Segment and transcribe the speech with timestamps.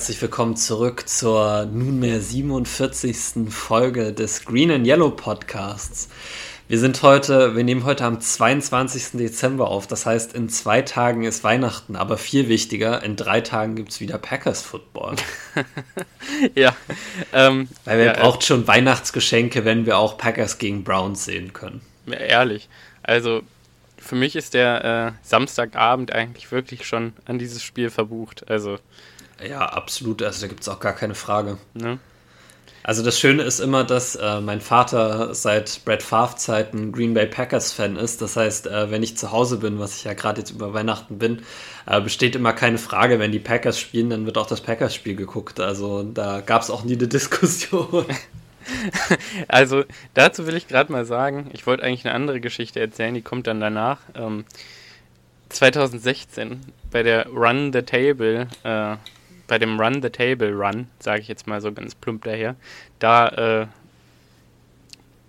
[0.00, 3.50] Herzlich willkommen zurück zur nunmehr 47.
[3.50, 6.08] Folge des Green and Yellow Podcasts.
[6.68, 9.18] Wir sind heute, wir nehmen heute am 22.
[9.18, 9.86] Dezember auf.
[9.86, 14.00] Das heißt, in zwei Tagen ist Weihnachten, aber viel wichtiger, in drei Tagen gibt es
[14.00, 15.16] wieder Packers Football.
[16.54, 16.74] ja.
[17.34, 21.82] Ähm, Weil wir ja, braucht schon Weihnachtsgeschenke, wenn wir auch Packers gegen Browns sehen können.
[22.06, 22.70] Ja, ehrlich.
[23.02, 23.42] Also
[23.98, 28.50] für mich ist der äh, Samstagabend eigentlich wirklich schon an dieses Spiel verbucht.
[28.50, 28.78] Also
[29.46, 30.22] ja, absolut.
[30.22, 31.58] Also da gibt es auch gar keine Frage.
[31.74, 31.98] Ne?
[32.82, 37.26] Also das Schöne ist immer, dass äh, mein Vater seit Brad Favre Zeiten Green Bay
[37.26, 38.22] Packers Fan ist.
[38.22, 41.18] Das heißt, äh, wenn ich zu Hause bin, was ich ja gerade jetzt über Weihnachten
[41.18, 41.42] bin,
[41.86, 45.14] äh, besteht immer keine Frage, wenn die Packers spielen, dann wird auch das Packers Spiel
[45.14, 45.60] geguckt.
[45.60, 48.06] Also da gab es auch nie eine Diskussion.
[49.48, 49.84] also
[50.14, 53.46] dazu will ich gerade mal sagen, ich wollte eigentlich eine andere Geschichte erzählen, die kommt
[53.46, 53.98] dann danach.
[54.14, 54.44] Ähm,
[55.50, 58.96] 2016 bei der Run the Table äh,
[59.50, 62.54] bei dem Run the Table Run, sage ich jetzt mal so ganz plump daher,
[63.00, 63.28] da
[63.62, 63.66] äh,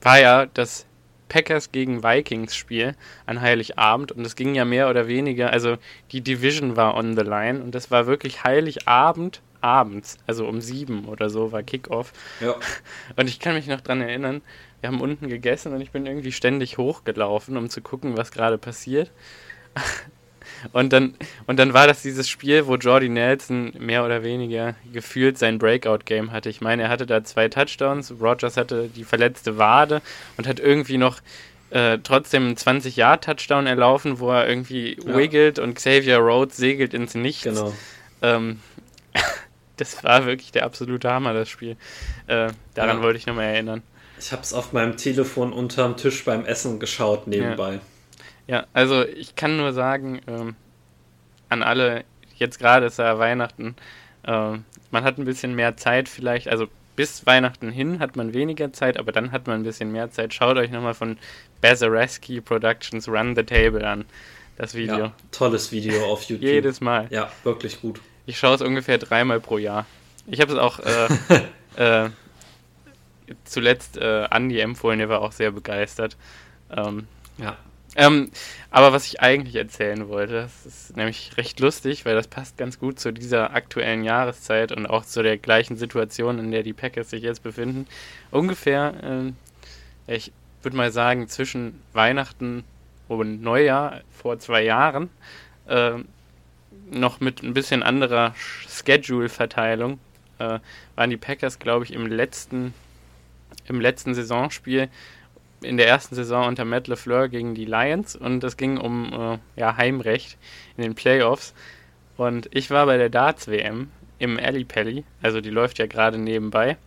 [0.03, 0.86] war ja das
[1.27, 2.94] Packers gegen Vikings Spiel
[3.25, 5.77] an Heiligabend und es ging ja mehr oder weniger, also
[6.11, 11.05] die Division war on the line und das war wirklich Heiligabend abends, also um sieben
[11.05, 12.14] oder so war Kickoff.
[12.42, 12.55] Ja.
[13.16, 14.42] Und ich kann mich noch dran erinnern,
[14.80, 18.58] wir haben unten gegessen und ich bin irgendwie ständig hochgelaufen, um zu gucken, was gerade
[18.58, 19.11] passiert.
[20.73, 21.16] Und dann,
[21.48, 26.31] und dann war das dieses Spiel, wo Jordy Nelson mehr oder weniger gefühlt sein Breakout-Game
[26.31, 26.50] hatte.
[26.50, 30.02] Ich meine, er hatte da zwei Touchdowns, Rogers hatte die verletzte Wade
[30.38, 31.20] und hat irgendwie noch
[31.71, 35.17] äh, trotzdem einen 20-Jahr-Touchdown erlaufen, wo er irgendwie ja.
[35.17, 37.44] wiggelt und Xavier Rhodes segelt ins Nichts.
[37.44, 37.73] Genau.
[38.21, 38.60] Ähm,
[39.77, 41.77] das war wirklich der absolute Hammer, das Spiel.
[42.27, 43.04] Äh, daran ja.
[43.04, 43.82] wollte ich nochmal erinnern.
[44.20, 47.76] Ich habe es auf meinem Telefon unterm Tisch beim Essen geschaut nebenbei.
[47.76, 47.80] Ja.
[48.47, 50.55] Ja, also ich kann nur sagen, ähm,
[51.49, 52.03] an alle,
[52.35, 53.75] jetzt gerade ist ja Weihnachten,
[54.23, 54.57] äh,
[54.91, 58.97] man hat ein bisschen mehr Zeit vielleicht, also bis Weihnachten hin hat man weniger Zeit,
[58.97, 60.33] aber dann hat man ein bisschen mehr Zeit.
[60.33, 61.17] Schaut euch nochmal von
[61.61, 64.05] Bazareski Productions Run the Table an,
[64.58, 64.97] das Video.
[64.97, 66.47] Ja, tolles Video auf YouTube.
[66.47, 67.08] Jedes Mal.
[67.09, 68.02] Ja, wirklich gut.
[68.25, 69.85] Ich schaue es ungefähr dreimal pro Jahr.
[70.27, 71.08] Ich habe es auch äh,
[72.05, 72.09] äh,
[73.45, 76.17] zuletzt äh, Andy empfohlen, der war auch sehr begeistert.
[76.69, 77.58] Ähm, ja.
[77.95, 78.31] Ähm,
[78.69, 82.79] aber was ich eigentlich erzählen wollte, das ist nämlich recht lustig, weil das passt ganz
[82.79, 87.09] gut zu dieser aktuellen Jahreszeit und auch zu der gleichen Situation, in der die Packers
[87.09, 87.87] sich jetzt befinden.
[88.31, 89.33] Ungefähr,
[90.07, 90.31] äh, ich
[90.63, 92.63] würde mal sagen, zwischen Weihnachten
[93.09, 95.09] und Neujahr vor zwei Jahren,
[95.67, 95.91] äh,
[96.89, 99.99] noch mit ein bisschen anderer Schedule-Verteilung,
[100.39, 100.59] äh,
[100.95, 102.73] waren die Packers, glaube ich, im letzten,
[103.67, 104.89] im letzten Saisonspiel
[105.61, 109.60] in der ersten Saison unter Matt LeFleur gegen die Lions und es ging um äh,
[109.60, 110.38] ja, Heimrecht
[110.77, 111.54] in den Playoffs.
[112.17, 113.89] Und ich war bei der Darts-WM
[114.20, 116.77] im Alley Pally, also die läuft ja gerade nebenbei,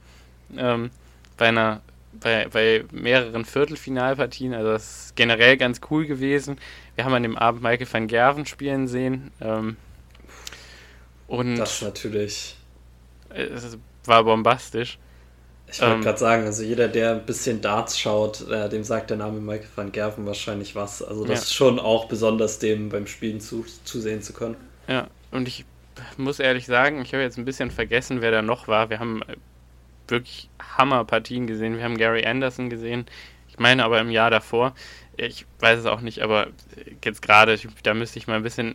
[0.56, 0.90] ähm,
[1.36, 1.82] bei einer
[2.20, 6.58] bei, bei mehreren Viertelfinalpartien, also das ist generell ganz cool gewesen.
[6.94, 9.32] Wir haben an dem Abend Michael van Gerven spielen sehen.
[9.40, 9.76] Ähm,
[11.26, 12.56] und das natürlich.
[13.30, 14.98] Es war bombastisch.
[15.66, 19.10] Ich wollte ähm, gerade sagen, also jeder, der ein bisschen Darts schaut, äh, dem sagt
[19.10, 21.02] der Name Michael van Gerven wahrscheinlich was.
[21.02, 21.42] Also das ja.
[21.42, 24.56] ist schon auch besonders, dem beim Spielen zu, zusehen zu können.
[24.86, 25.64] Ja, und ich
[26.16, 28.90] muss ehrlich sagen, ich habe jetzt ein bisschen vergessen, wer da noch war.
[28.90, 29.36] Wir haben äh,
[30.08, 31.76] wirklich Hammerpartien gesehen.
[31.76, 33.06] Wir haben Gary Anderson gesehen.
[33.48, 34.74] Ich meine aber im Jahr davor.
[35.16, 36.48] Ich weiß es auch nicht, aber
[37.04, 38.74] jetzt gerade, da müsste ich mal ein bisschen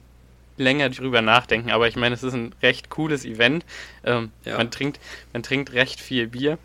[0.58, 1.72] länger drüber nachdenken.
[1.72, 3.66] Aber ich meine, es ist ein recht cooles Event.
[4.04, 4.58] Ähm, ja.
[4.58, 5.00] man, trinkt,
[5.34, 6.58] man trinkt recht viel Bier.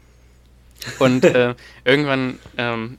[0.98, 1.54] Und äh,
[1.84, 2.98] irgendwann, ähm,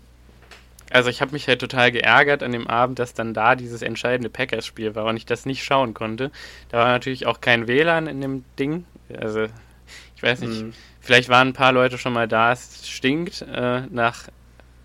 [0.91, 4.29] also ich habe mich halt total geärgert an dem Abend, dass dann da dieses entscheidende
[4.29, 6.31] Packers-Spiel war und ich das nicht schauen konnte.
[6.69, 8.85] Da war natürlich auch kein WLAN in dem Ding.
[9.15, 9.47] Also
[10.15, 10.73] ich weiß nicht, mhm.
[11.01, 12.51] vielleicht waren ein paar Leute schon mal da.
[12.51, 14.29] Es stinkt äh, nach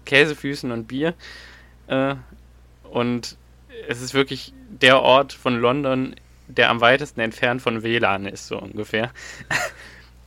[0.04, 1.14] Käsefüßen und Bier.
[1.86, 2.16] Äh,
[2.90, 3.36] und
[3.88, 6.16] es ist wirklich der Ort von London,
[6.48, 9.10] der am weitesten entfernt von WLAN ist, so ungefähr.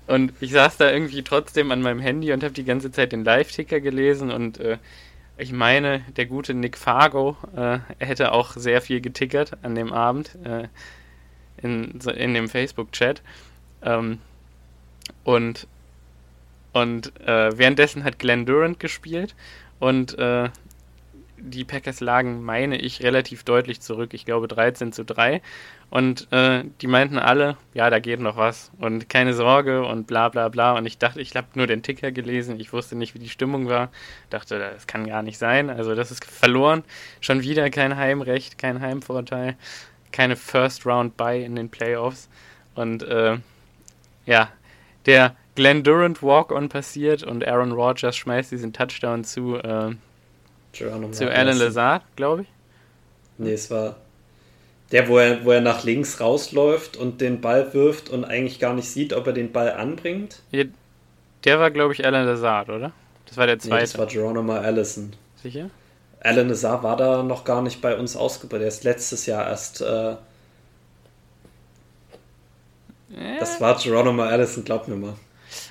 [0.08, 3.24] Und ich saß da irgendwie trotzdem an meinem Handy und habe die ganze Zeit den
[3.24, 4.78] Live-Ticker gelesen und äh,
[5.38, 10.38] ich meine, der gute Nick Fargo äh, hätte auch sehr viel getickert an dem Abend
[10.44, 10.68] äh,
[11.58, 13.22] in, in dem Facebook-Chat.
[13.82, 14.20] Ähm,
[15.24, 15.68] und
[16.74, 19.36] und äh, währenddessen hat Glenn Durant gespielt
[19.80, 20.50] und äh,
[21.44, 24.14] die Packers lagen, meine ich, relativ deutlich zurück.
[24.14, 25.42] Ich glaube 13 zu 3.
[25.90, 28.72] Und äh, die meinten alle, ja, da geht noch was.
[28.80, 30.78] Und keine Sorge und bla bla bla.
[30.78, 32.60] Und ich dachte, ich habe nur den Ticker gelesen.
[32.60, 33.92] Ich wusste nicht, wie die Stimmung war.
[34.30, 35.70] Dachte, das kann gar nicht sein.
[35.70, 36.84] Also das ist verloren.
[37.20, 39.56] Schon wieder kein Heimrecht, kein Heimvorteil.
[40.12, 42.30] Keine First Round Buy in den Playoffs.
[42.76, 43.38] Und äh,
[44.26, 44.50] ja,
[45.06, 49.92] der Glenn Durant Walk-On passiert und Aaron Rodgers schmeißt diesen Touchdown zu, äh,
[50.74, 52.48] zu Alan Lazard, glaube ich.
[53.38, 53.96] Nee, es war
[54.92, 58.74] der, wo er, wo er nach links rausläuft und den Ball wirft und eigentlich gar
[58.74, 60.42] nicht sieht, ob er den Ball anbringt.
[60.52, 62.92] Der war, glaube ich, Alan Lazard, oder?
[63.26, 63.76] Das war der zweite.
[63.76, 65.14] Nee, das war Geronimo Allison.
[65.42, 65.70] Sicher?
[66.20, 68.62] Alan Lazard war da noch gar nicht bei uns ausgebildet.
[68.62, 69.82] Der ist letztes Jahr erst.
[69.82, 70.16] Äh,
[73.40, 75.16] das war Geronimo Allison, glaub mir mal.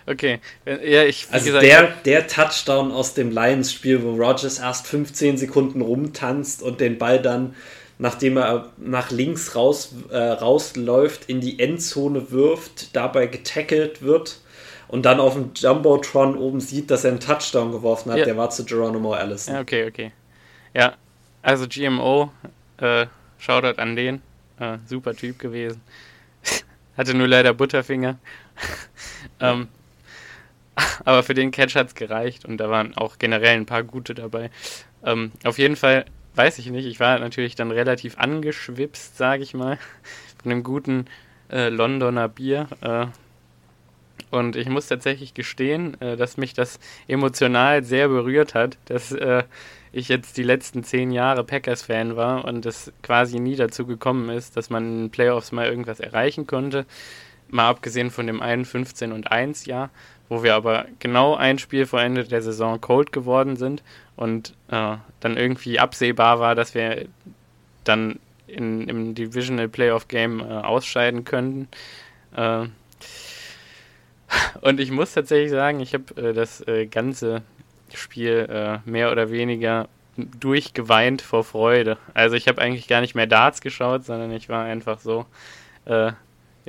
[0.06, 1.28] Okay, ja, ich.
[1.30, 6.80] also gesagt, der, der Touchdown aus dem Lions-Spiel, wo Rogers erst 15 Sekunden rumtanzt und
[6.80, 7.54] den Ball dann,
[7.98, 14.40] nachdem er nach links raus, äh, rausläuft, in die Endzone wirft, dabei getackelt wird
[14.88, 18.24] und dann auf dem Jumbotron oben sieht, dass er einen Touchdown geworfen hat, ja.
[18.24, 19.54] der war zu Geronimo Allison.
[19.54, 20.12] Ja, okay, okay.
[20.74, 20.96] Ja,
[21.42, 22.30] also GMO,
[22.78, 23.06] äh,
[23.38, 24.20] Shoutout an den,
[24.58, 25.80] äh, super Typ gewesen.
[26.96, 28.18] Hatte nur leider Butterfinger.
[29.40, 29.68] ähm,
[31.04, 34.14] aber für den Catch hat es gereicht und da waren auch generell ein paar gute
[34.14, 34.50] dabei.
[35.04, 36.04] Ähm, auf jeden Fall,
[36.34, 39.78] weiß ich nicht, ich war natürlich dann relativ angeschwipst, sage ich mal,
[40.42, 41.06] von einem guten
[41.50, 42.68] äh, Londoner Bier.
[42.80, 43.06] Äh,
[44.30, 49.44] und ich muss tatsächlich gestehen, äh, dass mich das emotional sehr berührt hat, dass äh,
[49.92, 54.56] ich jetzt die letzten zehn Jahre Packers-Fan war und es quasi nie dazu gekommen ist,
[54.56, 56.86] dass man in den Playoffs mal irgendwas erreichen konnte.
[57.48, 59.90] Mal abgesehen von dem einen 15 und 1 Jahr,
[60.32, 63.82] wo wir aber genau ein Spiel vor Ende der Saison cold geworden sind
[64.16, 67.04] und äh, dann irgendwie absehbar war, dass wir
[67.84, 71.68] dann in, im Divisional Playoff Game äh, ausscheiden könnten.
[72.34, 72.68] Äh,
[74.62, 77.42] und ich muss tatsächlich sagen, ich habe äh, das äh, ganze
[77.92, 79.86] Spiel äh, mehr oder weniger
[80.16, 81.98] durchgeweint vor Freude.
[82.14, 85.26] Also ich habe eigentlich gar nicht mehr Darts geschaut, sondern ich war einfach so
[85.84, 86.12] äh,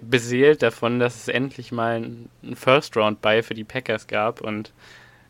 [0.01, 4.73] beseelt davon, dass es endlich mal einen First Round bei für die Packers gab und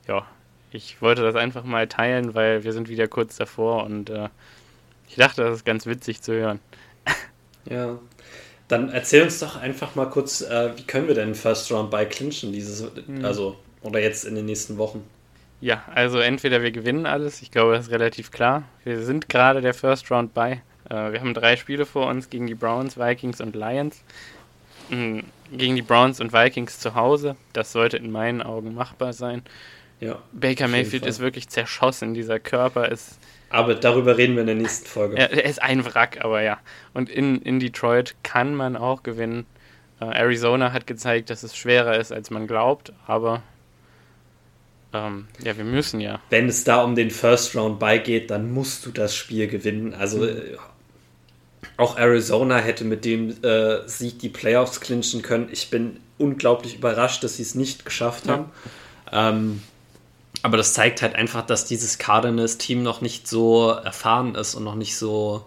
[0.07, 0.25] ja,
[0.71, 4.29] ich wollte das einfach mal teilen, weil wir sind wieder kurz davor und äh,
[5.07, 6.59] ich dachte, das ist ganz witzig zu hören.
[7.65, 7.97] Ja,
[8.67, 12.03] dann erzähl uns doch einfach mal kurz, äh, wie können wir denn First Round bei
[12.03, 13.23] clinchen dieses, mhm.
[13.23, 15.01] also oder jetzt in den nächsten Wochen?
[15.61, 18.63] Ja, also entweder wir gewinnen alles, ich glaube, das ist relativ klar.
[18.83, 20.61] Wir sind gerade der First Round bei.
[20.89, 24.03] Äh, wir haben drei Spiele vor uns gegen die Browns, Vikings und Lions.
[24.89, 27.35] Mhm, gegen die Browns und Vikings zu Hause.
[27.53, 29.43] Das sollte in meinen Augen machbar sein.
[29.99, 32.13] Ja, Baker Mayfield ist wirklich zerschossen.
[32.13, 33.19] Dieser Körper ist.
[33.49, 35.17] Aber darüber reden wir in der nächsten Folge.
[35.17, 36.59] er, er ist ein Wrack, aber ja.
[36.93, 39.45] Und in, in Detroit kann man auch gewinnen.
[40.01, 43.43] Äh, Arizona hat gezeigt, dass es schwerer ist, als man glaubt, aber
[44.93, 46.19] ähm, ja, wir müssen ja.
[46.29, 49.93] Wenn es da um den First Round beigeht, dann musst du das Spiel gewinnen.
[49.93, 50.57] Also mhm.
[51.77, 55.49] Auch Arizona hätte mit dem äh, Sieg die Playoffs clinchen können.
[55.51, 58.51] Ich bin unglaublich überrascht, dass sie es nicht geschafft haben.
[59.11, 59.29] Ja.
[59.29, 59.61] Ähm,
[60.43, 64.75] aber das zeigt halt einfach, dass dieses Cardinals-Team noch nicht so erfahren ist und noch
[64.75, 65.45] nicht so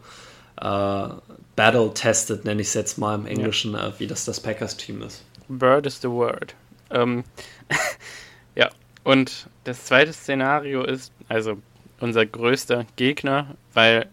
[0.60, 1.08] äh,
[1.54, 3.88] battle-tested, nenne ich es jetzt mal im Englischen, ja.
[3.88, 5.22] äh, wie das das Packers-Team ist.
[5.48, 6.54] Bird is the word.
[6.90, 7.24] Ähm,
[8.54, 8.70] ja,
[9.04, 11.58] und das zweite Szenario ist, also
[12.00, 14.08] unser größter Gegner, weil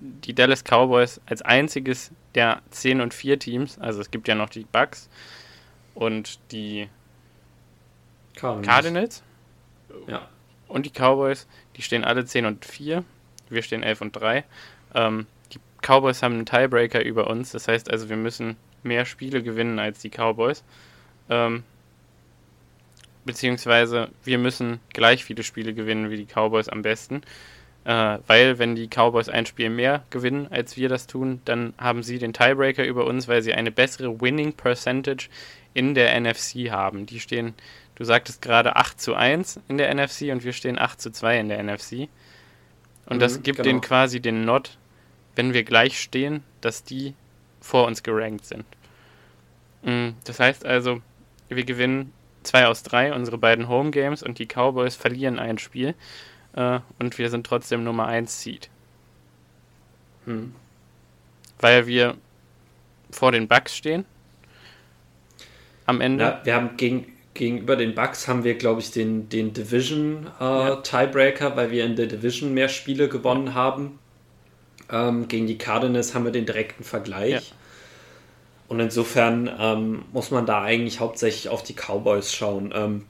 [0.00, 4.48] die Dallas Cowboys als einziges der 10 und 4 Teams, also es gibt ja noch
[4.48, 5.08] die Bucks
[5.94, 6.88] und die
[8.34, 9.22] Cardinals, Cardinals
[10.06, 10.28] ja.
[10.68, 13.04] und die Cowboys, die stehen alle 10 und 4,
[13.50, 14.44] wir stehen 11 und 3.
[14.94, 19.42] Ähm, die Cowboys haben einen Tiebreaker über uns, das heißt also, wir müssen mehr Spiele
[19.42, 20.64] gewinnen als die Cowboys.
[21.28, 21.64] Ähm,
[23.24, 27.22] beziehungsweise wir müssen gleich viele Spiele gewinnen wie die Cowboys am besten.
[27.84, 32.02] Äh, weil wenn die Cowboys ein Spiel mehr gewinnen, als wir das tun, dann haben
[32.02, 35.28] sie den Tiebreaker über uns, weil sie eine bessere Winning Percentage
[35.72, 37.06] in der NFC haben.
[37.06, 37.54] Die stehen,
[37.94, 41.40] du sagtest gerade 8 zu 1 in der NFC und wir stehen 8 zu 2
[41.40, 42.08] in der NFC.
[43.06, 43.68] Und mhm, das gibt genau.
[43.68, 44.76] denen quasi den Not,
[45.34, 47.14] wenn wir gleich stehen, dass die
[47.60, 48.64] vor uns gerankt sind.
[49.82, 51.00] Mhm, das heißt also,
[51.48, 55.94] wir gewinnen zwei aus drei, unsere beiden Home Games und die Cowboys verlieren ein Spiel
[56.54, 58.70] äh, und wir sind trotzdem Nummer 1 Seed.
[60.26, 60.54] Hm.
[61.58, 62.16] Weil wir
[63.10, 64.04] vor den Bucks stehen.
[65.86, 66.24] Am Ende.
[66.24, 70.44] Ja, wir haben gegen, gegenüber den Bucks haben wir, glaube ich, den, den Division äh,
[70.44, 70.76] ja.
[70.76, 73.98] Tiebreaker, weil wir in der Division mehr Spiele gewonnen haben.
[74.90, 77.32] Ähm, gegen die Cardinals haben wir den direkten Vergleich.
[77.32, 77.40] Ja.
[78.68, 82.72] Und insofern ähm, muss man da eigentlich hauptsächlich auf die Cowboys schauen.
[82.72, 83.06] Ähm,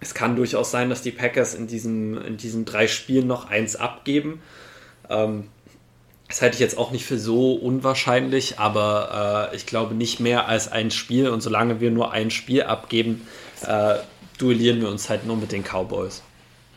[0.00, 3.76] es kann durchaus sein, dass die Packers in, diesem, in diesen drei Spielen noch eins
[3.76, 4.42] abgeben.
[5.08, 5.48] Ähm,
[6.28, 10.48] Das halte ich jetzt auch nicht für so unwahrscheinlich, aber äh, ich glaube nicht mehr
[10.48, 11.28] als ein Spiel.
[11.28, 13.26] Und solange wir nur ein Spiel abgeben,
[13.66, 13.96] äh,
[14.38, 16.22] duellieren wir uns halt nur mit den Cowboys.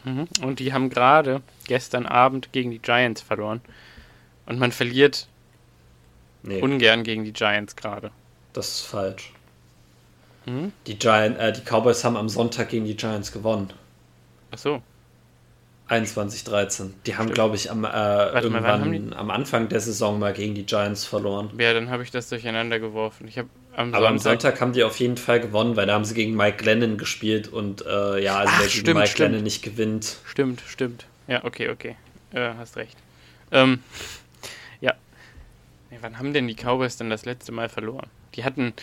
[0.04, 0.28] Mhm.
[0.42, 3.62] Und die haben gerade gestern Abend gegen die Giants verloren.
[4.46, 5.28] Und man verliert
[6.44, 6.62] nee.
[6.62, 8.12] ungern gegen die Giants gerade.
[8.54, 9.34] Das ist falsch.
[10.48, 10.72] Mhm.
[10.88, 13.72] Die, Giant, äh, die Cowboys haben am Sonntag gegen die Giants gewonnen.
[14.52, 14.82] Ach so.
[15.90, 16.92] 21-13.
[17.06, 21.06] Die haben, glaube ich, am, äh, irgendwann am Anfang der Saison mal gegen die Giants
[21.06, 21.50] verloren.
[21.58, 23.28] Ja, dann habe ich das durcheinander geworfen.
[23.28, 25.94] Ich hab am Aber Sonntag am Sonntag haben die auf jeden Fall gewonnen, weil da
[25.94, 29.08] haben sie gegen Mike Glennon gespielt und äh, ja, also Ach, wer stimmt, gegen Mike
[29.08, 29.30] stimmt.
[29.30, 30.18] Glennon nicht gewinnt.
[30.26, 31.06] Stimmt, stimmt.
[31.28, 31.96] Ja, okay, okay.
[32.34, 32.98] Äh, hast recht.
[33.52, 33.80] Ähm,
[34.82, 34.94] ja.
[35.90, 38.08] Nee, wann haben denn die Cowboys denn das letzte Mal verloren?
[38.36, 38.74] Die hatten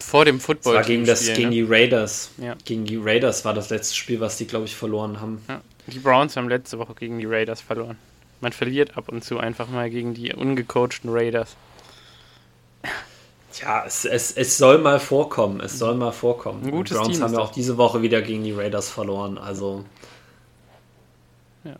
[0.00, 0.74] vor dem Football.
[0.74, 1.50] Das war gegen, das, gegen ne?
[1.50, 2.30] die Raiders.
[2.38, 2.56] Ja.
[2.64, 5.42] Gegen die Raiders war das letzte Spiel, was die, glaube ich, verloren haben.
[5.48, 5.60] Ja.
[5.86, 7.96] Die Browns haben letzte Woche gegen die Raiders verloren.
[8.40, 11.56] Man verliert ab und zu einfach mal gegen die ungecoachten Raiders.
[13.52, 15.60] Tja, es, es, es soll mal vorkommen.
[15.60, 16.64] Es soll mal vorkommen.
[16.64, 19.38] Ein gutes die Browns Team haben ja auch diese Woche wieder gegen die Raiders verloren.
[19.38, 19.84] Also.
[21.64, 21.76] Ja.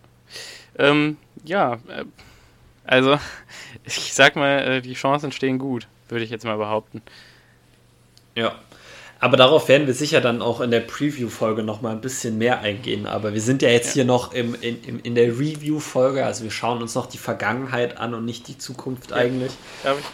[0.76, 2.04] Ähm, ja, äh,
[2.84, 3.18] also
[3.84, 7.02] ich sag mal, äh, die Chancen stehen gut, würde ich jetzt mal behaupten.
[8.38, 8.54] Ja.
[9.20, 13.06] Aber darauf werden wir sicher dann auch in der Preview-Folge nochmal ein bisschen mehr eingehen.
[13.06, 13.94] Aber wir sind ja jetzt ja.
[13.94, 16.24] hier noch im, in, in der Review-Folge.
[16.24, 19.16] Also wir schauen uns noch die Vergangenheit an und nicht die Zukunft ja.
[19.16, 19.52] eigentlich.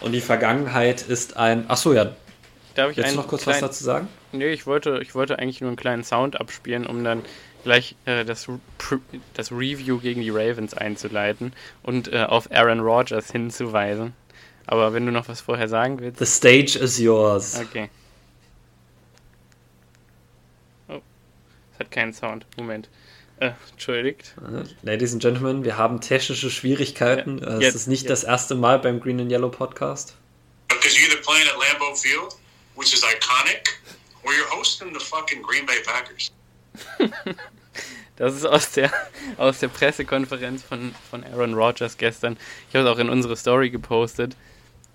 [0.01, 1.69] Und die Vergangenheit ist ein.
[1.69, 2.15] Achso, ja.
[2.73, 4.07] Darf ich jetzt noch kurz kleinen, was dazu sagen?
[4.31, 7.21] Nee, ich wollte, ich wollte eigentlich nur einen kleinen Sound abspielen, um dann
[7.63, 8.47] gleich äh, das,
[9.33, 11.53] das Review gegen die Ravens einzuleiten
[11.83, 14.13] und äh, auf Aaron Rodgers hinzuweisen.
[14.67, 16.19] Aber wenn du noch was vorher sagen willst.
[16.19, 17.61] The stage is yours.
[17.61, 17.89] Okay.
[21.75, 22.45] Es hat keinen Sound.
[22.55, 22.87] Moment.
[23.37, 24.33] Äh, entschuldigt.
[24.81, 27.39] Ladies and Gentlemen, wir haben technische Schwierigkeiten.
[27.39, 28.09] Ja, es ist nicht ja.
[28.09, 30.15] das erste Mal beim Green and Yellow Podcast.
[30.69, 32.33] Because you're either playing at Lambeau Field,
[32.75, 33.67] which is iconic,
[34.23, 36.31] or you're hosting the fucking Green Bay Packers.
[38.17, 38.93] Das ist aus der,
[39.35, 42.37] aus der Pressekonferenz von, von Aaron Rodgers gestern.
[42.69, 44.37] Ich habe es auch in unsere Story gepostet.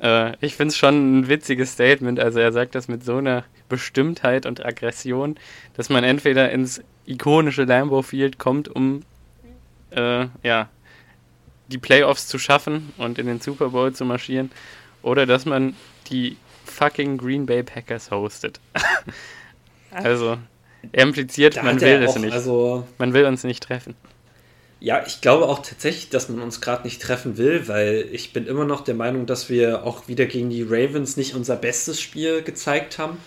[0.01, 2.19] Äh, ich finde es schon ein witziges Statement.
[2.19, 5.37] Also er sagt das mit so einer Bestimmtheit und Aggression,
[5.75, 9.03] dass man entweder ins ikonische Lambeau Field kommt, um
[9.91, 10.69] äh, ja,
[11.69, 14.51] die Playoffs zu schaffen und in den Super Bowl zu marschieren,
[15.03, 15.77] oder dass man
[16.09, 18.61] die fucking Green Bay Packers hostet.
[19.91, 20.39] also,
[20.93, 22.33] er impliziert, man will es nicht.
[22.33, 23.95] Also man will uns nicht treffen.
[24.81, 28.47] Ja, ich glaube auch tatsächlich, dass man uns gerade nicht treffen will, weil ich bin
[28.47, 32.43] immer noch der Meinung, dass wir auch wieder gegen die Ravens nicht unser bestes Spiel
[32.43, 33.19] gezeigt haben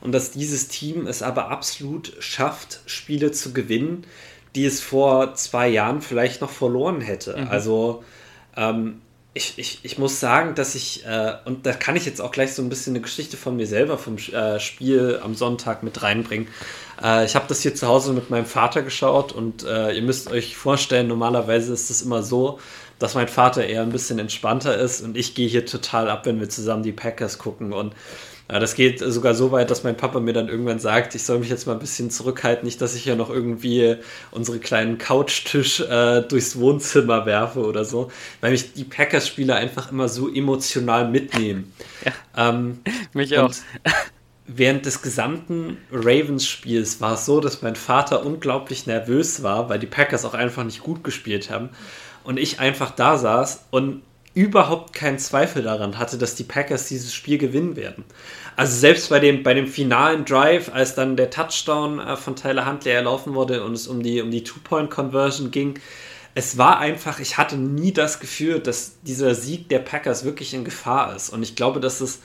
[0.00, 4.06] und dass dieses Team es aber absolut schafft, Spiele zu gewinnen,
[4.54, 7.36] die es vor zwei Jahren vielleicht noch verloren hätte.
[7.36, 7.48] Mhm.
[7.48, 8.02] Also
[8.56, 9.02] ähm,
[9.36, 12.54] ich, ich, ich muss sagen, dass ich, äh, und da kann ich jetzt auch gleich
[12.54, 16.46] so ein bisschen eine Geschichte von mir selber vom äh, Spiel am Sonntag mit reinbringen.
[17.02, 20.30] Äh, ich habe das hier zu Hause mit meinem Vater geschaut und äh, ihr müsst
[20.30, 22.60] euch vorstellen, normalerweise ist es immer so,
[23.00, 26.38] dass mein Vater eher ein bisschen entspannter ist und ich gehe hier total ab, wenn
[26.38, 27.92] wir zusammen die Packers gucken und
[28.50, 31.38] ja, das geht sogar so weit, dass mein Papa mir dann irgendwann sagt, ich soll
[31.38, 33.96] mich jetzt mal ein bisschen zurückhalten, nicht, dass ich hier noch irgendwie
[34.30, 38.10] unsere kleinen Couchtisch äh, durchs Wohnzimmer werfe oder so,
[38.42, 41.72] weil mich die Packers-Spieler einfach immer so emotional mitnehmen.
[42.04, 42.80] Ja, ähm,
[43.14, 43.52] mich auch.
[44.46, 49.86] Während des gesamten Ravens-Spiels war es so, dass mein Vater unglaublich nervös war, weil die
[49.86, 51.70] Packers auch einfach nicht gut gespielt haben.
[52.24, 54.02] Und ich einfach da saß und
[54.34, 58.04] überhaupt keinen Zweifel daran hatte, dass die Packers dieses Spiel gewinnen werden.
[58.56, 62.66] Also selbst bei dem, bei dem finalen Drive, als dann der Touchdown äh, von Tyler
[62.66, 65.78] Huntley erlaufen wurde und es um die, um die Two-Point-Conversion ging,
[66.34, 70.64] es war einfach, ich hatte nie das Gefühl, dass dieser Sieg der Packers wirklich in
[70.64, 71.30] Gefahr ist.
[71.30, 72.20] Und ich glaube, dass es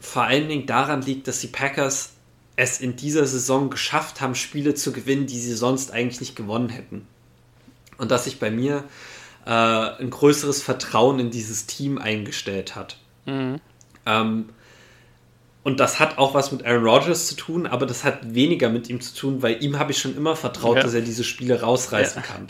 [0.00, 2.10] vor allen Dingen daran liegt, dass die Packers
[2.56, 6.70] es in dieser Saison geschafft haben, Spiele zu gewinnen, die sie sonst eigentlich nicht gewonnen
[6.70, 7.06] hätten.
[7.98, 8.84] Und dass sich bei mir
[9.46, 12.96] äh, ein größeres Vertrauen in dieses Team eingestellt hat.
[13.24, 13.60] Mhm.
[14.04, 14.48] Ähm,
[15.62, 18.88] und das hat auch was mit Aaron Rodgers zu tun, aber das hat weniger mit
[18.88, 20.82] ihm zu tun, weil ihm habe ich schon immer vertraut, ja.
[20.82, 22.28] dass er diese Spiele rausreißen ja.
[22.28, 22.48] kann.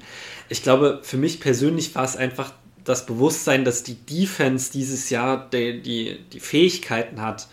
[0.51, 2.53] Ich glaube, für mich persönlich war es einfach
[2.85, 7.49] das Bewusstsein, dass die Defense dieses Jahr die, die, die Fähigkeiten hat,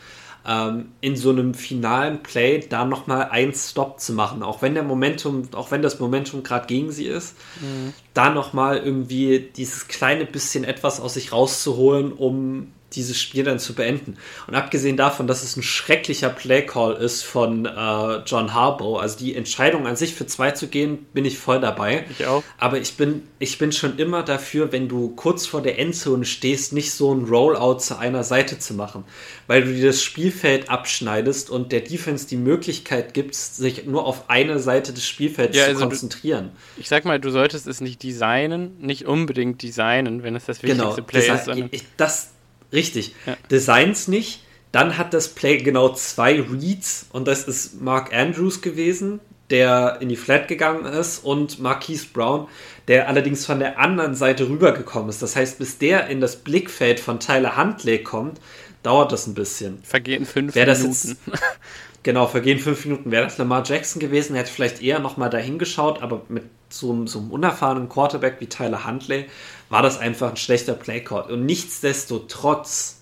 [0.46, 4.84] ähm, in so einem finalen Play da nochmal einen Stop zu machen, auch wenn der
[4.84, 7.94] Momentum, auch wenn das Momentum gerade gegen sie ist, mhm.
[8.14, 13.74] da nochmal irgendwie dieses kleine bisschen etwas aus sich rauszuholen, um dieses Spiel dann zu
[13.74, 14.18] beenden.
[14.48, 19.36] Und abgesehen davon, dass es ein schrecklicher Playcall ist von äh, John Harbaugh, also die
[19.36, 22.06] Entscheidung an sich für zwei zu gehen, bin ich voll dabei.
[22.18, 22.44] Ich auch.
[22.58, 26.74] Aber ich bin, ich bin schon immer dafür, wenn du kurz vor der Endzone stehst,
[26.74, 29.04] nicht so ein Rollout zu einer Seite zu machen,
[29.48, 34.30] weil du dir das Spielfeld abschneidest und der Defense die Möglichkeit gibst, sich nur auf
[34.30, 36.52] eine Seite des Spielfelds ja, zu also konzentrieren.
[36.76, 40.64] Du, ich sag mal, du solltest es nicht designen, nicht unbedingt designen, wenn es das
[40.64, 41.46] wichtigste genau, Play ist.
[41.46, 42.33] Sondern das,
[42.74, 43.16] Richtig.
[43.26, 43.38] Ja.
[43.50, 44.42] Designs nicht.
[44.72, 49.20] Dann hat das Play genau zwei Reads und das ist Mark Andrews gewesen,
[49.52, 52.48] der in die Flat gegangen ist und Marquise Brown,
[52.88, 55.22] der allerdings von der anderen Seite rübergekommen ist.
[55.22, 58.40] Das heißt, bis der in das Blickfeld von Tyler Huntley kommt,
[58.82, 59.78] dauert das ein bisschen.
[59.84, 60.86] Vergehen fünf Minuten.
[60.88, 61.18] Jetzt,
[62.04, 63.12] genau, vergehen fünf Minuten.
[63.12, 67.20] Wäre das Lamar Jackson gewesen, hätte vielleicht eher nochmal dahin geschaut, aber mit so, so
[67.20, 69.26] einem unerfahrenen Quarterback wie Tyler Huntley
[69.74, 71.32] war das einfach ein schlechter Playcall.
[71.32, 72.98] Und nichtsdestotrotz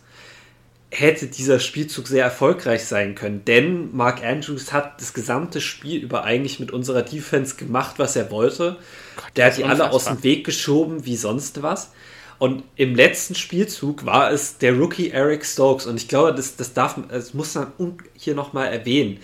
[0.89, 6.23] hätte dieser Spielzug sehr erfolgreich sein können, denn Mark Andrews hat das gesamte Spiel über
[6.23, 8.77] eigentlich mit unserer Defense gemacht, was er wollte.
[9.17, 11.91] Gott, Der hat die alle aus dem Weg geschoben, wie sonst was.
[12.39, 15.85] Und im letzten Spielzug war es der Rookie Eric Stokes.
[15.85, 17.73] Und ich glaube, das, das, darf, das muss man
[18.15, 19.19] hier nochmal erwähnen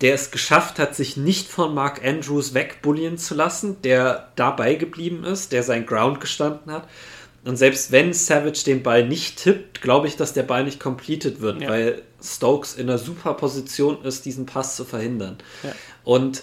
[0.00, 5.24] der es geschafft hat, sich nicht von Mark Andrews wegbullieren zu lassen, der dabei geblieben
[5.24, 6.88] ist, der sein Ground gestanden hat.
[7.44, 11.40] Und selbst wenn Savage den Ball nicht tippt, glaube ich, dass der Ball nicht completed
[11.40, 11.70] wird, ja.
[11.70, 15.38] weil Stokes in einer super Position ist, diesen Pass zu verhindern.
[15.62, 15.72] Ja.
[16.04, 16.42] Und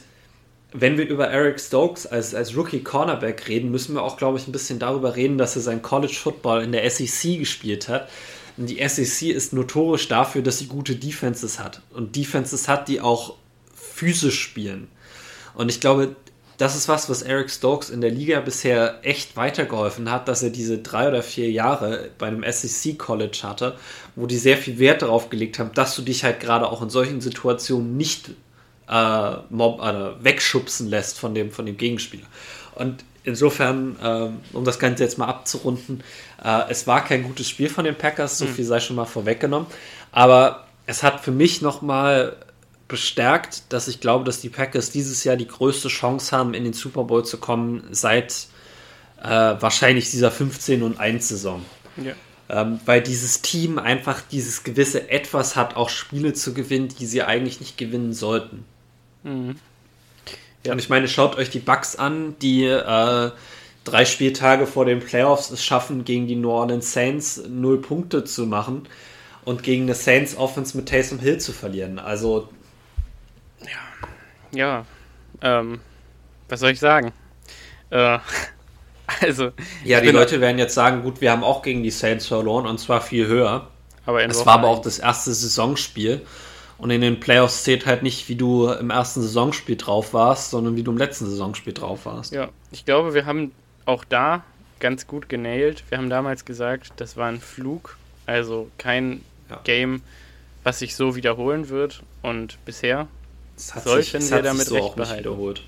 [0.73, 4.47] wenn wir über Eric Stokes als, als Rookie Cornerback reden, müssen wir auch, glaube ich,
[4.47, 8.09] ein bisschen darüber reden, dass er sein College Football in der SEC gespielt hat.
[8.57, 11.81] Und die SEC ist notorisch dafür, dass sie gute Defenses hat.
[11.91, 13.35] Und Defenses hat, die auch
[13.97, 14.87] physisch spielen.
[15.55, 16.15] Und ich glaube,
[16.57, 20.49] das ist was, was Eric Stokes in der Liga bisher echt weitergeholfen hat, dass er
[20.49, 23.77] diese drei oder vier Jahre bei einem SEC College hatte,
[24.15, 26.89] wo die sehr viel Wert darauf gelegt haben, dass du dich halt gerade auch in
[26.89, 28.31] solchen Situationen nicht
[28.89, 32.25] äh, mob, äh, wegschubsen lässt von dem, von dem Gegenspieler.
[32.73, 36.03] Und insofern, äh, um das Ganze jetzt mal abzurunden,
[36.43, 38.53] äh, es war kein gutes Spiel von den Packers, so hm.
[38.53, 39.67] viel sei schon mal vorweggenommen,
[40.11, 42.37] aber es hat für mich nochmal
[42.87, 46.73] bestärkt, dass ich glaube, dass die Packers dieses Jahr die größte Chance haben, in den
[46.73, 48.47] Super Bowl zu kommen, seit
[49.21, 51.65] äh, wahrscheinlich dieser 15 und 1 Saison.
[51.97, 52.13] Ja.
[52.49, 57.23] Ähm, weil dieses Team einfach dieses gewisse Etwas hat, auch Spiele zu gewinnen, die sie
[57.23, 58.63] eigentlich nicht gewinnen sollten.
[59.23, 59.55] Mhm.
[60.65, 60.71] Ja.
[60.71, 63.31] Und ich meine, schaut euch die Bucks an, die äh,
[63.83, 68.45] drei Spieltage vor den Playoffs es schaffen, gegen die New Orleans Saints null Punkte zu
[68.45, 68.87] machen
[69.45, 71.99] und gegen eine Saints Offense mit Taysom Hill zu verlieren.
[71.99, 72.49] Also
[74.51, 74.85] ja,
[75.41, 75.79] ähm,
[76.49, 77.13] was soll ich sagen?
[77.89, 78.19] Äh,
[79.21, 79.51] also.
[79.83, 82.79] Ja, die Leute werden jetzt sagen, gut, wir haben auch gegen die Saints verloren und
[82.79, 83.67] zwar viel höher.
[84.05, 86.25] Aber es war aber auch das erste Saisonspiel.
[86.77, 90.75] Und in den Playoffs zählt halt nicht, wie du im ersten Saisonspiel drauf warst, sondern
[90.75, 92.31] wie du im letzten Saisonspiel drauf warst.
[92.31, 93.51] Ja, ich glaube, wir haben
[93.85, 94.43] auch da
[94.79, 95.83] ganz gut genailt.
[95.89, 99.59] Wir haben damals gesagt, das war ein Flug, also kein ja.
[99.63, 100.01] Game,
[100.63, 102.03] was sich so wiederholen wird.
[102.21, 103.07] Und bisher
[103.57, 105.15] das hat Sollten sich, das wir damit so auch behalten.
[105.15, 105.63] nicht wiederholt.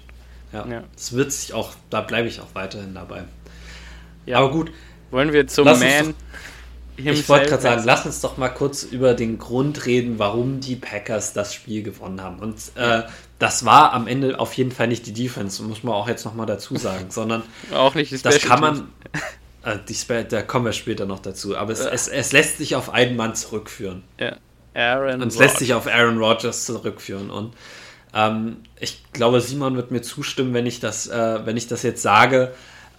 [0.54, 0.84] Ja, ja.
[0.96, 3.24] Das wird sich auch, da bleibe ich auch weiterhin dabei.
[4.26, 4.38] Ja.
[4.38, 4.72] Aber gut.
[5.12, 6.14] Wollen wir zum Man doch,
[6.98, 10.76] Ich wollte gerade sagen, lass uns doch mal kurz über den Grund reden, warum die
[10.76, 12.40] Packers das Spiel gewonnen haben.
[12.40, 13.04] Und äh,
[13.40, 16.46] das war am Ende auf jeden Fall nicht die Defense, muss man auch jetzt nochmal
[16.46, 17.42] dazu sagen, sondern
[17.74, 18.90] auch nicht die Special Das kann man.
[19.62, 19.98] Äh, die,
[20.30, 21.58] da kommen wir später noch dazu.
[21.58, 24.04] Aber es, es, es lässt sich auf einen Mann zurückführen.
[24.18, 24.38] Ja.
[24.74, 27.30] Aaron Und es lässt sich auf Aaron Rodgers zurückführen.
[27.30, 27.54] Und
[28.14, 32.02] ähm, ich glaube, Simon wird mir zustimmen, wenn ich das, äh, wenn ich das jetzt
[32.02, 32.52] sage.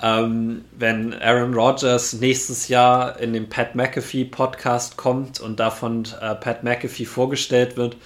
[0.03, 6.35] Ähm, wenn Aaron Rodgers nächstes Jahr in den Pat McAfee Podcast kommt und davon äh,
[6.37, 7.96] Pat McAfee vorgestellt wird,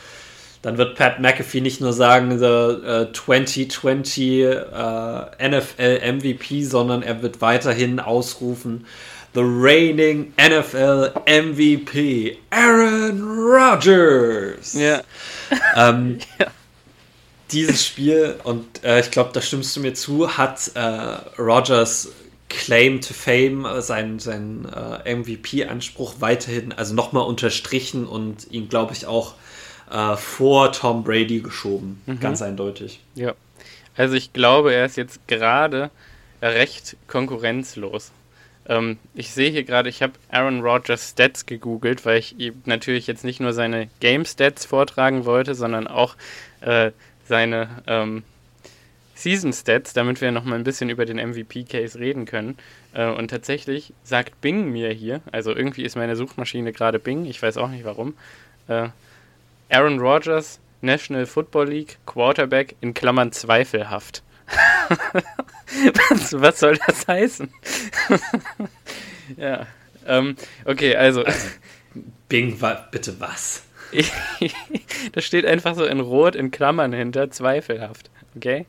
[0.63, 7.23] dann wird Pat McAfee nicht nur sagen, the uh, 2020 uh, NFL MVP, sondern er
[7.23, 8.87] wird weiterhin ausrufen,
[9.35, 14.73] the reigning NFL MVP, Aaron Rodgers.
[14.73, 15.03] Ja.
[15.77, 16.47] Ähm, ja
[17.55, 20.81] dieses Spiel, und äh, ich glaube, da stimmst du mir zu, hat äh,
[21.41, 22.11] Rogers
[22.49, 28.93] Claim to Fame, äh, seinen sein, äh, MVP-Anspruch weiterhin, also nochmal unterstrichen und ihn, glaube
[28.93, 29.35] ich, auch
[29.91, 32.03] äh, vor Tom Brady geschoben.
[32.07, 32.21] Mhm.
[32.21, 33.01] Ganz eindeutig.
[33.15, 33.35] Ja.
[33.97, 35.91] Also ich glaube, er ist jetzt gerade
[36.43, 38.11] recht konkurrenzlos.
[38.67, 43.25] Ähm, ich sehe hier gerade, ich habe Aaron Rodgers Stats gegoogelt, weil ich natürlich jetzt
[43.25, 46.17] nicht nur seine Game Stats vortragen wollte, sondern auch
[46.61, 46.91] äh,
[47.25, 48.23] seine, ähm,
[49.15, 52.59] Season Stats, damit wir noch mal ein bisschen über den MVP-Case reden können.
[52.93, 57.41] Äh, und tatsächlich sagt Bing mir hier, also irgendwie ist meine Suchmaschine gerade Bing, ich
[57.41, 58.15] weiß auch nicht warum,
[58.69, 58.89] äh,
[59.71, 64.23] Aaron Rodgers, National Football League, Quarterback in Klammern zweifelhaft.
[66.11, 67.49] was, was, soll das heißen?
[69.39, 69.67] ja.
[70.07, 71.25] Ähm, okay, also.
[71.25, 71.49] also
[72.29, 73.64] Bing, wa bitte was?
[75.13, 78.11] das steht einfach so in Rot in Klammern hinter, zweifelhaft.
[78.37, 78.67] Okay?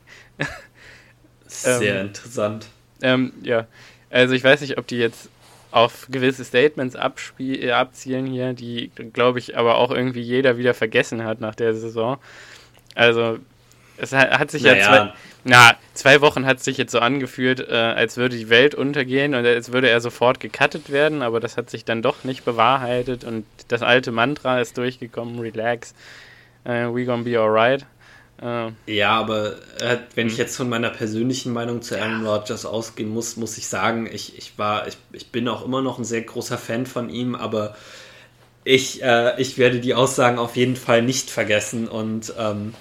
[1.46, 2.66] Sehr ähm, interessant.
[3.02, 3.66] Ähm, ja,
[4.10, 5.28] also ich weiß nicht, ob die jetzt
[5.70, 6.96] auf gewisse Statements
[7.38, 11.74] äh, abzielen hier, die, glaube ich, aber auch irgendwie jeder wieder vergessen hat nach der
[11.74, 12.18] Saison.
[12.94, 13.38] Also
[13.98, 14.76] es hat, hat sich naja.
[14.76, 15.12] ja zwei,
[15.48, 19.32] na, zwei Wochen hat es sich jetzt so angefühlt, äh, als würde die Welt untergehen
[19.32, 23.22] und als würde er sofort gecuttet werden, aber das hat sich dann doch nicht bewahrheitet
[23.22, 25.94] und das alte Mantra ist durchgekommen, relax,
[26.66, 27.86] uh, we gonna be alright.
[28.42, 30.40] Uh, ja, aber äh, wenn ich hm.
[30.40, 34.58] jetzt von meiner persönlichen Meinung zu Aaron Rodgers ausgehen muss, muss ich sagen, ich, ich
[34.58, 37.76] war, ich, ich bin auch immer noch ein sehr großer Fan von ihm, aber
[38.64, 42.74] ich, äh, ich werde die Aussagen auf jeden Fall nicht vergessen und ähm,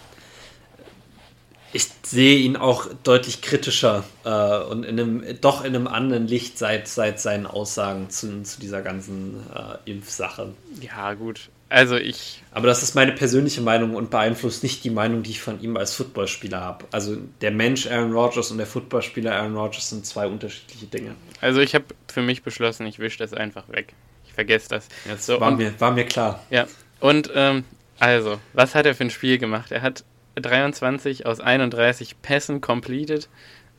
[1.75, 6.57] ich sehe ihn auch deutlich kritischer äh, und in einem, doch in einem anderen Licht
[6.57, 10.53] seit, seit seinen Aussagen zu, zu dieser ganzen äh, Impfsache.
[10.79, 11.49] Ja, gut.
[11.67, 12.41] Also ich.
[12.51, 15.75] Aber das ist meine persönliche Meinung und beeinflusst nicht die Meinung, die ich von ihm
[15.75, 16.85] als Footballspieler habe.
[16.91, 21.15] Also der Mensch Aaron Rodgers und der Footballspieler Aaron Rodgers sind zwei unterschiedliche Dinge.
[21.41, 23.93] Also ich habe für mich beschlossen, ich wische das einfach weg.
[24.25, 24.87] Ich vergesse das.
[25.05, 26.41] Ja, das so, war, und, mir, war mir klar.
[26.49, 26.67] Ja.
[27.01, 27.65] Und ähm,
[27.99, 29.73] also, was hat er für ein Spiel gemacht?
[29.73, 33.29] Er hat 23 aus 31 Pässen completed.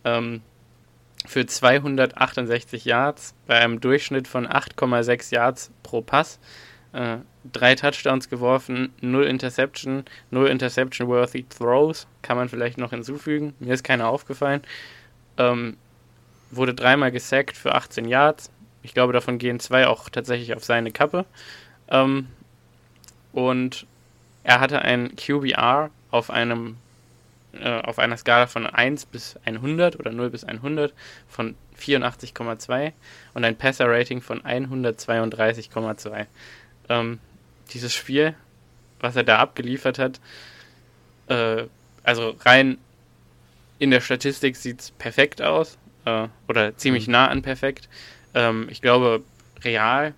[0.04, 0.42] Ähm,
[1.26, 6.38] für 268 Yards bei einem Durchschnitt von 8,6 Yards pro Pass.
[6.92, 7.18] Äh,
[7.52, 13.54] drei Touchdowns geworfen, null Interception, null Interception-worthy Throws, kann man vielleicht noch hinzufügen.
[13.58, 14.62] Mir ist keiner aufgefallen.
[15.36, 15.76] Ähm,
[16.50, 18.50] wurde dreimal gesackt für 18 Yards.
[18.82, 21.26] Ich glaube, davon gehen zwei auch tatsächlich auf seine Kappe.
[21.88, 22.28] Ähm,
[23.32, 23.86] und
[24.44, 26.76] er hatte ein QBR auf einem
[27.60, 30.92] äh, auf einer Skala von 1 bis 100 oder 0 bis 100
[31.28, 32.92] von 84,2
[33.34, 36.26] und ein Passer-Rating von 132,2.
[36.88, 37.18] Ähm,
[37.72, 38.34] dieses Spiel,
[39.00, 40.20] was er da abgeliefert hat,
[41.28, 41.64] äh,
[42.02, 42.78] also rein
[43.78, 47.12] in der Statistik sieht es perfekt aus äh, oder ziemlich mhm.
[47.12, 47.88] nah an perfekt.
[48.34, 49.22] Ähm, ich glaube,
[49.64, 50.14] real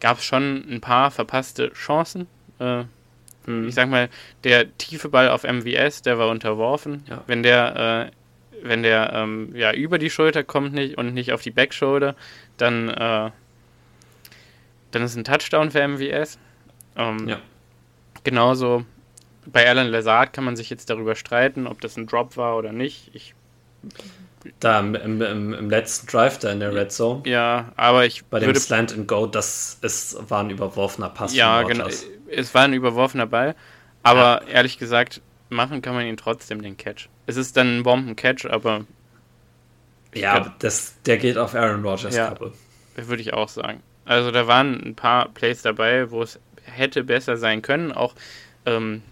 [0.00, 2.26] gab es schon ein paar verpasste Chancen.
[2.58, 2.84] Äh.
[3.68, 4.08] Ich sag mal,
[4.44, 7.04] der tiefe Ball auf MVS, der war unterworfen.
[7.08, 7.22] Ja.
[7.26, 11.42] Wenn der, äh, wenn der ähm, ja, über die Schulter kommt nicht und nicht auf
[11.42, 12.14] die Backshoulder,
[12.56, 13.30] dann, äh,
[14.90, 16.38] dann ist ein Touchdown für MVS.
[16.96, 17.40] Ähm, ja.
[18.24, 18.84] Genauso
[19.46, 22.72] bei Alan Lazard kann man sich jetzt darüber streiten, ob das ein Drop war oder
[22.72, 23.10] nicht.
[23.14, 23.34] Ich
[24.60, 27.22] da im, im, im, letzten Drive da in der Red Zone.
[27.26, 28.24] Ja, aber ich.
[28.26, 31.34] Bei dem Slant and Go, das ist, war ein überworfener Pass.
[31.34, 31.88] Ja, genau.
[32.30, 33.54] Es war ein überworfener Ball.
[34.02, 34.54] Aber ja.
[34.54, 37.08] ehrlich gesagt, machen kann man ihn trotzdem, den Catch.
[37.26, 38.84] Es ist dann ein Bomben-Catch, aber.
[40.14, 42.52] Ja, aber das, der geht auf Aaron Rodgers ja, Kappe.
[42.96, 43.82] Würde ich auch sagen.
[44.04, 47.92] Also da waren ein paar Plays dabei, wo es hätte besser sein können.
[47.92, 48.14] Auch
[48.64, 49.02] ähm,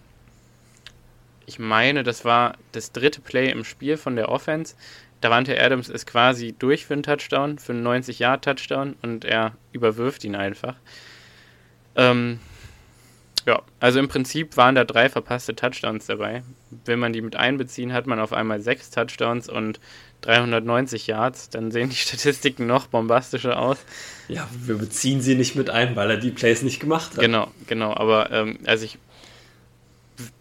[1.46, 4.74] ich meine, das war das dritte Play im Spiel von der Offense.
[5.20, 10.34] Davante Adams ist quasi durch für einen Touchdown, für einen 90-Yard-Touchdown und er überwirft ihn
[10.34, 10.74] einfach.
[11.94, 12.40] Ähm,
[13.46, 16.42] ja, also im Prinzip waren da drei verpasste Touchdowns dabei.
[16.84, 19.78] Wenn man die mit einbeziehen, hat man auf einmal sechs Touchdowns und
[20.22, 21.48] 390 Yards.
[21.50, 23.78] Dann sehen die Statistiken noch bombastischer aus.
[24.26, 27.20] Ja, wir beziehen sie nicht mit ein, weil er die Plays nicht gemacht hat.
[27.20, 27.94] Genau, genau.
[27.94, 28.98] Aber ähm, also ich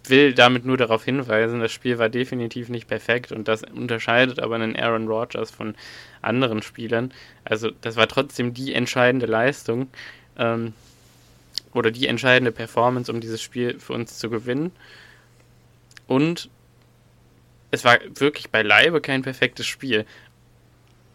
[0.08, 4.56] will damit nur darauf hinweisen, das Spiel war definitiv nicht perfekt und das unterscheidet aber
[4.56, 5.76] einen Aaron Rodgers von
[6.22, 7.14] anderen Spielern.
[7.44, 9.90] Also das war trotzdem die entscheidende Leistung
[10.38, 10.74] ähm,
[11.76, 14.72] oder die entscheidende Performance, um dieses Spiel für uns zu gewinnen.
[16.08, 16.50] Und
[17.72, 20.06] es war wirklich beileibe kein perfektes Spiel.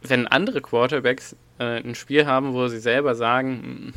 [0.03, 3.94] Wenn andere Quarterbacks äh, ein Spiel haben, wo sie selber sagen, hm,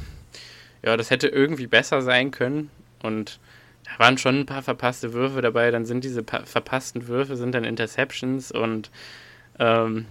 [0.83, 2.69] ja, das hätte irgendwie besser sein können
[3.01, 3.39] und
[3.83, 7.65] da waren schon ein paar verpasste Würfe dabei, dann sind diese verpassten Würfe sind dann
[7.65, 8.89] Interceptions und
[9.59, 10.05] ähm,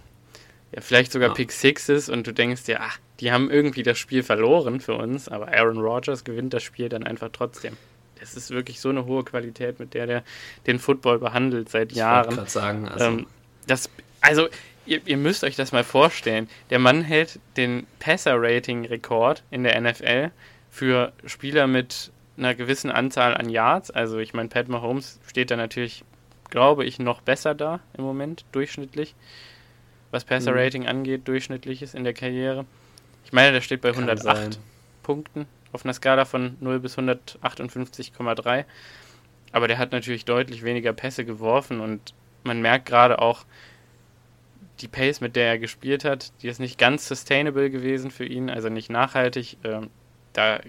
[0.75, 1.35] ja, vielleicht sogar ja.
[1.35, 5.29] Pick Sixes und du denkst dir, ach, die haben irgendwie das Spiel verloren für uns,
[5.29, 7.77] aber Aaron Rodgers gewinnt das Spiel dann einfach trotzdem.
[8.19, 10.25] Das ist wirklich so eine hohe Qualität, mit der der
[10.67, 12.41] den Football behandelt seit Jahren.
[12.45, 13.05] Ich sagen, also.
[13.05, 13.27] Ähm,
[13.67, 14.49] das, also
[14.87, 16.49] ihr, ihr, müsst euch das mal vorstellen.
[16.71, 20.31] Der Mann hält den Passer-Rating-Rekord in der NFL
[20.71, 23.91] für Spieler mit einer gewissen Anzahl an Yards.
[23.91, 26.05] Also ich meine, Pat Mahomes steht da natürlich
[26.53, 29.17] glaube ich, noch besser da im Moment, durchschnittlich.
[30.13, 30.89] Was Passer-Rating mhm.
[30.89, 32.65] angeht, durchschnittliches in der Karriere.
[33.25, 34.63] Ich meine, der steht bei Kann 108 sein.
[35.03, 38.65] Punkten auf einer Skala von 0 bis 158,3.
[39.53, 43.45] Aber der hat natürlich deutlich weniger Pässe geworfen und man merkt gerade auch,
[44.81, 48.51] die Pace, mit der er gespielt hat, die ist nicht ganz sustainable gewesen für ihn,
[48.51, 49.59] also nicht nachhaltig.
[49.65, 49.91] Ähm,
[50.33, 50.61] da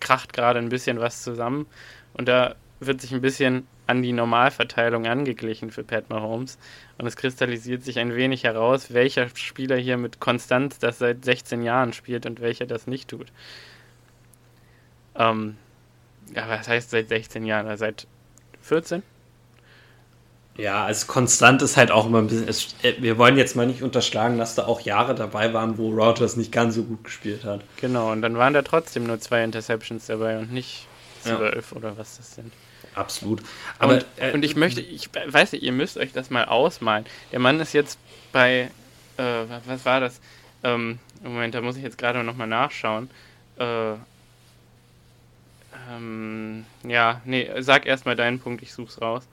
[0.00, 1.66] kracht gerade ein bisschen was zusammen
[2.14, 6.58] und da wird sich ein bisschen an die Normalverteilung angeglichen für Pat Mahomes
[6.98, 11.62] und es kristallisiert sich ein wenig heraus, welcher Spieler hier mit Konstanz das seit 16
[11.62, 13.32] Jahren spielt und welcher das nicht tut.
[15.16, 15.56] Ähm,
[16.34, 17.76] ja, was heißt seit 16 Jahren?
[17.76, 18.06] Seit
[18.62, 19.02] 14?
[20.56, 22.48] Ja, also konstant ist halt auch immer ein bisschen.
[22.48, 25.90] Es, äh, wir wollen jetzt mal nicht unterschlagen, dass da auch Jahre dabei waren, wo
[25.90, 27.62] Rogers nicht ganz so gut gespielt hat.
[27.76, 30.86] Genau, und dann waren da trotzdem nur zwei Interceptions dabei und nicht
[31.22, 31.76] zwölf ja.
[31.76, 32.52] oder was das sind.
[32.94, 33.42] Absolut.
[33.78, 37.06] Aber, und, äh, und, ich möchte, ich weiß nicht, ihr müsst euch das mal ausmalen.
[37.32, 37.98] Der Mann ist jetzt
[38.32, 38.70] bei,
[39.16, 39.22] äh,
[39.66, 40.20] was war das?
[40.62, 43.10] Ähm, Moment, da muss ich jetzt gerade nochmal nachschauen.
[43.58, 43.92] Äh,
[45.90, 49.24] ähm, ja, nee, sag erstmal deinen Punkt, ich such's raus.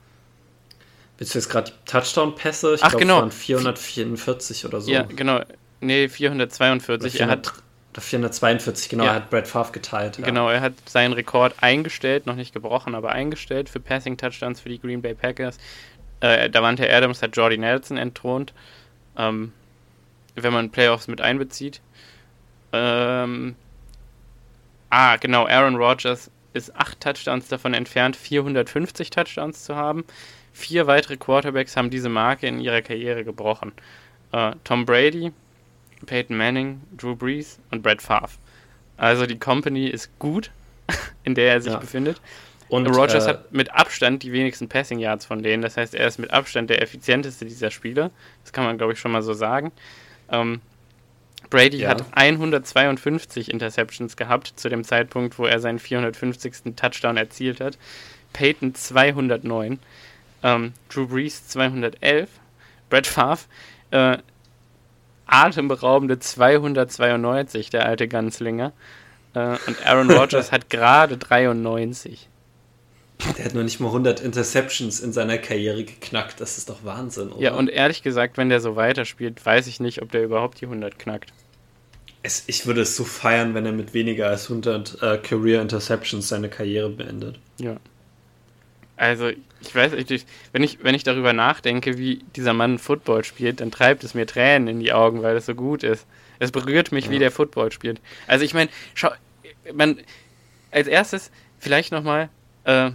[1.18, 2.74] Willst du jetzt gerade die Touchdown-Pässe?
[2.74, 3.18] Ich glaube, genau.
[3.18, 4.90] waren 444 oder so.
[4.90, 5.40] Ja, genau.
[5.80, 7.12] Nee, 442.
[7.12, 7.62] 400, er hat
[8.00, 9.10] 442, genau, ja.
[9.10, 10.18] er hat Brad Favre geteilt.
[10.18, 10.24] Ja.
[10.24, 14.80] Genau, er hat seinen Rekord eingestellt, noch nicht gebrochen, aber eingestellt für Passing-Touchdowns für die
[14.80, 15.58] Green Bay Packers.
[16.20, 18.52] Äh, Davante Adams hat Jordy Nelson entthront,
[19.16, 19.52] ähm,
[20.34, 21.80] wenn man Playoffs mit einbezieht.
[22.72, 23.56] Ähm,
[24.90, 30.04] ah, genau, Aaron Rodgers ist acht Touchdowns davon entfernt, 450 Touchdowns zu haben.
[30.52, 33.72] Vier weitere Quarterbacks haben diese Marke in ihrer Karriere gebrochen.
[34.32, 35.32] Uh, Tom Brady,
[36.06, 38.30] Peyton Manning, Drew Brees und Brett Favre.
[38.96, 40.50] Also die Company ist gut,
[41.24, 41.78] in der er sich ja.
[41.78, 42.20] befindet.
[42.68, 45.62] Und Rogers äh, hat mit Abstand die wenigsten Passing Yards von denen.
[45.62, 48.10] Das heißt, er ist mit Abstand der effizienteste dieser Spieler.
[48.42, 49.72] Das kann man, glaube ich, schon mal so sagen.
[50.30, 50.60] Ähm,
[51.48, 51.90] Brady ja.
[51.90, 56.76] hat 152 Interceptions gehabt zu dem Zeitpunkt, wo er seinen 450.
[56.76, 57.78] Touchdown erzielt hat.
[58.34, 59.78] Peyton 209
[60.42, 62.28] ähm, Drew Brees 211,
[62.90, 63.40] Brett Favre
[63.90, 64.18] äh,
[65.28, 68.72] atemberaubende 292, der alte Ganzlinger.
[69.34, 72.28] Äh, und Aaron Rodgers hat gerade 93.
[73.36, 76.40] Der hat noch nicht mal 100 Interceptions in seiner Karriere geknackt.
[76.40, 77.42] Das ist doch Wahnsinn, oder?
[77.42, 80.66] Ja, und ehrlich gesagt, wenn der so weiterspielt, weiß ich nicht, ob der überhaupt die
[80.66, 81.32] 100 knackt.
[82.22, 86.28] Es, ich würde es so feiern, wenn er mit weniger als 100 äh, Career Interceptions
[86.28, 87.38] seine Karriere beendet.
[87.58, 87.76] Ja.
[88.96, 93.60] Also, ich weiß nicht, wenn ich, wenn ich darüber nachdenke, wie dieser Mann Football spielt,
[93.60, 96.06] dann treibt es mir Tränen in die Augen, weil es so gut ist.
[96.38, 97.10] Es berührt mich, ja.
[97.10, 98.00] wie der Football spielt.
[98.26, 99.10] Also, ich meine, schau,
[99.74, 99.98] man,
[100.70, 102.28] als erstes vielleicht nochmal
[102.64, 102.90] äh,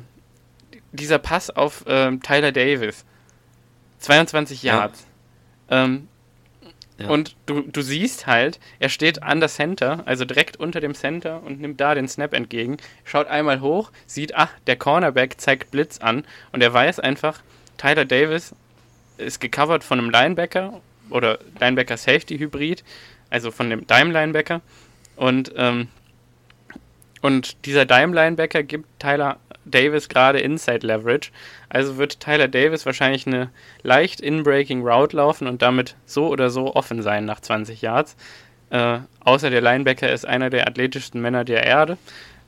[0.91, 3.05] dieser Pass auf äh, Tyler Davis.
[3.99, 5.05] 22 Yards.
[5.69, 5.85] Ja.
[5.85, 6.07] Ähm,
[7.07, 11.41] und du, du siehst halt, er steht an der Center, also direkt unter dem Center
[11.43, 15.97] und nimmt da den Snap entgegen, schaut einmal hoch, sieht, ach, der Cornerback zeigt Blitz
[15.97, 17.41] an und er weiß einfach,
[17.77, 18.55] Tyler Davis
[19.17, 22.83] ist gecovert von einem Linebacker oder Linebacker Safety Hybrid,
[23.29, 24.61] also von dem Dime Linebacker
[25.15, 25.87] und ähm,
[27.23, 31.31] und dieser Dime Linebacker gibt Tyler Davis gerade Inside Leverage.
[31.69, 33.49] Also wird Tyler Davis wahrscheinlich eine
[33.81, 38.17] leicht in-breaking Route laufen und damit so oder so offen sein nach 20 Yards.
[38.71, 41.97] Äh, außer der Linebacker ist einer der athletischsten Männer der Erde,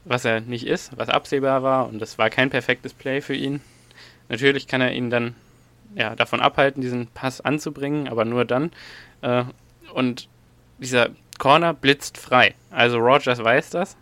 [0.03, 3.61] was er nicht ist, was absehbar war und das war kein perfektes Play für ihn.
[4.27, 5.35] Natürlich kann er ihn dann
[5.95, 8.73] ja, davon abhalten, diesen Pass anzubringen, aber nur dann.
[9.21, 9.45] Äh,
[9.93, 10.27] und
[10.79, 12.55] dieser Corner blitzt frei.
[12.71, 13.95] Also Rogers weiß das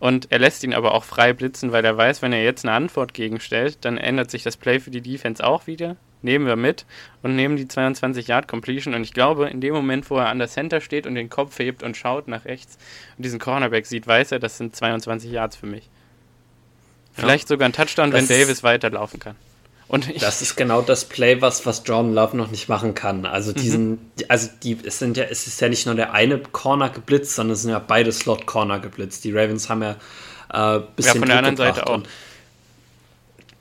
[0.00, 2.74] und er lässt ihn aber auch frei blitzen, weil er weiß, wenn er jetzt eine
[2.74, 5.96] Antwort gegenstellt, dann ändert sich das Play für die Defense auch wieder.
[6.22, 6.86] Nehmen wir mit
[7.22, 8.94] und nehmen die 22 Yard Completion.
[8.94, 11.58] Und ich glaube, in dem Moment, wo er an der Center steht und den Kopf
[11.58, 12.78] hebt und schaut nach rechts
[13.16, 15.88] und diesen Cornerback sieht, weiß er, das sind 22 Yards für mich.
[17.12, 17.48] Vielleicht ja.
[17.48, 19.36] sogar ein Touchdown, das wenn Davis weiterlaufen kann.
[19.90, 23.26] Und das ist genau das Play, was, was Jordan Love noch nicht machen kann.
[23.26, 23.98] Also diesen, mhm.
[24.28, 27.54] also die, es sind ja, es ist ja nicht nur der eine Corner geblitzt, sondern
[27.54, 29.24] es sind ja beide Slot Corner geblitzt.
[29.24, 29.96] Die Ravens haben ja
[30.52, 32.02] äh, bisschen ja, von der anderen Seite auch.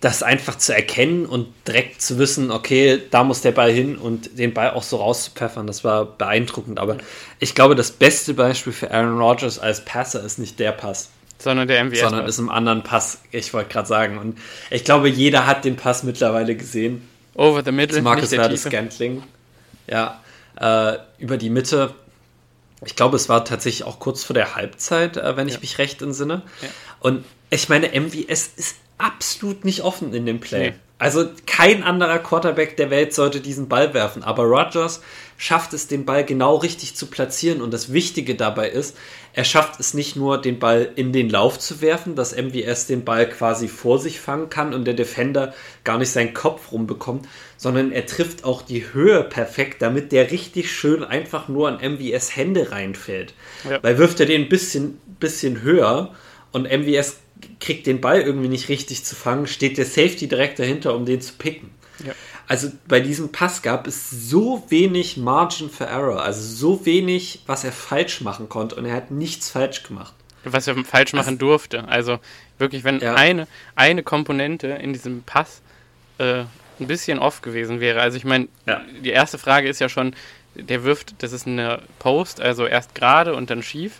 [0.01, 4.37] das einfach zu erkennen und direkt zu wissen, okay, da muss der Ball hin und
[4.37, 6.79] den Ball auch so rauszupfeffern, das war beeindruckend.
[6.79, 6.97] Aber
[7.39, 11.09] ich glaube, das beste Beispiel für Aaron Rodgers als Passer ist nicht der Pass.
[11.39, 12.01] Sondern der MVS.
[12.01, 14.17] Sondern ist im anderen Pass, ich wollte gerade sagen.
[14.17, 14.37] Und
[14.69, 17.07] ich glaube, jeder hat den Pass mittlerweile gesehen.
[17.35, 19.23] Over the middle, Marcus Verde Scantling.
[19.87, 20.21] Ja,
[20.59, 21.93] äh, über die Mitte.
[22.85, 25.55] Ich glaube, es war tatsächlich auch kurz vor der Halbzeit, äh, wenn ja.
[25.55, 26.43] ich mich recht entsinne.
[26.61, 26.67] Ja.
[26.99, 30.71] Und ich meine, MVS ist absolut nicht offen in dem Play.
[30.71, 30.75] Nee.
[30.99, 34.21] Also kein anderer Quarterback der Welt sollte diesen Ball werfen.
[34.21, 35.01] Aber Rodgers
[35.37, 37.61] schafft es, den Ball genau richtig zu platzieren.
[37.61, 38.97] Und das Wichtige dabei ist,
[39.31, 43.05] er schafft es nicht nur, den Ball in den Lauf zu werfen, dass MVS den
[43.05, 45.53] Ball quasi vor sich fangen kann und der Defender
[45.85, 50.69] gar nicht seinen Kopf rumbekommt, sondern er trifft auch die Höhe perfekt, damit der richtig
[50.69, 53.33] schön einfach nur an MVS Hände reinfällt.
[53.69, 53.81] Ja.
[53.81, 56.13] Weil wirft er den ein bisschen, bisschen höher
[56.51, 57.17] und MVS
[57.59, 61.21] kriegt den Ball irgendwie nicht richtig zu fangen, steht der Safety direkt dahinter, um den
[61.21, 61.71] zu picken.
[62.05, 62.13] Ja.
[62.47, 67.63] Also bei diesem Pass gab es so wenig Margin for Error, also so wenig, was
[67.63, 70.13] er falsch machen konnte und er hat nichts falsch gemacht.
[70.43, 71.87] Was er falsch machen also, durfte.
[71.87, 72.19] Also
[72.57, 73.13] wirklich, wenn ja.
[73.13, 75.61] eine, eine Komponente in diesem Pass
[76.17, 76.45] äh,
[76.79, 78.01] ein bisschen off gewesen wäre.
[78.01, 78.81] Also ich meine, ja.
[79.03, 80.15] die erste Frage ist ja schon,
[80.55, 83.93] der wirft, das ist eine Post, also erst gerade und dann schief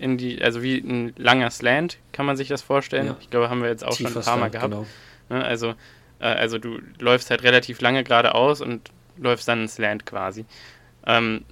[0.00, 3.06] in die, also wie ein langer Slant, kann man sich das vorstellen.
[3.06, 3.16] Ja.
[3.20, 4.70] Ich glaube, haben wir jetzt auch Tiefer schon ein paar Mal gehabt.
[4.70, 4.86] Genau.
[5.28, 5.74] Ne, also,
[6.18, 10.46] äh, also du läufst halt relativ lange geradeaus und läufst dann einen Slant quasi.
[11.06, 11.44] Ähm,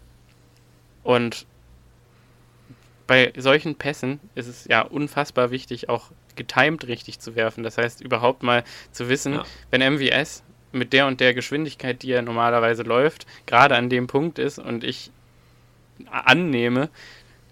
[1.02, 1.46] und
[3.06, 7.64] bei solchen Pässen ist es ja unfassbar wichtig, auch getimed richtig zu werfen.
[7.64, 9.44] Das heißt, überhaupt mal zu wissen, ja.
[9.70, 14.38] wenn MVS mit der und der Geschwindigkeit, die er normalerweise läuft, gerade an dem Punkt
[14.38, 15.10] ist und ich
[16.10, 16.90] annehme,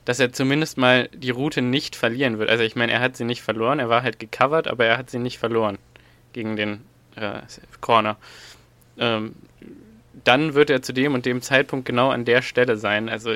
[0.07, 2.49] dass er zumindest mal die Route nicht verlieren wird.
[2.49, 5.11] Also ich meine, er hat sie nicht verloren, er war halt gecovert, aber er hat
[5.11, 5.79] sie nicht verloren
[6.33, 6.83] gegen den
[7.17, 7.41] äh,
[7.81, 8.17] Corner.
[8.99, 9.35] Ähm,
[10.25, 13.09] dann wird er zu dem und dem Zeitpunkt genau an der Stelle sein.
[13.09, 13.35] Also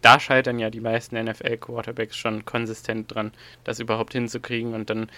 [0.00, 3.32] da scheitern ja die meisten NFL-Quarterbacks schon konsistent dran,
[3.64, 4.72] das überhaupt hinzukriegen.
[4.72, 5.10] Und dann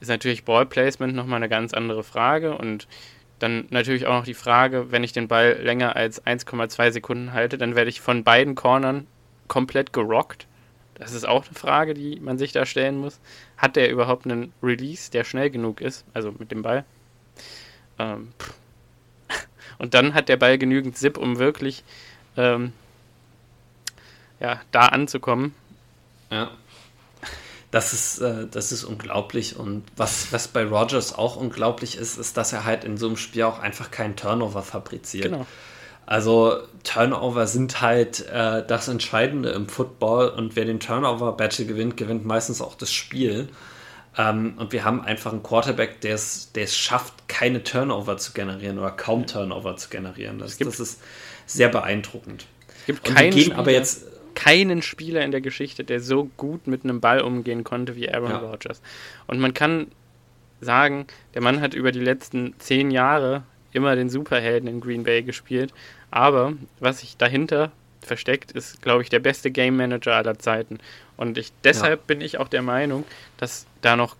[0.00, 2.56] ist natürlich Ballplacement nochmal eine ganz andere Frage.
[2.56, 2.86] Und
[3.40, 7.58] dann natürlich auch noch die Frage, wenn ich den Ball länger als 1,2 Sekunden halte,
[7.58, 9.08] dann werde ich von beiden Cornern
[9.48, 10.46] komplett gerockt?
[10.94, 13.18] Das ist auch eine Frage, die man sich da stellen muss.
[13.56, 16.84] Hat der überhaupt einen Release, der schnell genug ist, also mit dem Ball?
[17.98, 18.32] Ähm,
[19.78, 21.82] und dann hat der Ball genügend Zip, um wirklich
[22.36, 22.72] ähm,
[24.40, 25.54] ja, da anzukommen.
[26.30, 26.50] Ja.
[27.70, 29.56] Das ist, äh, das ist unglaublich.
[29.56, 33.16] Und was, was bei Rogers auch unglaublich ist, ist, dass er halt in so einem
[33.16, 35.24] Spiel auch einfach keinen Turnover fabriziert.
[35.24, 35.46] Genau.
[36.06, 42.24] Also Turnover sind halt äh, das Entscheidende im Football und wer den Turnover-Battle gewinnt, gewinnt
[42.24, 43.48] meistens auch das Spiel.
[44.16, 48.90] Ähm, und wir haben einfach einen Quarterback, der es, schafft, keine Turnover zu generieren oder
[48.90, 50.38] kaum Turnover zu generieren.
[50.38, 51.02] Das, das ist
[51.46, 52.46] sehr beeindruckend.
[52.80, 56.84] Es gibt keinen Spieler, aber jetzt keinen Spieler in der Geschichte, der so gut mit
[56.84, 58.38] einem Ball umgehen konnte wie Aaron ja.
[58.38, 58.82] Rodgers.
[59.26, 59.86] Und man kann
[60.60, 63.42] sagen, der Mann hat über die letzten zehn Jahre
[63.74, 65.72] immer den Superhelden in Green Bay gespielt.
[66.10, 70.78] Aber was sich dahinter versteckt, ist, glaube ich, der beste Game Manager aller Zeiten.
[71.16, 72.04] Und ich, deshalb ja.
[72.06, 73.04] bin ich auch der Meinung,
[73.36, 74.16] dass da noch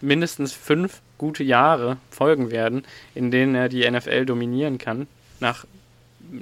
[0.00, 5.06] mindestens fünf gute Jahre folgen werden, in denen er die NFL dominieren kann.
[5.40, 5.64] Nach,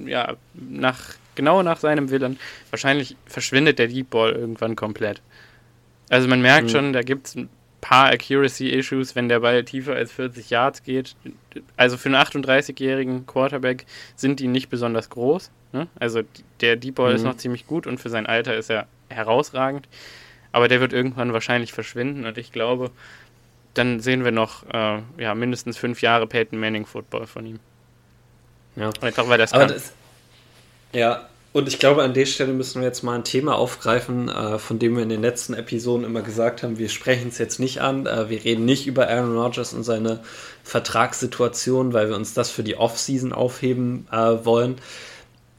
[0.06, 2.38] ja, nach, genau nach seinem Willen.
[2.70, 5.20] Wahrscheinlich verschwindet der Deep Ball irgendwann komplett.
[6.10, 6.70] Also man merkt mhm.
[6.70, 7.48] schon, da gibt es ein
[7.84, 11.14] paar Accuracy-Issues, wenn der Ball tiefer als 40 Yards geht.
[11.76, 13.84] Also für einen 38-jährigen Quarterback
[14.16, 15.50] sind die nicht besonders groß.
[15.72, 15.86] Ne?
[16.00, 16.22] Also
[16.62, 17.16] der Deep Ball mhm.
[17.16, 19.86] ist noch ziemlich gut und für sein Alter ist er herausragend.
[20.50, 22.90] Aber der wird irgendwann wahrscheinlich verschwinden und ich glaube,
[23.74, 27.60] dann sehen wir noch äh, ja, mindestens fünf Jahre Peyton Manning Football von ihm.
[28.76, 28.92] Ja.
[29.02, 29.68] Einfach weil das kann.
[29.68, 29.92] Das,
[30.94, 34.58] ja, und ich glaube, an der Stelle müssen wir jetzt mal ein Thema aufgreifen, äh,
[34.58, 37.80] von dem wir in den letzten Episoden immer gesagt haben, wir sprechen es jetzt nicht
[37.80, 38.06] an.
[38.06, 40.24] Äh, wir reden nicht über Aaron Rodgers und seine
[40.64, 44.78] Vertragssituation, weil wir uns das für die Offseason aufheben äh, wollen.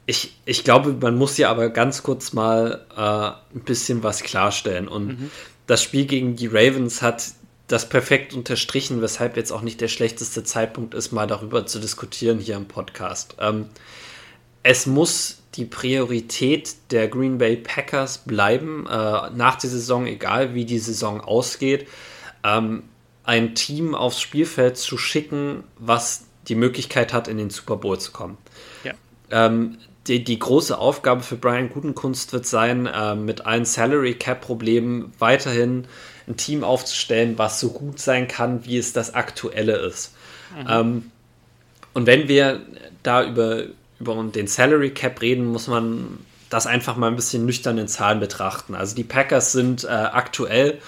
[0.04, 4.86] Ich, ich glaube, man muss ja aber ganz kurz mal ein bisschen was klarstellen.
[4.86, 5.30] Und mhm.
[5.66, 7.24] das Spiel gegen die Ravens hat
[7.66, 12.38] das perfekt unterstrichen, weshalb jetzt auch nicht der schlechteste Zeitpunkt ist, mal darüber zu diskutieren
[12.38, 13.34] hier im Podcast.
[13.40, 13.66] Ähm,
[14.62, 20.64] es muss die Priorität der Green Bay Packers bleiben, äh, nach der Saison, egal wie
[20.64, 21.88] die Saison ausgeht,
[22.44, 22.84] ähm,
[23.24, 28.12] ein Team aufs Spielfeld zu schicken, was die Möglichkeit hat, in den Super Bowl zu
[28.12, 28.38] kommen.
[28.84, 28.92] Ja.
[29.30, 34.40] Ähm, die, die, große Aufgabe für Brian Gutenkunst wird sein, äh, mit allen Salary Cap
[34.40, 35.86] Problemen weiterhin
[36.28, 40.14] ein Team aufzustellen, was so gut sein kann, wie es das aktuelle ist.
[40.56, 40.66] Mhm.
[40.68, 41.10] Ähm,
[41.94, 42.60] und wenn wir
[43.02, 43.64] da über
[43.98, 46.18] über den Salary Cap reden, muss man
[46.50, 48.74] das einfach mal ein bisschen nüchtern in Zahlen betrachten.
[48.74, 50.78] Also die Packers sind äh, aktuell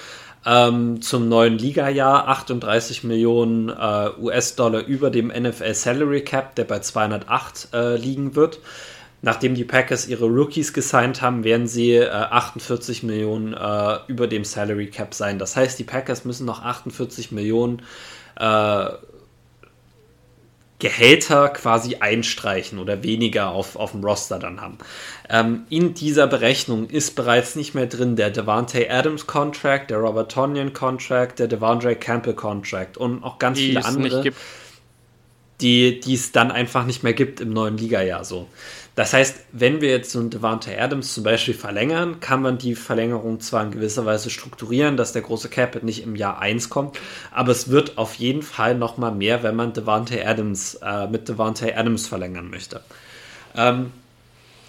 [0.46, 6.78] ähm, zum neuen Liga-Jahr 38 Millionen äh, US-Dollar über dem NFL Salary Cap, der bei
[6.78, 8.60] 208 äh, liegen wird.
[9.20, 14.44] nachdem die Packers ihre Rookies gesigned haben, werden sie äh, 48 Millionen äh, über dem
[14.44, 15.38] Salary Cap sein.
[15.40, 17.82] Das heißt, die Packers müssen noch 48 Millionen
[18.38, 18.86] äh,
[20.78, 24.78] Gehälter quasi einstreichen oder weniger auf, auf dem Roster dann haben.
[25.28, 30.30] Ähm, in dieser Berechnung ist bereits nicht mehr drin der Devante Adams Contract, der Robert
[30.30, 34.32] Tonyan Contract, der Devondre Campbell Contract und auch ganz die viele andere,
[35.60, 38.46] die, die es dann einfach nicht mehr gibt im neuen Liga-Jahr so.
[38.98, 42.74] Das heißt, wenn wir jetzt so einen Devante Adams zum Beispiel verlängern, kann man die
[42.74, 46.98] Verlängerung zwar in gewisser Weise strukturieren, dass der große Capit nicht im Jahr 1 kommt,
[47.30, 51.76] aber es wird auf jeden Fall nochmal mehr, wenn man Devante Adams äh, mit Devante
[51.76, 52.80] Adams verlängern möchte.
[53.54, 53.92] Ähm,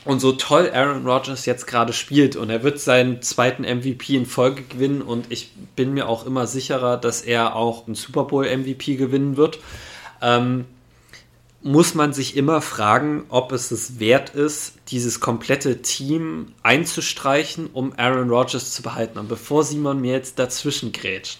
[0.06, 4.28] und so toll Aaron Rodgers jetzt gerade spielt und er wird seinen zweiten MVP in
[4.28, 8.46] Folge gewinnen und ich bin mir auch immer sicherer, dass er auch einen Super Bowl
[8.46, 9.58] MVP gewinnen wird.
[10.22, 10.66] Ähm,
[11.62, 17.94] muss man sich immer fragen, ob es es wert ist, dieses komplette Team einzustreichen, um
[17.98, 19.20] Aaron Rodgers zu behalten.
[19.20, 21.40] Und bevor Simon mir jetzt dazwischen grätscht,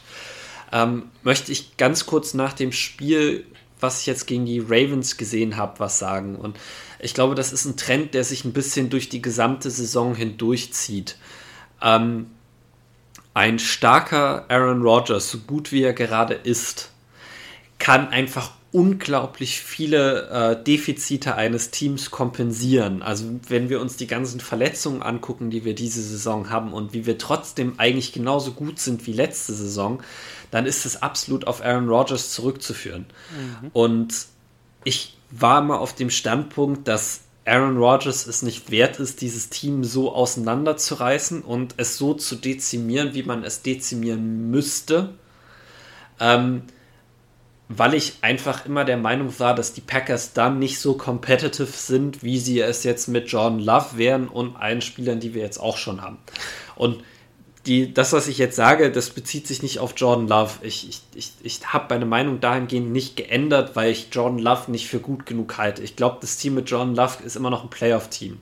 [0.74, 3.46] ähm, möchte ich ganz kurz nach dem Spiel,
[3.80, 6.36] was ich jetzt gegen die Ravens gesehen habe, was sagen.
[6.36, 6.60] Und
[7.00, 11.16] ich glaube, das ist ein Trend, der sich ein bisschen durch die gesamte Saison hindurchzieht.
[11.82, 12.28] Ähm,
[13.34, 16.92] ein starker Aaron Rodgers, so gut wie er gerade ist,
[17.78, 23.02] kann einfach unglaublich viele äh, Defizite eines Teams kompensieren.
[23.02, 27.06] Also wenn wir uns die ganzen Verletzungen angucken, die wir diese Saison haben und wie
[27.06, 30.04] wir trotzdem eigentlich genauso gut sind wie letzte Saison,
[30.52, 33.06] dann ist es absolut auf Aaron Rodgers zurückzuführen.
[33.32, 33.70] Mhm.
[33.74, 34.14] Und
[34.84, 39.84] ich war mal auf dem Standpunkt, dass Aaron Rodgers es nicht wert ist, dieses Team
[39.84, 45.16] so auseinanderzureißen und es so zu dezimieren, wie man es dezimieren müsste.
[46.20, 46.64] Ähm,
[47.70, 52.24] weil ich einfach immer der Meinung war, dass die Packers dann nicht so competitive sind,
[52.24, 55.78] wie sie es jetzt mit Jordan Love wären und allen Spielern, die wir jetzt auch
[55.78, 56.18] schon haben.
[56.76, 57.04] Und
[57.68, 60.54] die, das, was ich jetzt sage, das bezieht sich nicht auf Jordan Love.
[60.62, 64.88] Ich, ich, ich, ich habe meine Meinung dahingehend nicht geändert, weil ich Jordan Love nicht
[64.88, 65.84] für gut genug halte.
[65.84, 68.40] Ich glaube, das Team mit Jordan Love ist immer noch ein Playoff-Team.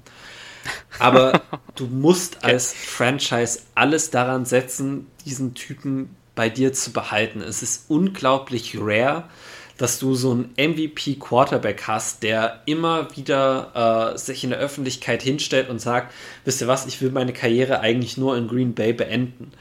[1.00, 1.42] Aber
[1.76, 7.42] du musst als Franchise alles daran setzen, diesen Typen bei dir zu behalten.
[7.42, 9.26] Es ist unglaublich rare,
[9.78, 15.70] dass du so einen MVP-Quarterback hast, der immer wieder äh, sich in der Öffentlichkeit hinstellt
[15.70, 16.14] und sagt,
[16.46, 19.52] wisst ihr was, ich will meine Karriere eigentlich nur in Green Bay beenden.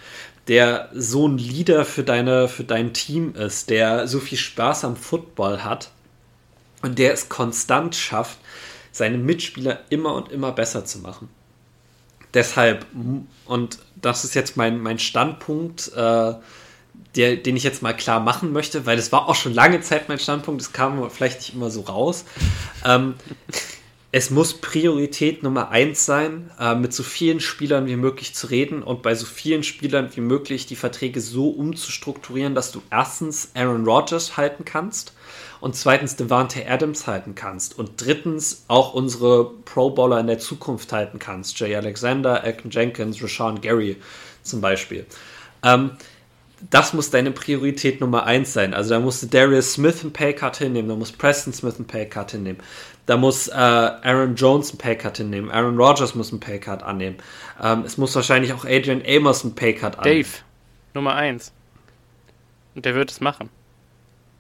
[0.49, 4.97] Der so ein Leader für, deine, für dein Team ist, der so viel Spaß am
[4.97, 5.91] Football hat
[6.83, 8.39] und der es konstant schafft,
[8.93, 11.31] seine Mitspieler immer und immer besser zu machen.
[12.33, 12.85] Deshalb,
[13.47, 16.35] und das ist jetzt mein, mein Standpunkt, äh,
[17.17, 20.09] der, den ich jetzt mal klar machen möchte, weil das war auch schon lange Zeit
[20.09, 22.25] mein Standpunkt, das kam vielleicht nicht immer so raus.
[22.85, 23.15] Ähm,
[24.13, 28.83] es muss Priorität Nummer eins sein, äh, mit so vielen Spielern wie möglich zu reden
[28.83, 33.85] und bei so vielen Spielern wie möglich die Verträge so umzustrukturieren, dass du erstens Aaron
[33.85, 35.13] Rodgers halten kannst
[35.61, 40.93] und zweitens Devante Adams halten kannst und drittens auch unsere Pro Bowler in der Zukunft
[40.93, 41.59] halten kannst.
[41.59, 43.97] Jay Alexander, Elton Jenkins, Rashawn Gary
[44.43, 45.05] zum Beispiel.
[45.63, 45.91] Ähm,
[46.71, 48.75] das muss deine Priorität Nummer eins sein.
[48.75, 52.31] Also da musst du Darius Smith einen Paycut hinnehmen, da muss Preston Smith einen Paycut
[52.31, 52.61] hinnehmen,
[53.05, 57.17] da muss äh, Aaron Jones einen Paycut hinnehmen, Aaron Rodgers muss einen Paycut annehmen.
[57.63, 60.23] Ähm, es muss wahrscheinlich auch Adrian Amos einen Paycut annehmen.
[60.23, 60.29] Dave,
[60.95, 61.53] Nummer eins.
[62.75, 63.51] Und der wird es machen.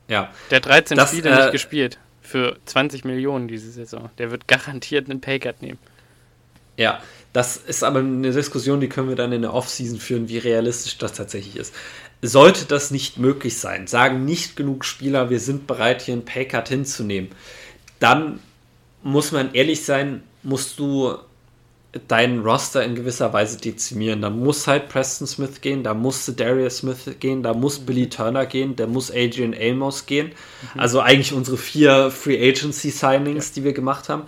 [0.08, 0.30] Ja.
[0.50, 1.98] Der hat 13 das, Spiele äh, nicht gespielt.
[2.22, 4.10] Für 20 Millionen diese Saison.
[4.18, 5.78] Der wird garantiert einen Paycut nehmen.
[6.76, 7.00] Ja,
[7.32, 10.98] das ist aber eine Diskussion, die können wir dann in der Offseason führen, wie realistisch
[10.98, 11.74] das tatsächlich ist.
[12.26, 16.68] Sollte das nicht möglich sein, sagen nicht genug Spieler, wir sind bereit, hier einen Paycut
[16.68, 17.30] hinzunehmen,
[18.00, 18.40] dann
[19.02, 21.16] muss man ehrlich sein, musst du
[22.08, 24.20] deinen Roster in gewisser Weise dezimieren.
[24.20, 28.46] Da muss halt Preston Smith gehen, da musste Darius Smith gehen, da muss Billy Turner
[28.46, 30.28] gehen, da muss Adrian Amos gehen.
[30.28, 30.80] Mhm.
[30.80, 33.54] Also eigentlich unsere vier Free Agency Signings, ja.
[33.56, 34.24] die wir gemacht haben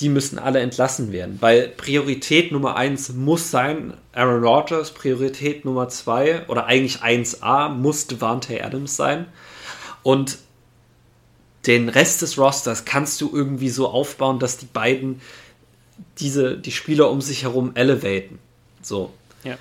[0.00, 1.38] die müssen alle entlassen werden.
[1.40, 8.06] Weil Priorität Nummer eins muss sein Aaron Rodgers, Priorität Nummer zwei oder eigentlich 1A muss
[8.06, 9.26] Devante Adams sein.
[10.02, 10.38] Und
[11.66, 15.20] den Rest des Rosters kannst du irgendwie so aufbauen, dass die beiden
[16.18, 18.38] diese, die Spieler um sich herum elevaten.
[18.82, 19.12] So.
[19.42, 19.56] Ja.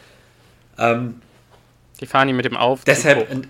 [0.77, 1.21] Ähm,
[1.99, 2.83] die fahren die mit dem Auf.
[2.83, 3.47] Deshalb, und,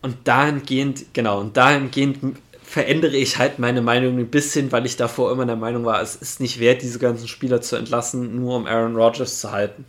[0.00, 2.38] und dahingehend, genau, und dahingehend
[2.70, 6.14] verändere ich halt meine Meinung ein bisschen, weil ich davor immer der Meinung war, es
[6.14, 9.84] ist nicht wert, diese ganzen Spieler zu entlassen, nur um Aaron Rodgers zu halten.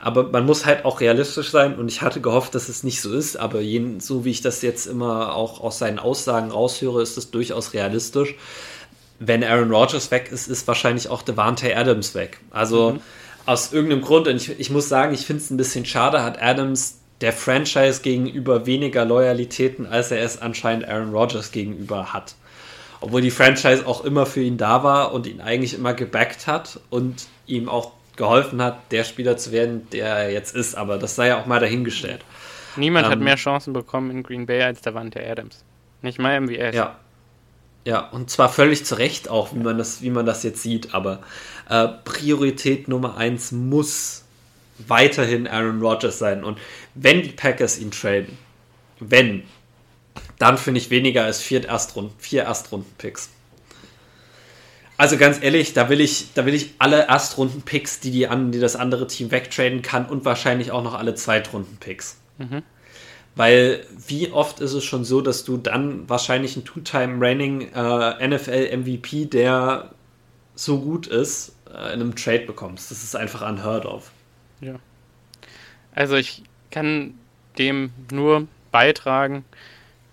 [0.00, 3.12] Aber man muss halt auch realistisch sein und ich hatte gehofft, dass es nicht so
[3.12, 3.60] ist, aber
[4.00, 8.34] so wie ich das jetzt immer auch aus seinen Aussagen raushöre, ist es durchaus realistisch.
[9.20, 12.40] wenn Aaron Rodgers weg ist, ist wahrscheinlich auch Devante Adams weg.
[12.50, 13.00] Also mhm.
[13.46, 16.42] aus irgendeinem Grund, und ich, ich muss sagen, ich finde es ein bisschen schade, hat
[16.42, 22.34] Adams der Franchise gegenüber weniger Loyalitäten, als er es anscheinend Aaron Rodgers gegenüber hat.
[23.00, 26.80] Obwohl die Franchise auch immer für ihn da war und ihn eigentlich immer gebackt hat
[26.90, 30.74] und ihm auch geholfen hat, der Spieler zu werden, der er jetzt ist.
[30.74, 32.22] Aber das sei ja auch mal dahingestellt.
[32.76, 35.64] Niemand ähm, hat mehr Chancen bekommen in Green Bay als Davante Adams.
[36.02, 36.74] Nicht mal MVS.
[36.74, 36.96] Ja.
[37.84, 40.92] Ja, und zwar völlig zu Recht auch, wie man das, wie man das jetzt sieht.
[40.92, 41.20] Aber
[41.68, 44.24] äh, Priorität Nummer eins muss
[44.78, 46.44] weiterhin Aaron Rodgers sein.
[46.44, 46.58] Und
[46.94, 48.36] wenn die Packers ihn traden,
[49.00, 49.44] wenn,
[50.38, 53.30] dann finde ich weniger als vier Erstrunden, vier Erstrunden-Picks.
[54.98, 58.60] Also ganz ehrlich, da will ich, da will ich alle Erstrunden-Picks, die, die, an, die
[58.60, 62.16] das andere Team wegtraden kann und wahrscheinlich auch noch alle Zweitrunden-Picks.
[62.38, 62.62] Mhm.
[63.34, 69.26] Weil wie oft ist es schon so, dass du dann wahrscheinlich einen Two-Time-Reigning äh, NFL-MVP,
[69.26, 69.90] der
[70.54, 72.90] so gut ist, äh, in einem Trade bekommst.
[72.90, 74.10] Das ist einfach unheard of.
[74.60, 74.76] Ja.
[75.94, 77.14] Also ich kann
[77.58, 79.44] dem nur beitragen,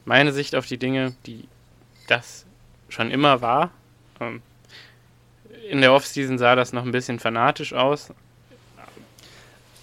[0.05, 1.47] meine Sicht auf die Dinge, die
[2.07, 2.45] das
[2.89, 3.71] schon immer war.
[4.19, 4.41] Ähm,
[5.69, 8.13] in der Offseason sah das noch ein bisschen fanatisch aus.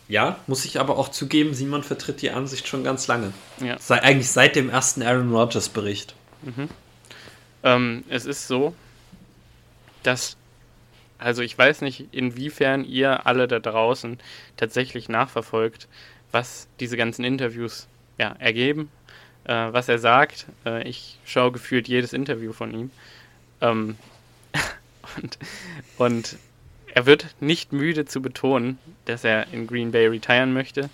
[0.08, 3.32] Ja, muss ich aber auch zugeben, Simon vertritt die Ansicht schon ganz lange.
[3.60, 3.78] Ja.
[3.78, 6.16] Sei eigentlich seit dem ersten Aaron Rodgers Bericht.
[6.42, 6.68] Mhm.
[7.62, 8.74] Ähm, es ist so,
[10.02, 10.36] dass,
[11.20, 14.18] also ich weiß nicht, inwiefern ihr alle da draußen
[14.56, 15.86] tatsächlich nachverfolgt,
[16.32, 18.90] was diese ganzen Interviews ja, ergeben,
[19.44, 20.46] äh, was er sagt.
[20.64, 22.90] Äh, ich schaue gefühlt jedes Interview von ihm.
[23.60, 23.96] Ähm,
[25.16, 25.38] und,
[25.98, 26.36] und
[26.94, 30.88] er wird nicht müde zu betonen, dass er in Green Bay retiren möchte,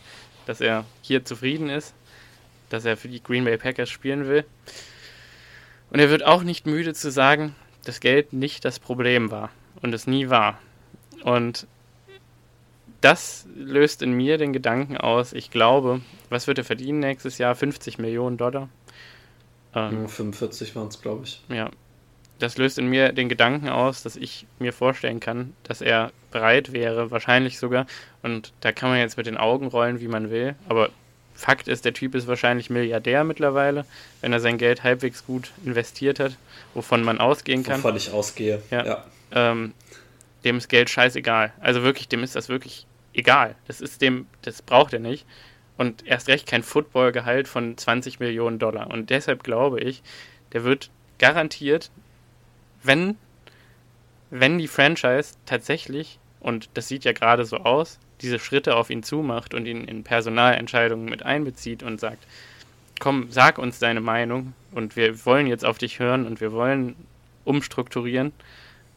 [0.45, 1.95] dass er hier zufrieden ist,
[2.68, 4.45] dass er für die Green Bay Packers spielen will.
[5.91, 7.55] Und er wird auch nicht müde zu sagen,
[7.85, 9.51] dass Geld nicht das Problem war
[9.83, 10.59] und es nie war.
[11.22, 11.66] Und
[13.01, 16.01] das löst in mir den Gedanken aus, ich glaube,
[16.31, 17.55] was wird er verdienen nächstes Jahr?
[17.55, 18.68] 50 Millionen Dollar?
[19.74, 21.43] Ähm, 45 waren es, glaube ich.
[21.49, 21.70] Ja,
[22.39, 26.72] das löst in mir den Gedanken aus, dass ich mir vorstellen kann, dass er bereit
[26.72, 27.87] wäre, wahrscheinlich sogar,
[28.22, 30.91] und da kann man jetzt mit den Augen rollen, wie man will, aber
[31.35, 33.85] Fakt ist, der Typ ist wahrscheinlich Milliardär mittlerweile,
[34.22, 36.37] wenn er sein Geld halbwegs gut investiert hat,
[36.72, 37.83] wovon man ausgehen kann.
[37.83, 38.85] Wovon ich ausgehe, ja.
[38.85, 39.05] ja.
[39.33, 39.74] Ähm,
[40.45, 41.53] dem ist Geld scheißegal.
[41.61, 43.57] Also wirklich, dem ist das wirklich egal.
[43.66, 45.27] Das ist dem, das braucht er nicht.
[45.77, 48.91] Und erst recht kein Footballgehalt von 20 Millionen Dollar.
[48.91, 50.03] Und deshalb glaube ich,
[50.53, 51.91] der wird garantiert
[52.87, 53.16] wenn,
[54.31, 59.03] wenn die Franchise tatsächlich, und das sieht ja gerade so aus, diese Schritte auf ihn
[59.03, 62.27] zumacht und ihn in Personalentscheidungen mit einbezieht und sagt,
[62.99, 66.97] komm, sag uns deine Meinung und wir wollen jetzt auf dich hören und wir wollen
[67.45, 68.33] umstrukturieren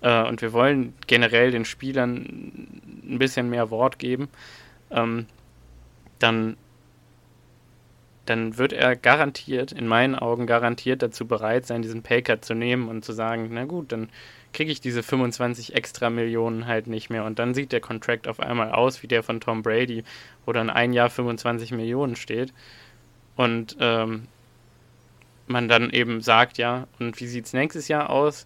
[0.02, 2.72] äh, und wir wollen generell den Spielern
[3.08, 4.30] ein bisschen mehr Wort geben,
[4.92, 5.26] ähm,
[6.20, 6.58] dann
[8.30, 12.88] dann wird er garantiert, in meinen Augen garantiert dazu bereit sein, diesen Paycut zu nehmen
[12.88, 14.10] und zu sagen, na gut, dann
[14.54, 17.26] kriege ich diese 25 extra Millionen halt nicht mehr.
[17.26, 20.04] Und dann sieht der Contract auf einmal aus wie der von Tom Brady,
[20.46, 22.54] wo dann ein Jahr 25 Millionen steht.
[23.36, 24.28] Und ähm,
[25.48, 28.46] man dann eben sagt, ja, und wie sieht es nächstes Jahr aus?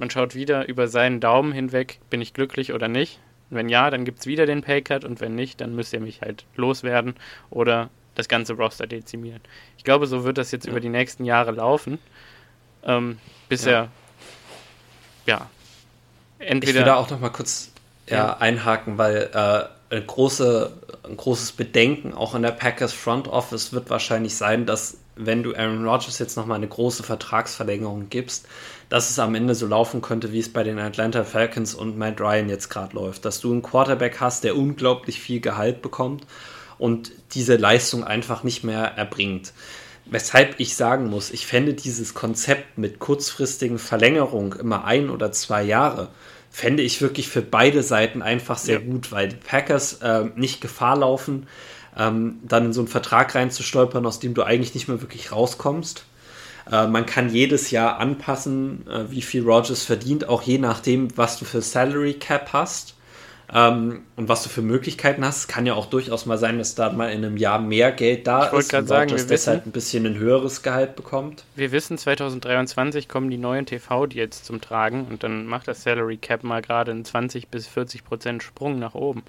[0.00, 3.20] Man schaut wieder über seinen Daumen hinweg, bin ich glücklich oder nicht?
[3.50, 6.22] wenn ja, dann gibt es wieder den Paycut und wenn nicht, dann müsst ihr mich
[6.22, 7.14] halt loswerden
[7.50, 9.40] oder das ganze Roster dezimieren.
[9.76, 10.70] Ich glaube, so wird das jetzt ja.
[10.70, 11.98] über die nächsten Jahre laufen,
[12.84, 13.72] ähm, bis ja.
[13.72, 13.88] er
[15.26, 15.50] ja
[16.38, 16.70] entweder.
[16.70, 17.72] Ich will da auch noch mal kurz
[18.08, 20.72] ja, einhaken, weil äh, ein, große,
[21.04, 25.54] ein großes Bedenken auch in der Packers Front Office wird wahrscheinlich sein, dass wenn du
[25.54, 28.46] Aaron Rodgers jetzt noch mal eine große Vertragsverlängerung gibst,
[28.90, 32.20] dass es am Ende so laufen könnte, wie es bei den Atlanta Falcons und Matt
[32.20, 33.24] Ryan jetzt gerade läuft.
[33.24, 36.26] Dass du einen Quarterback hast, der unglaublich viel Gehalt bekommt
[36.76, 39.52] und diese Leistung einfach nicht mehr erbringt.
[40.06, 45.62] Weshalb ich sagen muss, ich fände dieses Konzept mit kurzfristigen Verlängerungen immer ein oder zwei
[45.62, 46.08] Jahre,
[46.50, 48.86] fände ich wirklich für beide Seiten einfach sehr ja.
[48.86, 51.46] gut, weil die Packers äh, nicht Gefahr laufen,
[51.96, 56.06] ähm, dann in so einen Vertrag reinzustolpern, aus dem du eigentlich nicht mehr wirklich rauskommst.
[56.70, 61.38] Äh, man kann jedes Jahr anpassen, äh, wie viel Rogers verdient, auch je nachdem, was
[61.38, 62.94] du für Salary Cap hast
[63.52, 65.38] ähm, und was du für Möglichkeiten hast.
[65.38, 68.26] Es kann ja auch durchaus mal sein, dass da mal in einem Jahr mehr Geld
[68.26, 71.44] da ich ist und sagen, wir deshalb ein bisschen ein höheres Gehalt bekommt.
[71.56, 76.44] Wir wissen, 2023 kommen die neuen TV-Deals zum Tragen und dann macht das Salary Cap
[76.44, 79.22] mal gerade einen 20 bis 40 Prozent Sprung nach oben.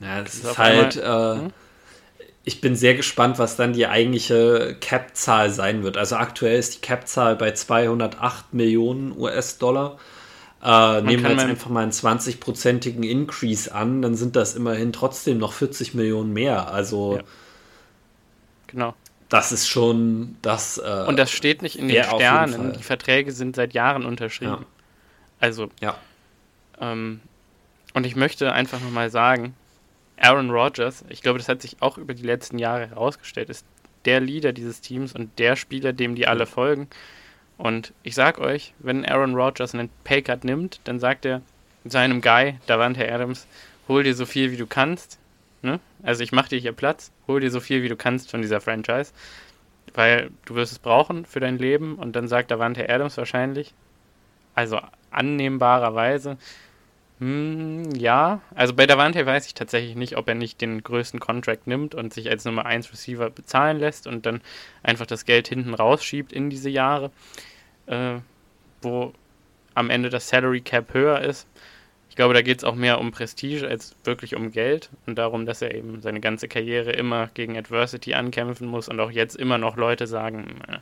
[0.00, 0.98] Ja, das, das ist, ist halt.
[0.98, 1.52] Einmal, äh, hm?
[2.44, 5.96] Ich bin sehr gespannt, was dann die eigentliche Cap-Zahl sein wird.
[5.96, 9.98] Also aktuell ist die Cap-Zahl bei 208 Millionen US-Dollar.
[10.62, 15.38] Äh, nehmen wir jetzt einfach mal einen 20-prozentigen Increase an, dann sind das immerhin trotzdem
[15.38, 16.70] noch 40 Millionen mehr.
[16.70, 17.22] Also ja.
[18.66, 18.94] genau.
[19.30, 20.78] Das ist schon das.
[20.78, 22.74] Äh, Und das steht nicht in den Sternen.
[22.74, 24.52] Die Verträge sind seit Jahren unterschrieben.
[24.52, 24.66] Ja.
[25.40, 25.68] Also.
[25.80, 25.96] Ja.
[26.80, 27.20] Ähm,
[27.94, 29.54] und ich möchte einfach nochmal sagen,
[30.16, 33.66] Aaron Rodgers, ich glaube, das hat sich auch über die letzten Jahre herausgestellt, ist
[34.04, 36.88] der Leader dieses Teams und der Spieler, dem die alle folgen.
[37.56, 41.42] Und ich sag euch, wenn Aaron Rodgers einen Paycut nimmt, dann sagt er
[41.84, 43.46] seinem Guy, Davante Adams,
[43.88, 45.18] hol dir so viel wie du kannst.
[45.62, 45.80] Ne?
[46.02, 48.60] Also ich mach dir hier Platz, hol dir so viel wie du kannst von dieser
[48.60, 49.12] Franchise,
[49.94, 51.96] weil du wirst es brauchen für dein Leben.
[51.96, 53.74] Und dann sagt Davante Adams wahrscheinlich,
[54.54, 56.36] also annehmbarerweise,
[57.24, 61.66] hm, ja, also bei Davante weiß ich tatsächlich nicht, ob er nicht den größten Contract
[61.66, 64.42] nimmt und sich als Nummer 1 Receiver bezahlen lässt und dann
[64.82, 67.10] einfach das Geld hinten rausschiebt in diese Jahre,
[67.86, 68.16] äh,
[68.82, 69.14] wo
[69.74, 71.48] am Ende das Salary Cap höher ist.
[72.10, 75.46] Ich glaube, da geht es auch mehr um Prestige als wirklich um Geld und darum,
[75.46, 79.56] dass er eben seine ganze Karriere immer gegen Adversity ankämpfen muss und auch jetzt immer
[79.56, 80.76] noch Leute sagen, äh,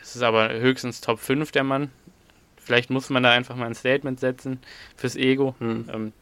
[0.00, 1.90] es ist aber höchstens Top 5 der Mann,
[2.64, 4.60] Vielleicht muss man da einfach mal ein Statement setzen
[4.96, 5.54] fürs Ego.
[5.58, 5.88] Hm.
[5.92, 6.12] Ähm,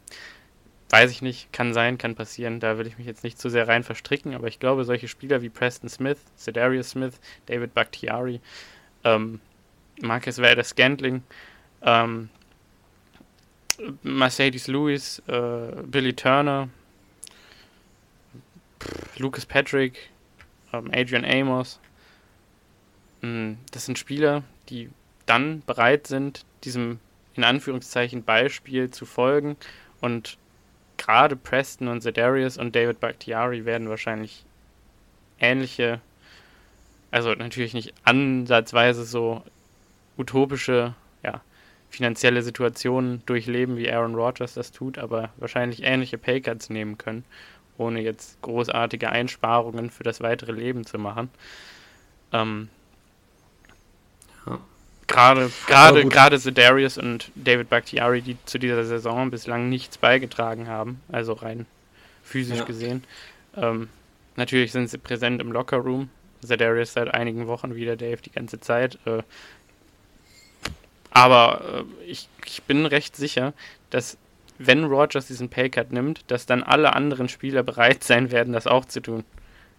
[0.91, 2.61] weiß ich nicht, kann sein, kann passieren.
[2.61, 5.43] Da will ich mich jetzt nicht zu sehr rein verstricken, aber ich glaube, solche Spieler
[5.43, 8.41] wie Preston Smith, Cedarius Smith, David Bakhtiari,
[9.05, 9.41] ähm,
[10.01, 11.23] Marcus Werder Scantling,
[11.83, 12.29] ähm,
[14.03, 16.69] Mercedes Lewis, äh, Billy Turner,
[19.17, 20.11] Lucas Patrick,
[20.73, 21.79] ähm, Adrian Amos.
[23.21, 24.91] Hm, das sind Spieler, die
[25.31, 26.99] dann bereit sind, diesem
[27.35, 29.57] in Anführungszeichen Beispiel zu folgen.
[30.01, 30.37] Und
[30.97, 34.45] gerade Preston und Zedarius und David Bakhtiari werden wahrscheinlich
[35.39, 36.01] ähnliche,
[37.13, 39.43] also natürlich nicht ansatzweise so
[40.19, 41.41] utopische, ja,
[41.91, 47.25] finanzielle Situationen durchleben, wie Aaron Rodgers das tut, aber wahrscheinlich ähnliche Paycuts nehmen können,
[47.79, 51.31] ohne jetzt großartige Einsparungen für das weitere Leben zu machen.
[52.33, 52.69] Ähm,
[55.11, 61.01] Gerade, gerade, gerade Zedarius und David Bakhtiari, die zu dieser Saison bislang nichts beigetragen haben,
[61.11, 61.67] also rein
[62.23, 62.65] physisch ja.
[62.65, 63.03] gesehen.
[63.57, 63.89] Ähm,
[64.37, 66.11] natürlich sind sie präsent im Lockerroom.
[66.43, 68.99] Zedarius seit einigen Wochen wieder, Dave die ganze Zeit.
[69.05, 69.23] Äh,
[71.11, 73.53] aber äh, ich, ich bin recht sicher,
[73.91, 74.17] dass
[74.59, 78.85] wenn Rogers diesen Paycut nimmt, dass dann alle anderen Spieler bereit sein werden, das auch
[78.85, 79.25] zu tun.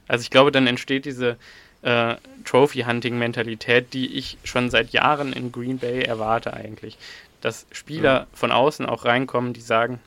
[0.08, 1.38] Also ich glaube, dann entsteht diese,
[1.82, 2.16] äh,
[2.46, 6.98] Trophy-Hunting-Mentalität, die ich schon seit Jahren in Green Bay erwarte eigentlich.
[7.42, 8.28] Dass Spieler ja.
[8.34, 10.00] von außen auch reinkommen, die sagen,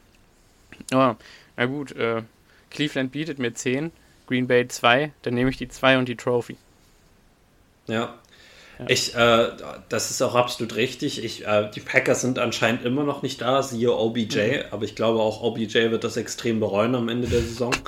[0.92, 1.14] oh,
[1.56, 2.22] na gut, äh,
[2.70, 3.92] Cleveland bietet mir 10,
[4.26, 6.56] Green Bay 2, dann nehme ich die 2 und die Trophy.
[7.86, 8.14] Ja.
[8.78, 8.86] ja.
[8.88, 9.48] Ich, äh,
[9.88, 11.22] das ist auch absolut richtig.
[11.24, 14.62] Ich, äh, die Packers sind anscheinend immer noch nicht da, siehe OBJ, mhm.
[14.70, 17.74] aber ich glaube auch OBJ wird das extrem bereuen am Ende der Saison.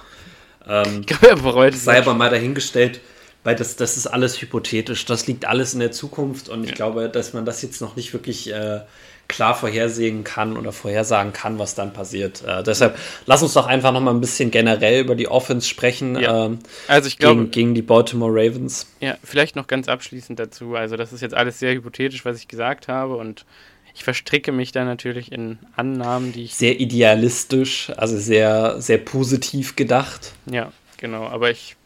[0.69, 1.85] Ähm, ich glaube, er bereut es.
[1.85, 3.01] Sei aber mal dahingestellt,
[3.47, 7.09] weil das, das ist alles hypothetisch, das liegt alles in der Zukunft und ich glaube,
[7.09, 8.81] dass man das jetzt noch nicht wirklich äh,
[9.29, 12.43] klar vorhersehen kann oder vorhersagen kann, was dann passiert.
[12.45, 16.19] Äh, deshalb lass uns doch einfach noch mal ein bisschen generell über die Offense sprechen.
[16.19, 16.47] Ja.
[16.47, 18.89] Ähm, also ich glaube gegen, gegen, die Baltimore Ravens.
[18.99, 20.75] Ja, vielleicht noch ganz abschließend dazu.
[20.75, 23.47] Also das ist jetzt alles sehr hypothetisch, was ich gesagt habe und
[23.95, 29.77] ich verstricke mich da natürlich in Annahmen, die ich sehr idealistisch, also sehr sehr positiv
[29.77, 30.33] gedacht.
[30.51, 31.29] Ja, genau.
[31.29, 31.77] Aber ich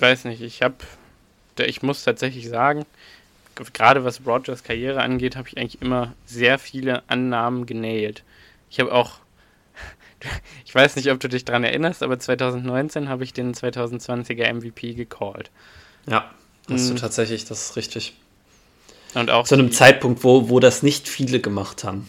[0.00, 0.76] weiß nicht, ich habe,
[1.58, 2.84] ich muss tatsächlich sagen,
[3.72, 8.22] gerade was Rogers Karriere angeht, habe ich eigentlich immer sehr viele Annahmen genäht.
[8.70, 9.18] Ich habe auch,
[10.64, 14.94] ich weiß nicht, ob du dich daran erinnerst, aber 2019 habe ich den 2020er MVP
[14.94, 15.50] gecallt.
[16.06, 16.30] Ja,
[16.68, 16.94] hast hm.
[16.94, 18.14] du tatsächlich, das ist richtig.
[19.14, 22.08] Und auch zu einem Zeitpunkt, wo, wo das nicht viele gemacht haben.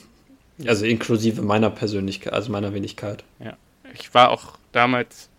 [0.68, 3.24] Also inklusive meiner Persönlichkeit, also meiner Wenigkeit.
[3.40, 3.58] Ja,
[3.96, 5.31] ich war auch damals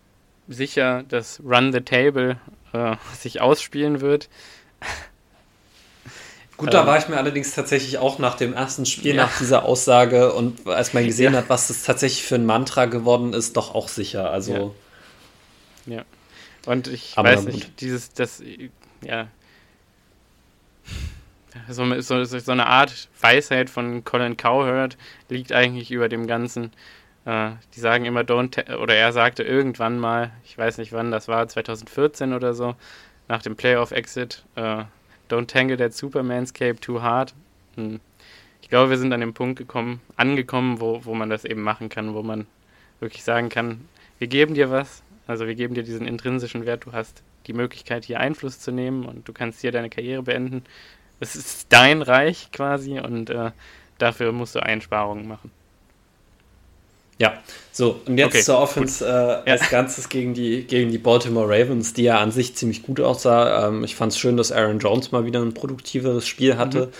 [0.49, 2.39] sicher, dass Run the Table
[2.73, 4.29] äh, sich ausspielen wird.
[6.57, 9.25] Gut, da ähm, war ich mir allerdings tatsächlich auch nach dem ersten Spiel, ja.
[9.25, 11.41] nach dieser Aussage und als man gesehen ja.
[11.41, 14.31] hat, was das tatsächlich für ein Mantra geworden ist, doch auch sicher.
[14.31, 14.75] Also.
[15.87, 15.97] Ja.
[15.97, 16.05] ja.
[16.67, 18.43] Und ich Aber weiß nicht, dieses, das,
[19.05, 19.27] ja.
[21.69, 24.97] So, so, so eine Art Weisheit von Colin Cowherd
[25.29, 26.73] liegt eigentlich über dem Ganzen.
[27.25, 31.29] Äh, die sagen immer don't, oder er sagte irgendwann mal, ich weiß nicht wann das
[31.29, 32.75] war, 2014 oder so,
[33.29, 34.85] nach dem Playoff-Exit, äh,
[35.31, 37.35] don't tangle that Superman's Cape too hard.
[37.77, 38.01] Hm.
[38.61, 41.89] Ich glaube, wir sind an dem Punkt gekommen, angekommen, wo, wo man das eben machen
[41.89, 42.47] kann, wo man
[43.01, 43.87] wirklich sagen kann,
[44.19, 48.05] wir geben dir was, Also wir geben dir diesen intrinsischen Wert, du hast die Möglichkeit,
[48.05, 50.65] hier Einfluss zu nehmen und du kannst hier deine Karriere beenden.
[51.21, 53.53] Es ist dein Reich quasi und äh,
[53.99, 55.51] dafür musst du Einsparungen machen.
[57.23, 57.35] Ja,
[57.71, 59.69] so, und jetzt okay, zur Offense äh, als ja.
[59.69, 63.69] Ganzes gegen die, gegen die Baltimore Ravens, die ja an sich ziemlich gut aussah.
[63.69, 66.87] Ähm, ich fand es schön, dass Aaron Jones mal wieder ein produktiveres Spiel hatte.
[66.87, 66.93] Mhm.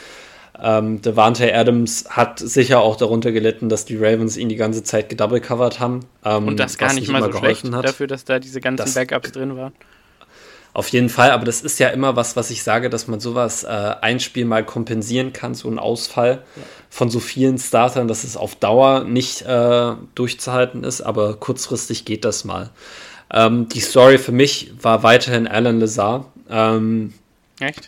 [0.63, 5.09] Ähm, Devante Adams hat sicher auch darunter gelitten, dass die Ravens ihn die ganze Zeit
[5.09, 6.07] gedouble-covered haben.
[6.25, 7.85] Ähm, und das gar nicht mal so schlecht hat.
[7.85, 9.73] dafür, dass da diese ganzen das, Backups drin waren.
[10.75, 13.63] Auf jeden Fall, aber das ist ja immer was, was ich sage, dass man sowas
[13.63, 16.63] äh, ein Spiel mal kompensieren kann, so ein Ausfall ja.
[16.89, 22.25] von so vielen Startern, dass es auf Dauer nicht äh, durchzuhalten ist, aber kurzfristig geht
[22.25, 22.71] das mal.
[23.31, 27.13] Ähm, die Story für mich war weiterhin Alan Lazar, ähm,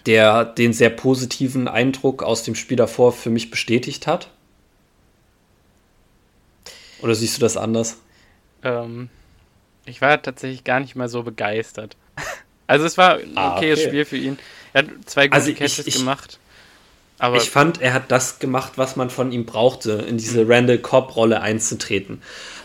[0.04, 4.28] der den sehr positiven Eindruck aus dem Spiel davor für mich bestätigt hat.
[7.00, 7.96] Oder siehst du das anders?
[8.62, 9.08] Ähm,
[9.86, 11.96] ich war tatsächlich gar nicht mal so begeistert.
[12.66, 13.88] Also es war ein ah, okayes okay.
[13.88, 14.38] Spiel für ihn.
[14.72, 16.38] Er hat zwei gute also Catches ich, gemacht.
[17.18, 20.50] Aber ich fand, er hat das gemacht, was man von ihm brauchte, in diese mhm.
[20.50, 22.20] Randall Cobb-Rolle einzutreten.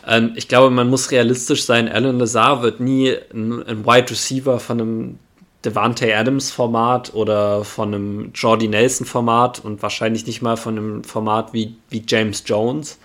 [0.07, 1.87] Ähm, ich glaube, man muss realistisch sein.
[1.87, 5.19] Alan Lazar wird nie ein, ein Wide Receiver von einem
[5.63, 11.03] Devante Adams Format oder von einem Jordy Nelson Format und wahrscheinlich nicht mal von einem
[11.03, 12.97] Format wie, wie James Jones.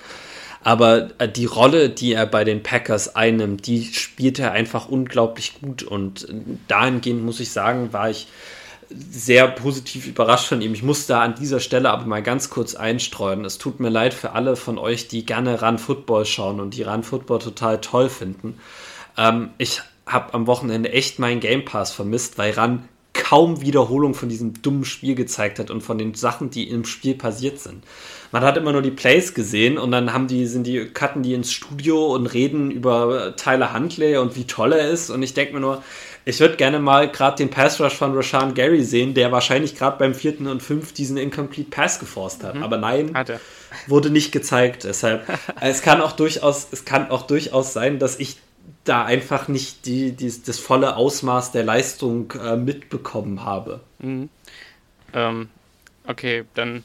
[0.64, 5.60] Aber äh, die Rolle, die er bei den Packers einnimmt, die spielt er einfach unglaublich
[5.60, 5.82] gut.
[5.84, 6.32] Und äh,
[6.66, 8.26] dahingehend muss ich sagen, war ich
[8.90, 10.72] sehr positiv überrascht von ihm.
[10.72, 13.44] Ich muss da an dieser Stelle aber mal ganz kurz einstreuen.
[13.44, 16.82] Es tut mir leid für alle von euch, die gerne Run Football schauen und die
[16.82, 18.58] Run Football total toll finden.
[19.18, 24.28] Ähm, ich habe am Wochenende echt meinen Game Pass vermisst, weil Run kaum Wiederholung von
[24.28, 27.84] diesem dummen Spiel gezeigt hat und von den Sachen, die im Spiel passiert sind
[28.34, 31.34] man hat immer nur die Plays gesehen und dann haben die, sind die, cutten die
[31.34, 35.08] ins Studio und reden über Tyler Huntley und wie toll er ist.
[35.08, 35.84] Und ich denke mir nur,
[36.24, 39.98] ich würde gerne mal gerade den Pass Rush von Rashan Gary sehen, der wahrscheinlich gerade
[39.98, 42.56] beim vierten und fünf diesen Incomplete Pass geforst hat.
[42.56, 42.64] Mhm.
[42.64, 43.16] Aber nein,
[43.86, 44.82] wurde nicht gezeigt.
[44.82, 45.28] Deshalb,
[45.60, 48.38] es kann auch durchaus, es kann auch durchaus sein, dass ich
[48.82, 53.78] da einfach nicht die, die das volle Ausmaß der Leistung äh, mitbekommen habe.
[54.00, 54.28] Mhm.
[55.12, 55.50] Ähm,
[56.08, 56.82] okay, dann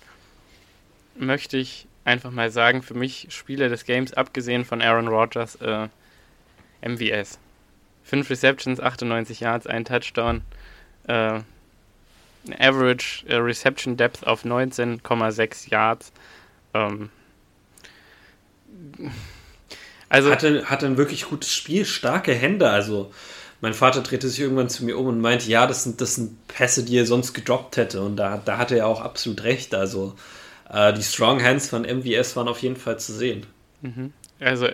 [1.19, 5.87] möchte ich einfach mal sagen, für mich Spieler des Games, abgesehen von Aaron Rodgers, äh,
[6.81, 7.37] MVS.
[8.03, 10.41] 5 Receptions, 98 Yards, ein Touchdown,
[11.07, 11.41] äh,
[12.57, 16.11] Average äh, Reception Depth auf 19,6 Yards.
[16.73, 17.09] Ähm,
[20.07, 22.69] also hatte, hatte ein wirklich gutes Spiel, starke Hände.
[22.69, 23.13] Also
[23.61, 26.47] mein Vater drehte sich irgendwann zu mir um und meinte, ja, das sind, das sind
[26.47, 28.01] Pässe, die er sonst gedroppt hätte.
[28.01, 29.75] Und da, da hatte er auch absolut recht.
[29.75, 30.15] Also
[30.69, 33.45] äh, die Strong Hands von MVS waren auf jeden Fall zu sehen.
[33.81, 34.13] Mhm.
[34.39, 34.69] Also,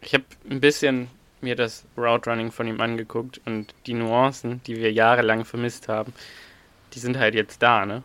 [0.00, 1.08] ich habe ein bisschen
[1.40, 6.12] mir das Route Running von ihm angeguckt und die Nuancen, die wir jahrelang vermisst haben,
[6.92, 8.02] die sind halt jetzt da, ne?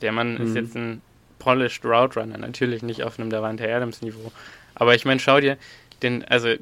[0.00, 0.46] Der Mann mhm.
[0.46, 1.02] ist jetzt ein
[1.38, 4.32] polished Route Runner, natürlich nicht auf einem Davante Adams Niveau.
[4.74, 5.56] Aber ich meine, schau dir
[6.02, 6.54] den, also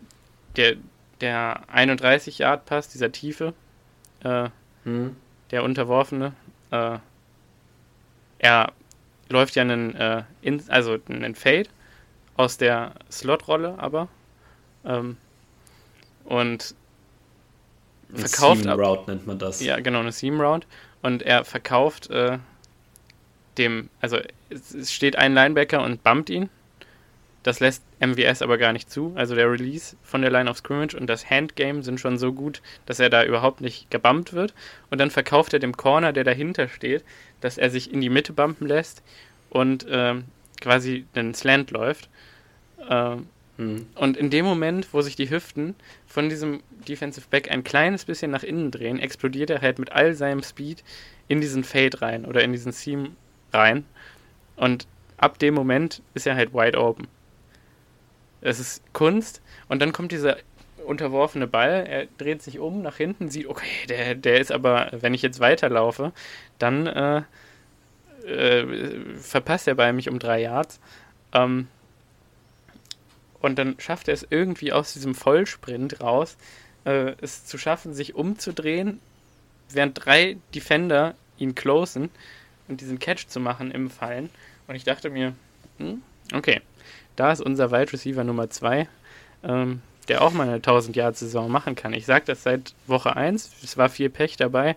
[0.57, 0.77] der,
[1.20, 3.55] der 31 Yard Pass, dieser Tiefe,
[4.23, 4.49] äh,
[4.85, 5.16] mhm.
[5.51, 6.35] der unterworfene,
[6.70, 6.99] äh,
[8.39, 8.73] er
[9.33, 10.22] läuft ja einen, äh,
[10.68, 11.68] also einen Fade
[12.37, 14.09] aus der Slot-Rolle, aber
[14.85, 15.16] ähm,
[16.24, 16.74] und
[18.14, 18.62] verkauft.
[18.62, 19.61] Seam Route nennt man das.
[19.61, 20.66] Ja, genau, eine Seam Route.
[21.03, 22.39] Und er verkauft äh,
[23.59, 24.18] dem, also
[24.51, 26.49] es steht ein Linebacker und bumpt ihn.
[27.43, 29.12] Das lässt MWS aber gar nicht zu.
[29.16, 32.62] Also der Release von der Line of Scrimmage und das Handgame sind schon so gut,
[32.86, 34.55] dass er da überhaupt nicht gebumpt wird.
[34.90, 37.05] Und dann verkauft er dem Corner, der dahinter steht,
[37.40, 39.03] dass er sich in die Mitte bumpen lässt
[39.51, 40.24] und ähm,
[40.61, 42.09] quasi einen Slant läuft.
[43.57, 43.86] Hm.
[43.95, 45.74] Und in dem Moment, wo sich die Hüften
[46.07, 50.14] von diesem Defensive Back ein kleines bisschen nach innen drehen, explodiert er halt mit all
[50.14, 50.82] seinem Speed
[51.28, 53.16] in diesen Fade rein oder in diesen Seam
[53.53, 53.84] rein.
[54.57, 54.86] Und
[55.16, 57.07] ab dem Moment ist er halt wide open.
[58.43, 59.40] Es ist Kunst.
[59.68, 60.36] Und dann kommt dieser
[60.84, 65.14] unterworfene Ball, er dreht sich um nach hinten, sieht, okay, der, der ist aber, wenn
[65.14, 66.12] ich jetzt weiterlaufe,
[66.59, 67.22] dann äh,
[68.26, 70.80] äh, verpasst er bei mich um drei Yards.
[71.32, 71.68] Ähm,
[73.40, 76.36] und dann schafft er es irgendwie aus diesem Vollsprint raus,
[76.84, 79.01] äh, es zu schaffen, sich umzudrehen,
[79.70, 82.11] während drei Defender ihn closen
[82.68, 84.30] und diesen Catch zu machen im Fallen.
[84.68, 85.34] Und ich dachte mir,
[85.78, 86.61] hm, okay,
[87.16, 88.88] da ist unser Wide Receiver Nummer zwei.
[89.42, 91.92] Ähm, der auch mal eine 1000-Jahr-Saison machen kann.
[91.92, 94.74] Ich sage das seit Woche 1, es war viel Pech dabei.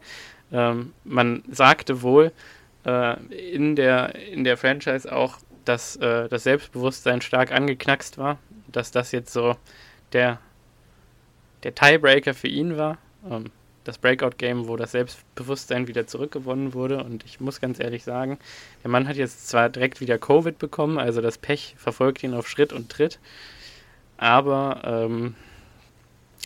[0.51, 2.31] Ähm, man sagte wohl
[2.86, 8.91] äh, in, der, in der Franchise auch, dass äh, das Selbstbewusstsein stark angeknackst war, dass
[8.91, 9.55] das jetzt so
[10.13, 10.39] der
[11.65, 12.97] der Tiebreaker für ihn war.
[13.29, 13.51] Ähm,
[13.86, 17.03] das Breakout-Game, wo das Selbstbewusstsein wieder zurückgewonnen wurde.
[17.03, 18.38] Und ich muss ganz ehrlich sagen,
[18.83, 22.49] der Mann hat jetzt zwar direkt wieder Covid bekommen, also das Pech verfolgt ihn auf
[22.49, 23.19] Schritt und Tritt.
[24.17, 25.36] Aber ähm,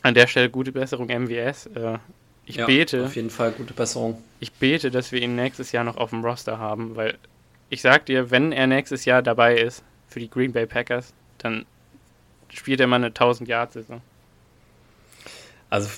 [0.03, 1.67] an der Stelle gute Besserung MWS.
[1.67, 1.97] Äh,
[2.45, 3.05] ich ja, bete.
[3.05, 4.23] Auf jeden Fall gute Besserung.
[4.39, 7.17] Ich bete, dass wir ihn nächstes Jahr noch auf dem Roster haben, weil
[7.69, 11.65] ich sag dir, wenn er nächstes Jahr dabei ist für die Green Bay Packers, dann
[12.49, 14.01] spielt er mal eine 1000 Yard Saison.
[15.69, 15.89] Also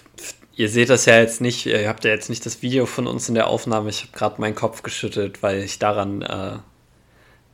[0.55, 3.29] ihr seht das ja jetzt nicht, ihr habt ja jetzt nicht das Video von uns
[3.29, 3.89] in der Aufnahme.
[3.89, 6.57] Ich habe gerade meinen Kopf geschüttelt, weil ich daran, äh,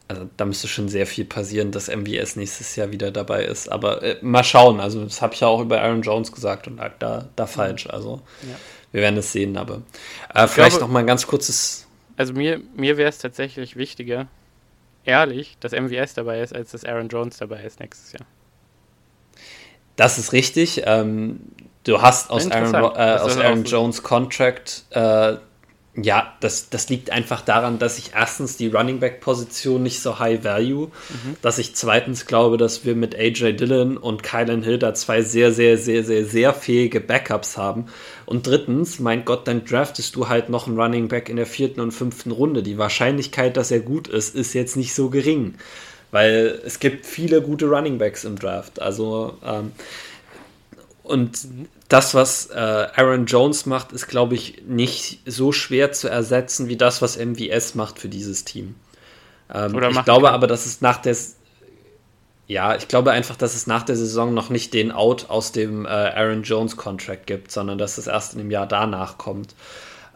[0.08, 3.70] also da müsste schon sehr viel passieren, dass MVS nächstes Jahr wieder dabei ist.
[3.70, 4.80] Aber äh, mal schauen.
[4.80, 7.88] Also das habe ich ja auch über Aaron Jones gesagt und lag da, da falsch.
[7.88, 8.56] Also ja.
[8.92, 9.58] wir werden es sehen.
[9.58, 9.82] Aber
[10.34, 11.88] äh, vielleicht glaube, noch mal ein ganz kurzes.
[12.16, 14.28] Also mir, mir wäre es tatsächlich wichtiger,
[15.06, 18.26] ehrlich, dass MVS dabei ist, als dass Aaron Jones dabei ist nächstes Jahr.
[19.98, 20.84] Das ist richtig.
[20.86, 21.42] Ähm,
[21.88, 25.38] du hast aus Aaron, äh, aus Aaron Jones Contract, äh,
[26.00, 30.20] ja, das, das liegt einfach daran, dass ich erstens die Running Back Position nicht so
[30.20, 31.36] high value, mhm.
[31.42, 35.52] dass ich zweitens glaube, dass wir mit AJ Dillon und Kylan Hill da zwei sehr,
[35.52, 37.88] sehr, sehr, sehr, sehr fähige Backups haben.
[38.28, 41.82] Und drittens, mein Gott, dann draftest du halt noch einen Running Back in der vierten
[41.82, 42.62] und fünften Runde.
[42.62, 45.56] Die Wahrscheinlichkeit, dass er gut ist, ist jetzt nicht so gering.
[46.12, 48.80] Weil es gibt viele gute Running Backs im Draft.
[48.80, 49.72] Also, ähm,
[51.02, 51.40] und
[51.90, 56.76] das, was äh, Aaron Jones macht, ist, glaube ich, nicht so schwer zu ersetzen wie
[56.76, 58.76] das, was MVS macht für dieses Team.
[59.54, 61.16] Ähm, ich glaube aber, dass es nach der
[62.48, 65.86] ja, ich glaube einfach, dass es nach der Saison noch nicht den Out aus dem
[65.86, 69.54] äh, Aaron Jones Contract gibt, sondern dass es erst in dem Jahr danach kommt.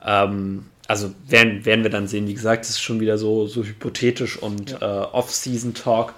[0.06, 2.28] Ähm, also werden, werden wir dann sehen.
[2.28, 4.78] Wie gesagt, es ist schon wieder so, so hypothetisch und ja.
[5.04, 6.14] äh, Off-Season-Talk.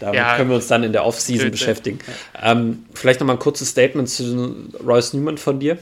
[0.00, 1.98] Damit ja, können wir uns dann in der Off-Season beschäftigen.
[2.34, 2.52] Ja.
[2.52, 5.78] Ähm, vielleicht noch mal ein kurzes Statement zu Royce Newman von dir.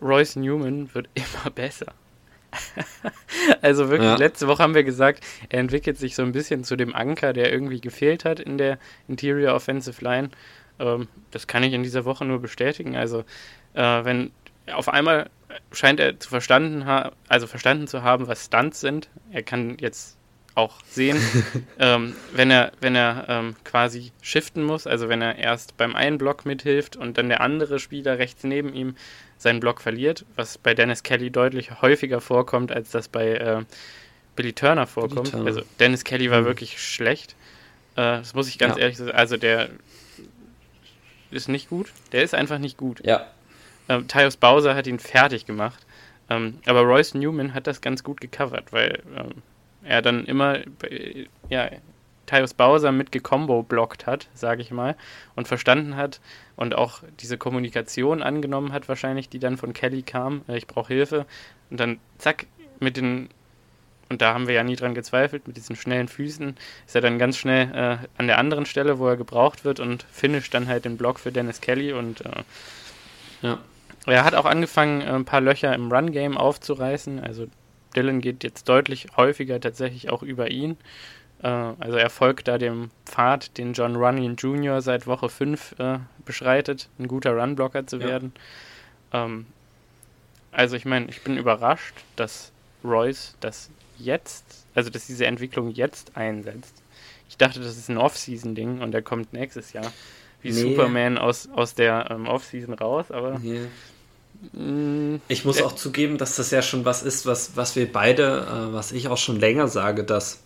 [0.00, 1.92] Royce Newman wird immer besser.
[3.62, 4.16] also wirklich, ja.
[4.16, 7.52] letzte Woche haben wir gesagt, er entwickelt sich so ein bisschen zu dem Anker, der
[7.52, 10.30] irgendwie gefehlt hat in der Interior Offensive Line.
[10.80, 12.96] Ähm, das kann ich in dieser Woche nur bestätigen.
[12.96, 13.20] Also,
[13.74, 14.32] äh, wenn
[14.72, 15.30] auf einmal
[15.72, 16.82] scheint er zu verstanden,
[17.28, 19.08] also verstanden zu haben, was Stunts sind.
[19.30, 20.16] Er kann jetzt
[20.54, 21.18] auch sehen,
[21.78, 26.18] ähm, wenn er, wenn er ähm, quasi shiften muss, also wenn er erst beim einen
[26.18, 28.96] Block mithilft und dann der andere Spieler rechts neben ihm
[29.38, 33.64] seinen Block verliert, was bei Dennis Kelly deutlich häufiger vorkommt, als das bei äh,
[34.36, 35.14] Billy Turner vorkommt.
[35.14, 35.46] Billy Turner.
[35.46, 36.46] Also Dennis Kelly war mhm.
[36.46, 37.36] wirklich schlecht.
[37.96, 38.82] Äh, das muss ich ganz ja.
[38.82, 39.12] ehrlich sagen.
[39.12, 39.70] Also der
[41.30, 41.92] ist nicht gut.
[42.12, 43.04] Der ist einfach nicht gut.
[43.04, 43.26] Ja.
[43.88, 45.86] Ähm, Tyus Bowser hat ihn fertig gemacht.
[46.28, 49.42] Ähm, aber Royce Newman hat das ganz gut gecovert, weil ähm,
[49.82, 50.58] er dann immer
[51.48, 51.70] ja,
[52.30, 54.96] Tyus Bowser mit gecombo blockt hat, sage ich mal,
[55.34, 56.20] und verstanden hat
[56.56, 60.92] und auch diese Kommunikation angenommen hat, wahrscheinlich, die dann von Kelly kam, äh, ich brauche
[60.92, 61.26] Hilfe.
[61.70, 62.46] Und dann zack,
[62.78, 63.28] mit den,
[64.08, 66.56] und da haben wir ja nie dran gezweifelt, mit diesen schnellen Füßen
[66.86, 70.04] ist er dann ganz schnell äh, an der anderen Stelle, wo er gebraucht wird und
[70.10, 72.42] finisht dann halt den Block für Dennis Kelly und äh,
[73.42, 73.58] ja.
[74.06, 77.20] Er hat auch angefangen, äh, ein paar Löcher im Run-Game aufzureißen.
[77.20, 77.48] Also
[77.94, 80.76] Dylan geht jetzt deutlich häufiger tatsächlich auch über ihn.
[81.42, 84.80] Äh, also er folgt da dem Pfad, den John Runyon Jr.
[84.80, 88.32] seit Woche 5 äh, beschreitet, ein guter Runblocker zu werden.
[89.12, 89.24] Ja.
[89.24, 89.46] Ähm,
[90.52, 92.52] also ich meine, ich bin überrascht, dass
[92.84, 96.82] Royce das jetzt, also dass diese Entwicklung jetzt einsetzt.
[97.28, 99.92] Ich dachte, das ist ein Off-Season-Ding und er kommt nächstes Jahr
[100.42, 100.60] wie nee.
[100.60, 103.66] Superman aus, aus der ähm, Off-Season raus, aber nee.
[105.28, 108.72] Ich muss auch zugeben, dass das ja schon was ist, was, was wir beide, äh,
[108.72, 110.40] was ich auch schon länger sage, dass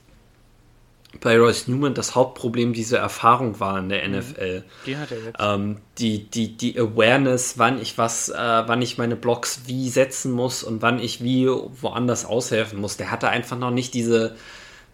[1.20, 4.18] bei Royce Newman das Hauptproblem diese Erfahrung war in der mhm.
[4.18, 4.64] NFL.
[4.86, 5.36] Die hat er jetzt.
[5.38, 10.32] Ähm, die, die, die Awareness, wann ich was, äh, wann ich meine Blocks wie setzen
[10.32, 12.96] muss und wann ich wie woanders aushelfen muss.
[12.96, 14.36] Der hatte einfach noch nicht diese,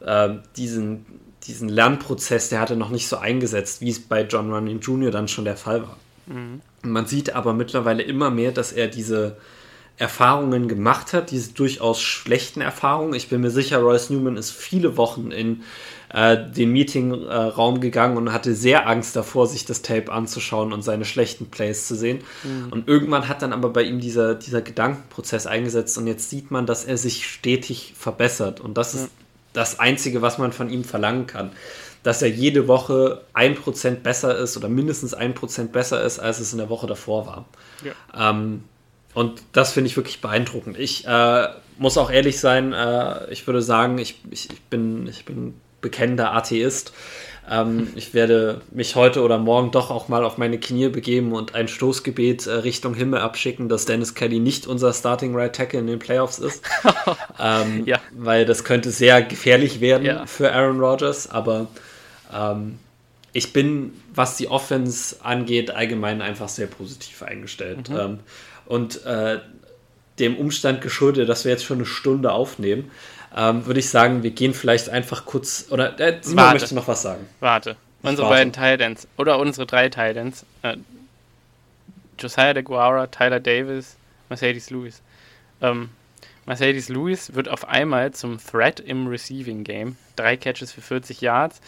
[0.04, 1.06] äh, diesen,
[1.44, 5.10] diesen Lernprozess, der hatte noch nicht so eingesetzt, wie es bei John Running Jr.
[5.10, 5.96] dann schon der Fall war.
[6.30, 6.60] Mhm.
[6.82, 9.36] Man sieht aber mittlerweile immer mehr, dass er diese
[9.98, 13.12] Erfahrungen gemacht hat, diese durchaus schlechten Erfahrungen.
[13.12, 15.62] Ich bin mir sicher, Royce Newman ist viele Wochen in
[16.08, 20.82] äh, den Meetingraum äh, gegangen und hatte sehr Angst davor, sich das Tape anzuschauen und
[20.82, 22.20] seine schlechten Plays zu sehen.
[22.44, 22.72] Mhm.
[22.72, 26.64] Und irgendwann hat dann aber bei ihm dieser, dieser Gedankenprozess eingesetzt und jetzt sieht man,
[26.64, 28.60] dass er sich stetig verbessert.
[28.60, 29.08] Und das ist mhm.
[29.52, 31.50] das Einzige, was man von ihm verlangen kann
[32.02, 36.40] dass er jede Woche ein Prozent besser ist oder mindestens ein Prozent besser ist, als
[36.40, 37.44] es in der Woche davor war.
[37.84, 38.30] Ja.
[38.30, 38.64] Ähm,
[39.14, 40.78] und das finde ich wirklich beeindruckend.
[40.78, 41.48] Ich äh,
[41.78, 46.32] muss auch ehrlich sein, äh, ich würde sagen, ich, ich, ich, bin, ich bin bekennender
[46.32, 46.92] Atheist.
[47.50, 51.54] Ähm, ich werde mich heute oder morgen doch auch mal auf meine Knie begeben und
[51.54, 55.88] ein Stoßgebet äh, Richtung Himmel abschicken, dass Dennis Kelly nicht unser Starting Right Tackle in
[55.88, 56.62] den Playoffs ist.
[57.40, 57.98] ähm, ja.
[58.12, 60.26] Weil das könnte sehr gefährlich werden ja.
[60.26, 61.28] für Aaron Rodgers.
[61.28, 61.66] Aber
[62.32, 62.78] ähm,
[63.32, 67.88] ich bin, was die Offense angeht, allgemein einfach sehr positiv eingestellt.
[67.88, 67.96] Mhm.
[67.96, 68.18] Ähm,
[68.66, 69.40] und äh,
[70.18, 72.90] dem Umstand geschuldet, dass wir jetzt schon eine Stunde aufnehmen,
[73.36, 75.66] ähm, würde ich sagen, wir gehen vielleicht einfach kurz.
[75.70, 77.26] Oder äh, Simon warte, möchte noch was sagen.
[77.40, 77.76] Warte.
[78.02, 78.36] Unsere warte.
[78.36, 80.44] beiden Titans oder unsere drei Titans.
[80.62, 80.76] Äh,
[82.18, 83.96] Josiah de Guara, Tyler Davis,
[84.28, 85.00] Mercedes Lewis.
[85.62, 85.90] Ähm,
[86.46, 89.96] Mercedes Lewis wird auf einmal zum Threat im Receiving Game.
[90.16, 91.60] Drei Catches für 40 Yards.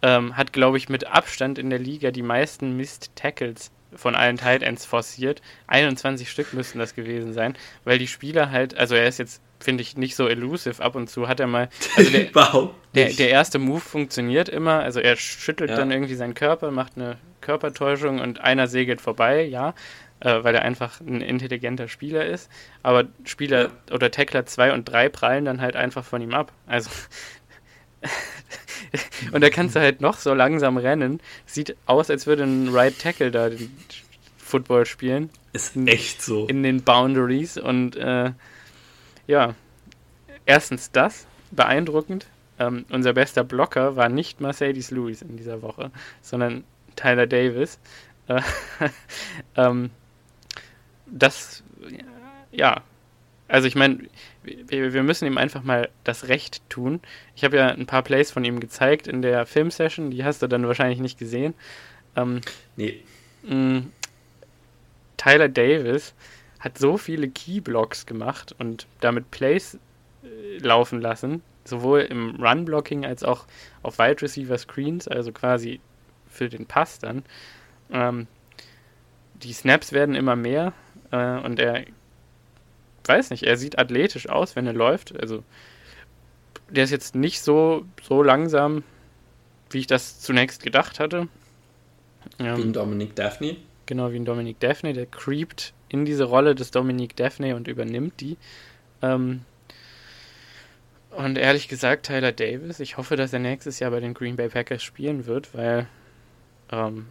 [0.00, 4.36] Ähm, hat, glaube ich, mit Abstand in der Liga die meisten Missed Tackles von allen
[4.36, 5.42] Tight Ends forciert.
[5.66, 9.82] 21 Stück müssten das gewesen sein, weil die Spieler halt, also er ist jetzt finde
[9.82, 10.82] ich, nicht so elusive.
[10.82, 11.68] Ab und zu hat er mal.
[11.96, 14.80] Also der, der, der, erste Move funktioniert immer.
[14.80, 15.76] Also er schüttelt ja.
[15.76, 19.74] dann irgendwie seinen Körper, macht eine Körpertäuschung und einer segelt vorbei, ja.
[20.20, 22.50] Äh, weil er einfach ein intelligenter Spieler ist.
[22.82, 23.94] Aber Spieler ja.
[23.94, 26.52] oder Tackler 2 und 3 prallen dann halt einfach von ihm ab.
[26.66, 26.90] Also.
[29.32, 31.20] und da kannst du halt noch so langsam rennen.
[31.46, 33.70] Sieht aus, als würde ein Right Tackle da den
[34.36, 35.30] Football spielen.
[35.52, 36.46] Ist echt so.
[36.46, 38.32] In den Boundaries und äh,
[39.26, 39.54] ja,
[40.46, 42.26] erstens das, beeindruckend.
[42.58, 45.90] Ähm, unser bester Blocker war nicht Mercedes Lewis in dieser Woche,
[46.22, 46.64] sondern
[46.96, 47.78] Tyler Davis.
[48.26, 48.40] Äh,
[49.56, 49.90] ähm,
[51.06, 51.62] das,
[52.50, 52.82] ja,
[53.48, 54.00] also ich meine,
[54.42, 57.00] wir, wir, müssen ihm einfach mal das Recht tun.
[57.34, 60.46] Ich habe ja ein paar Plays von ihm gezeigt in der Filmsession, die hast du
[60.46, 61.54] dann wahrscheinlich nicht gesehen.
[62.14, 62.42] Ähm,
[62.76, 63.02] nee.
[63.42, 63.84] Mh,
[65.16, 66.14] Tyler Davis
[66.60, 69.78] hat so viele Keyblocks gemacht und damit Plays
[70.22, 73.46] äh, laufen lassen, sowohl im Run-Blocking als auch
[73.82, 75.80] auf Wide Receiver Screens, also quasi
[76.28, 77.24] für den Pass dann.
[77.90, 78.26] Ähm,
[79.34, 80.72] die Snaps werden immer mehr
[81.12, 81.84] äh, und er,
[83.08, 85.18] weiß nicht, er sieht athletisch aus, wenn er läuft.
[85.18, 85.42] Also
[86.70, 88.84] der ist jetzt nicht so, so langsam,
[89.70, 91.28] wie ich das zunächst gedacht hatte.
[92.38, 93.56] Ähm, wie ein Dominic Daphne?
[93.86, 98.20] Genau, wie ein Dominic Daphne, der creept in diese Rolle des Dominique Daphne und übernimmt
[98.20, 98.36] die.
[99.00, 99.42] Ähm,
[101.10, 104.48] und ehrlich gesagt, Tyler Davis, ich hoffe, dass er nächstes Jahr bei den Green Bay
[104.48, 105.86] Packers spielen wird, weil
[106.70, 107.06] ähm,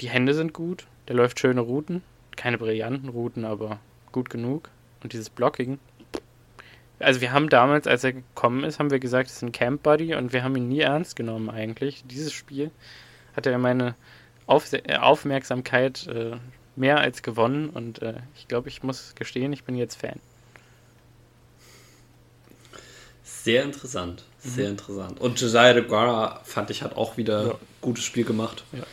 [0.00, 2.02] die Hände sind gut, der läuft schöne Routen,
[2.36, 3.80] keine brillanten Routen, aber
[4.16, 4.70] gut genug.
[5.02, 5.78] Und dieses Blocking.
[6.98, 9.82] Also wir haben damals, als er gekommen ist, haben wir gesagt, es ist ein Camp
[9.82, 12.02] Buddy und wir haben ihn nie ernst genommen eigentlich.
[12.06, 12.70] Dieses Spiel
[13.36, 13.94] hat er meine
[14.46, 16.38] Auf Aufmerksamkeit äh,
[16.76, 20.18] mehr als gewonnen und äh, ich glaube, ich muss gestehen, ich bin jetzt Fan.
[23.22, 24.70] Sehr interessant, sehr mhm.
[24.70, 25.20] interessant.
[25.20, 27.54] Und Josiah de Guara fand ich hat auch wieder ja.
[27.82, 28.64] gutes Spiel gemacht.
[28.72, 28.84] Ja.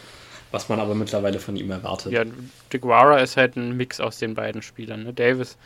[0.54, 2.12] Was man aber mittlerweile von ihm erwartet.
[2.12, 5.02] Ja, de Guara ist halt ein Mix aus den beiden Spielern.
[5.02, 5.12] Ne?
[5.12, 5.58] Davis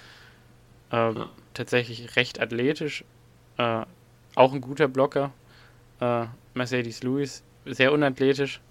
[0.94, 1.30] äh, ja.
[1.54, 3.04] tatsächlich recht athletisch,
[3.58, 3.82] äh,
[4.36, 5.32] auch ein guter Blocker.
[6.00, 8.62] Äh, Mercedes Lewis sehr unathletisch.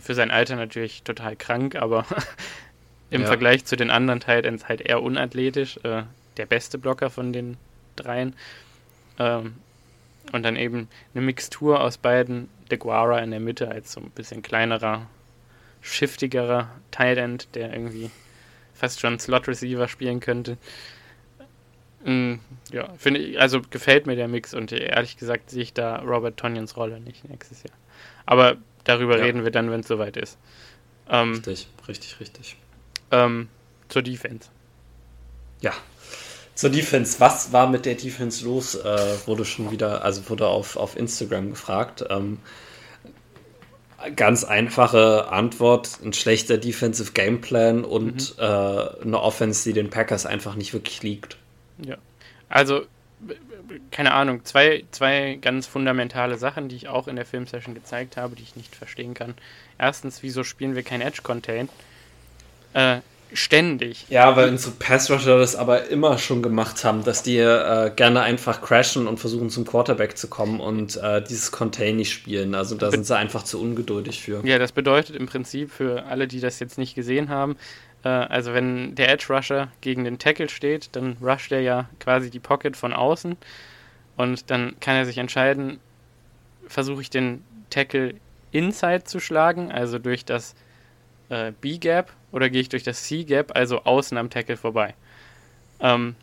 [0.00, 2.06] Für sein Alter natürlich total krank, aber
[3.10, 3.28] im ja.
[3.28, 5.78] Vergleich zu den anderen Tight Ends halt eher unathletisch.
[5.84, 6.02] Äh,
[6.38, 7.56] der beste Blocker von den
[7.94, 8.34] dreien.
[9.20, 9.54] Ähm,
[10.32, 12.48] und dann eben eine Mixtur aus beiden.
[12.68, 15.06] De Guara in der Mitte als so ein bisschen kleinerer,
[15.82, 18.10] shiftigerer Tight End, der irgendwie
[18.72, 20.56] fast schon Slot Receiver spielen könnte.
[22.04, 22.34] Mm,
[22.72, 26.36] ja, finde ich, also gefällt mir der Mix und ehrlich gesagt sehe ich da Robert
[26.36, 27.76] Tonyans Rolle nicht nächstes Jahr.
[28.26, 29.24] Aber darüber ja.
[29.24, 30.38] reden wir dann, wenn es soweit ist.
[31.08, 32.56] Ähm, richtig, richtig, richtig.
[33.10, 33.48] Ähm,
[33.88, 34.48] zur Defense.
[35.60, 35.72] Ja.
[36.54, 37.20] Zur Defense.
[37.20, 38.74] Was war mit der Defense los?
[38.74, 42.04] Äh, wurde schon wieder, also wurde auf, auf Instagram gefragt.
[42.08, 42.38] Ähm,
[44.16, 48.42] ganz einfache Antwort: ein schlechter Defensive Gameplan und mhm.
[48.42, 51.36] äh, eine Offense, die den Packers einfach nicht wirklich liegt.
[51.84, 51.96] Ja.
[52.48, 52.82] Also,
[53.90, 58.36] keine Ahnung, zwei, zwei ganz fundamentale Sachen, die ich auch in der Filmsession gezeigt habe,
[58.36, 59.34] die ich nicht verstehen kann.
[59.78, 61.68] Erstens, wieso spielen wir kein Edge-Contain?
[62.74, 63.00] Äh,
[63.34, 64.06] ständig.
[64.08, 68.62] Ja, weil unsere Pass-Rusher das aber immer schon gemacht haben, dass die äh, gerne einfach
[68.62, 72.54] crashen und versuchen zum Quarterback zu kommen und äh, dieses Contain nicht spielen.
[72.54, 74.44] Also da sind sie einfach zu ungeduldig für.
[74.44, 77.56] Ja, das bedeutet im Prinzip für alle, die das jetzt nicht gesehen haben,
[78.04, 82.30] äh, also wenn der Edge Rusher gegen den Tackle steht, dann rusht er ja quasi
[82.30, 83.36] die Pocket von außen
[84.16, 85.78] und dann kann er sich entscheiden,
[86.66, 88.14] versuche ich den Tackle
[88.50, 90.54] inside zu schlagen, also durch das
[91.32, 94.94] äh, B-Gap oder gehe ich durch das C-Gap, also außen am Tackle vorbei.
[95.80, 96.14] Ähm,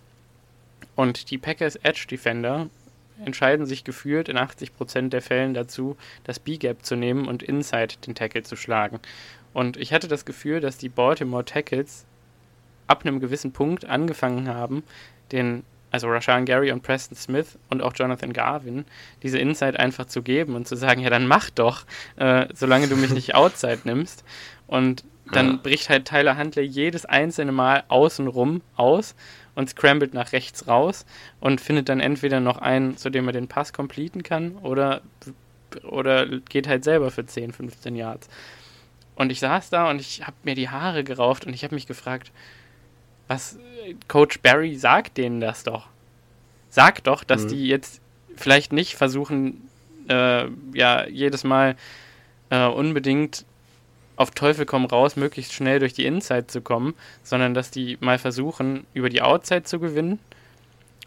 [0.95, 2.69] und die Packers Edge Defender
[3.25, 8.15] entscheiden sich gefühlt in 80% der Fällen dazu, das B-Gap zu nehmen und inside den
[8.15, 8.99] Tackle zu schlagen.
[9.53, 12.05] Und ich hatte das Gefühl, dass die Baltimore Tackles
[12.87, 14.83] ab einem gewissen Punkt angefangen haben,
[15.31, 18.85] den, also Rashan Gary und Preston Smith und auch Jonathan Garvin,
[19.21, 21.85] diese Inside einfach zu geben und zu sagen, ja, dann mach doch,
[22.15, 24.23] äh, solange du mich nicht outside nimmst.
[24.69, 25.55] Und dann ja.
[25.61, 29.15] bricht halt Tyler Huntley jedes einzelne Mal außenrum aus
[29.55, 31.05] und scrambled nach rechts raus
[31.39, 35.01] und findet dann entweder noch einen, zu dem er den Pass completen kann oder,
[35.83, 38.29] oder geht halt selber für 10, 15 Yards.
[39.15, 41.87] Und ich saß da und ich habe mir die Haare gerauft und ich habe mich
[41.87, 42.31] gefragt,
[43.27, 43.57] was
[44.07, 45.87] Coach Barry sagt denen das doch.
[46.69, 47.47] Sagt doch, dass mhm.
[47.49, 48.01] die jetzt
[48.35, 49.67] vielleicht nicht versuchen,
[50.07, 51.75] äh, ja, jedes Mal
[52.49, 53.45] äh, unbedingt
[54.19, 56.93] auf Teufel komm raus, möglichst schnell durch die Inside zu kommen,
[57.23, 60.19] sondern dass die mal versuchen, über die Outside zu gewinnen.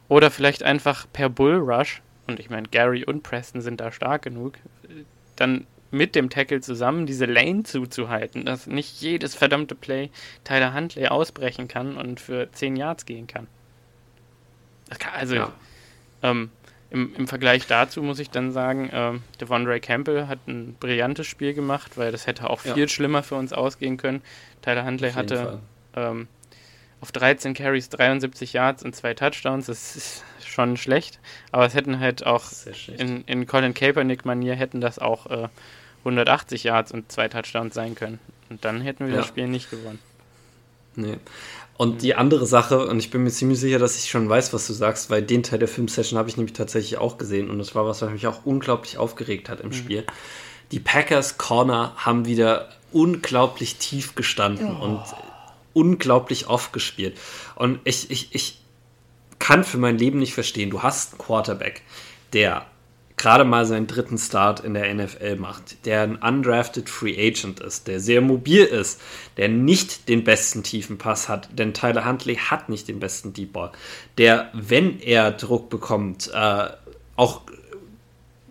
[0.09, 4.55] Oder vielleicht einfach per Bullrush, und ich meine, Gary und Preston sind da stark genug,
[5.37, 10.09] dann mit dem Tackle zusammen diese Lane zuzuhalten, dass nicht jedes verdammte Play
[10.45, 13.47] Tyler Huntley ausbrechen kann und für 10 Yards gehen kann.
[14.99, 15.53] kann also, ja.
[16.23, 16.51] ähm,
[16.93, 21.55] im, Im Vergleich dazu muss ich dann sagen, äh, Devondre Campbell hat ein brillantes Spiel
[21.55, 22.89] gemacht, weil das hätte auch viel ja.
[22.89, 24.21] schlimmer für uns ausgehen können.
[24.61, 25.61] Tyler Huntley hatte
[25.97, 26.29] ähm,
[27.01, 29.67] auf 13 Carries 73 Yards und zwei Touchdowns.
[29.67, 31.19] Das ist schon schlecht,
[31.51, 32.45] aber es hätten halt auch
[32.99, 35.49] in, in Colin Kaepernick-Manier hätten das auch äh,
[36.01, 38.19] 180 Yards und zwei Touchdowns sein können.
[38.51, 39.21] Und dann hätten wir ja.
[39.21, 39.99] das Spiel nicht gewonnen.
[40.95, 41.17] Nee.
[41.77, 44.67] Und die andere Sache, und ich bin mir ziemlich sicher, dass ich schon weiß, was
[44.67, 47.75] du sagst, weil den Teil der Filmsession habe ich nämlich tatsächlich auch gesehen und das
[47.75, 49.73] war was, was mich auch unglaublich aufgeregt hat im mhm.
[49.73, 50.05] Spiel.
[50.71, 54.85] Die Packers Corner haben wieder unglaublich tief gestanden oh.
[54.85, 55.03] und
[55.73, 57.19] unglaublich oft gespielt.
[57.57, 58.61] Und ich, ich, ich
[59.39, 61.83] kann für mein Leben nicht verstehen, du hast einen Quarterback,
[62.33, 62.67] der
[63.17, 67.87] gerade mal seinen dritten Start in der NFL macht, der ein undrafted Free Agent ist,
[67.89, 69.01] der sehr mobil ist,
[69.37, 73.53] der nicht den besten tiefen Pass hat, denn Tyler Huntley hat nicht den besten Deep
[73.53, 73.73] Ball,
[74.19, 76.69] der, wenn er Druck bekommt, äh,
[77.17, 77.43] auch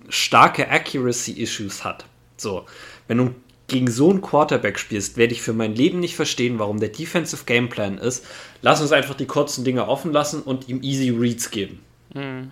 [0.10, 2.06] starke Accuracy-Issues hat.
[2.38, 2.66] So,
[3.08, 3.36] wenn du
[3.68, 7.46] gegen so einen Quarterback spielst, werde ich für mein Leben nicht verstehen, warum der Defensive
[7.46, 8.26] Gameplan ist,
[8.62, 11.80] lass uns einfach die kurzen Dinge offen lassen und ihm easy Reads geben.
[12.14, 12.52] Mhm.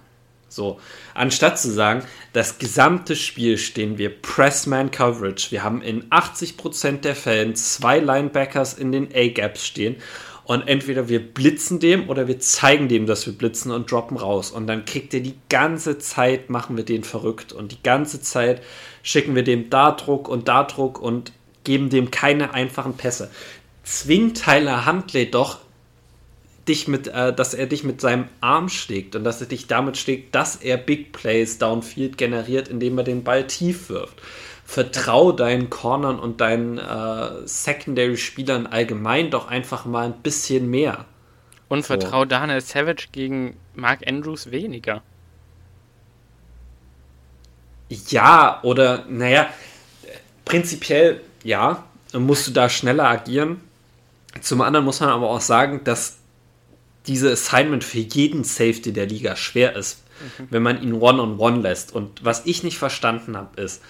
[0.49, 0.79] So,
[1.13, 5.51] anstatt zu sagen, das gesamte Spiel stehen wir Pressman Coverage.
[5.51, 9.95] Wir haben in 80% der Fällen zwei Linebackers in den A-Gaps stehen
[10.49, 14.49] und entweder wir blitzen dem oder wir zeigen dem, dass wir blitzen und droppen raus.
[14.49, 18.63] Und dann kriegt er die ganze Zeit, machen wir den verrückt und die ganze Zeit
[19.03, 21.33] schicken wir dem da Druck und da Druck und
[21.63, 23.29] geben dem keine einfachen Pässe.
[23.83, 25.59] Zwingt Tyler Huntley doch
[26.69, 29.97] dich mit, äh, dass er dich mit seinem Arm schlägt und dass er dich damit
[29.97, 34.21] schlägt, dass er Big Plays downfield generiert, indem er den Ball tief wirft.
[34.63, 41.05] Vertrau deinen Cornern und deinen äh, Secondary-Spielern allgemein doch einfach mal ein bisschen mehr.
[41.67, 41.87] Und so.
[41.87, 45.01] vertrau Daniel Savage gegen Mark Andrews weniger.
[47.89, 49.49] Ja, oder naja,
[50.45, 53.61] prinzipiell ja, musst du da schneller agieren.
[54.41, 56.18] Zum anderen muss man aber auch sagen, dass
[57.07, 60.03] diese Assignment für jeden Safety der Liga schwer ist,
[60.39, 60.47] mhm.
[60.49, 61.93] wenn man ihn One-on-One -on -one lässt.
[61.93, 63.81] Und was ich nicht verstanden habe, ist,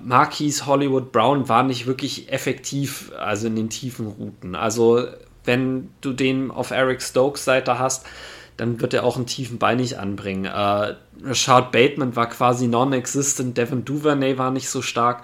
[0.00, 4.54] Marquise Hollywood Brown war nicht wirklich effektiv, also in den tiefen Routen.
[4.54, 5.06] Also,
[5.44, 8.06] wenn du den auf Eric Stokes Seite hast,
[8.56, 10.44] dann wird er auch einen tiefen Ball nicht anbringen.
[10.44, 15.22] Äh, Rashad Bateman war quasi non-existent, Devin Duvernay war nicht so stark.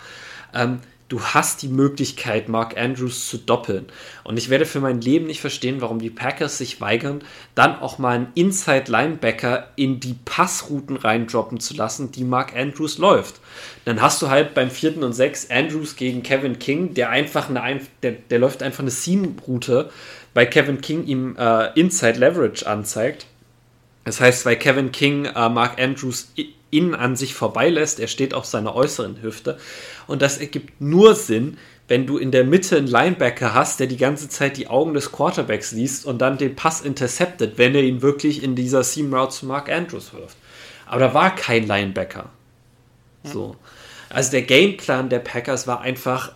[0.55, 0.79] Ähm,
[1.15, 3.87] du hast die Möglichkeit, Mark Andrews zu doppeln.
[4.25, 7.23] Und ich werde für mein Leben nicht verstehen, warum die Packers sich weigern,
[7.55, 13.37] dann auch mal einen Inside-Linebacker in die Passrouten reindroppen zu lassen, die Mark Andrews läuft.
[13.85, 17.81] Dann hast du halt beim vierten und sechs Andrews gegen Kevin King, der einfach eine,
[18.03, 19.91] der, der läuft einfach eine Seam-Route,
[20.35, 23.27] weil Kevin King ihm äh, Inside Leverage anzeigt.
[24.05, 26.33] Das heißt, weil Kevin King äh, Mark Andrews
[26.77, 29.59] innen an sich vorbeilässt, er steht auf seiner äußeren Hüfte.
[30.07, 33.97] Und das ergibt nur Sinn, wenn du in der Mitte einen Linebacker hast, der die
[33.97, 38.01] ganze Zeit die Augen des Quarterbacks liest und dann den Pass interceptet, wenn er ihn
[38.01, 40.37] wirklich in dieser Seam Route zu Mark Andrews wirft.
[40.87, 42.31] Aber da war kein Linebacker.
[43.23, 43.57] So.
[44.11, 46.33] Also der Gameplan der Packers war einfach,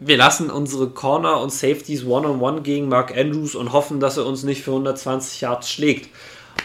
[0.00, 4.16] wir lassen unsere Corner und Safeties one-on-one -on -one gegen Mark Andrews und hoffen, dass
[4.16, 6.10] er uns nicht für 120 Yards schlägt.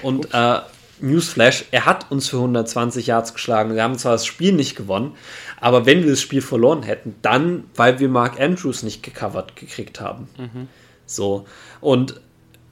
[0.01, 0.59] Und äh,
[1.03, 3.75] Newsflash, er hat uns für 120 Yards geschlagen.
[3.75, 5.15] Wir haben zwar das Spiel nicht gewonnen,
[5.59, 9.99] aber wenn wir das Spiel verloren hätten, dann, weil wir Mark Andrews nicht gecovert gekriegt
[9.99, 10.29] haben.
[10.37, 10.67] Mhm.
[11.05, 11.45] So.
[11.81, 12.21] Und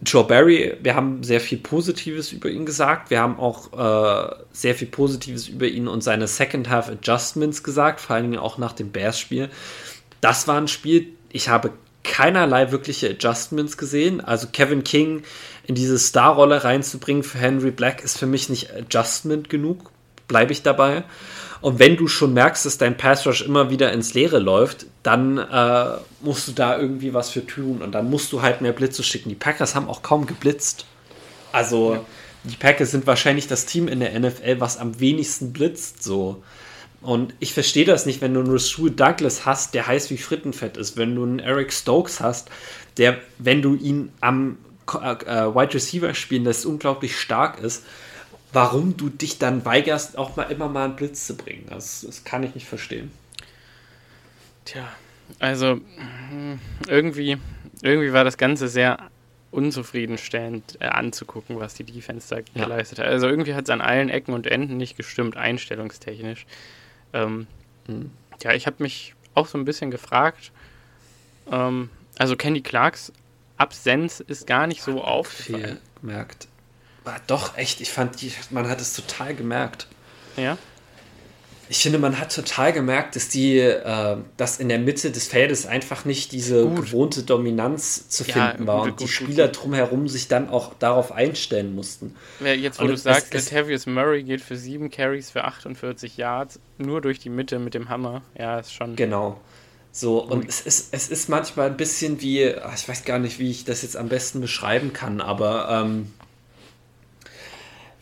[0.03, 3.11] Joe Barry, wir haben sehr viel Positives über ihn gesagt.
[3.11, 8.01] Wir haben auch äh, sehr viel Positives über ihn und seine Second Half Adjustments gesagt,
[8.01, 9.49] vor allem auch nach dem Bears-Spiel.
[10.21, 11.71] Das war ein Spiel, ich habe
[12.03, 14.21] keinerlei wirkliche Adjustments gesehen.
[14.21, 15.23] Also Kevin King
[15.63, 19.91] in diese Starrolle reinzubringen für Henry Black ist für mich nicht Adjustment genug.
[20.27, 21.03] Bleibe ich dabei.
[21.61, 25.37] Und wenn du schon merkst, dass dein Pass Rush immer wieder ins Leere läuft, dann
[25.37, 29.03] äh, musst du da irgendwie was für tun und dann musst du halt mehr Blitze
[29.03, 29.29] schicken.
[29.29, 30.85] Die Packers haben auch kaum geblitzt.
[31.51, 32.05] Also ja.
[32.45, 36.01] die Packers sind wahrscheinlich das Team in der NFL, was am wenigsten blitzt.
[36.01, 36.41] So.
[37.01, 40.77] Und ich verstehe das nicht, wenn du einen Rasul Douglas hast, der heiß wie Frittenfett
[40.77, 42.49] ist, wenn du einen Eric Stokes hast,
[42.97, 44.57] der, wenn du ihn am
[44.95, 47.85] Wide Receiver spielen lässt, unglaublich stark ist,
[48.53, 51.65] warum du dich dann weigerst, auch mal immer mal einen Blitz zu bringen.
[51.69, 53.11] Das, das kann ich nicht verstehen.
[54.65, 54.87] Tja,
[55.39, 55.79] also
[56.87, 57.37] irgendwie,
[57.81, 59.09] irgendwie war das Ganze sehr
[59.51, 62.63] unzufriedenstellend äh, anzugucken, was die Defense da ja.
[62.65, 63.07] geleistet hat.
[63.07, 66.45] Also irgendwie hat es an allen Ecken und Enden nicht gestimmt, einstellungstechnisch.
[67.13, 67.47] Ähm,
[67.87, 68.11] hm.
[68.41, 70.51] Ja, ich habe mich auch so ein bisschen gefragt.
[71.51, 73.11] Ähm, also Candy Clarks
[73.61, 75.79] Absenz ist gar nicht so aufgefallen.
[76.01, 76.47] gemerkt.
[77.03, 78.17] War doch echt, ich fand,
[78.51, 79.87] man hat es total gemerkt.
[80.35, 80.57] Ja.
[81.69, 85.65] Ich finde, man hat total gemerkt, dass die, äh, dass in der Mitte des Feldes
[85.65, 86.87] einfach nicht diese gut.
[86.87, 90.73] gewohnte Dominanz zu ja, finden war gut, und gut, die Spieler drumherum sich dann auch
[90.73, 92.15] darauf einstellen mussten.
[92.41, 96.59] Ja, jetzt, wo und du sagst, Latavius Murray geht für sieben Carries für 48 Yards
[96.77, 98.21] nur durch die Mitte mit dem Hammer.
[98.37, 98.97] Ja, ist schon.
[98.97, 99.39] Genau.
[99.93, 103.51] So, und es ist, es ist manchmal ein bisschen wie, ich weiß gar nicht, wie
[103.51, 106.13] ich das jetzt am besten beschreiben kann, aber ähm,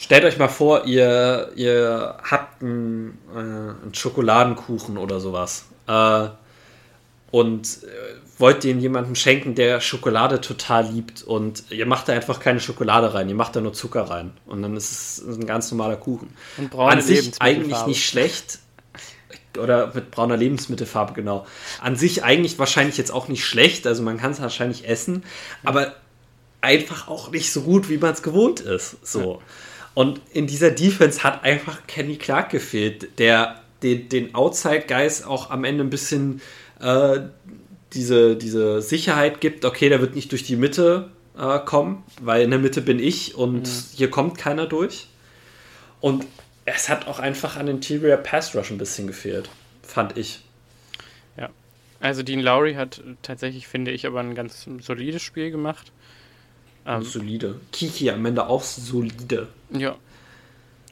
[0.01, 6.29] Stellt euch mal vor, ihr, ihr habt einen, äh, einen Schokoladenkuchen oder sowas äh,
[7.31, 7.87] und äh,
[8.37, 13.13] wollt den jemandem schenken, der Schokolade total liebt und ihr macht da einfach keine Schokolade
[13.13, 16.33] rein, ihr macht da nur Zucker rein und dann ist es ein ganz normaler Kuchen.
[16.57, 18.59] Und braune An sich eigentlich nicht schlecht
[19.60, 21.45] oder mit brauner Lebensmittelfarbe, genau.
[21.81, 25.23] An sich eigentlich wahrscheinlich jetzt auch nicht schlecht, also man kann es wahrscheinlich essen,
[25.64, 25.94] aber
[26.61, 29.06] einfach auch nicht so gut, wie man es gewohnt ist.
[29.06, 29.41] So.
[29.94, 35.64] Und in dieser Defense hat einfach Kenny Clark gefehlt, der den, den Outside-Guys auch am
[35.64, 36.41] Ende ein bisschen
[36.80, 37.19] äh,
[37.94, 42.52] diese, diese Sicherheit gibt, okay, der wird nicht durch die Mitte äh, kommen, weil in
[42.52, 43.84] der Mitte bin ich und mhm.
[43.95, 45.07] hier kommt keiner durch.
[46.02, 46.26] Und
[46.75, 49.49] es hat auch einfach an Interior Pass Rush ein bisschen gefehlt,
[49.81, 50.41] fand ich.
[51.37, 51.49] Ja,
[51.99, 55.91] also Dean Lowry hat tatsächlich, finde ich, aber ein ganz solides Spiel gemacht.
[56.85, 57.59] Ähm, solide.
[57.71, 59.47] Kiki am Ende auch solide.
[59.69, 59.95] Ja.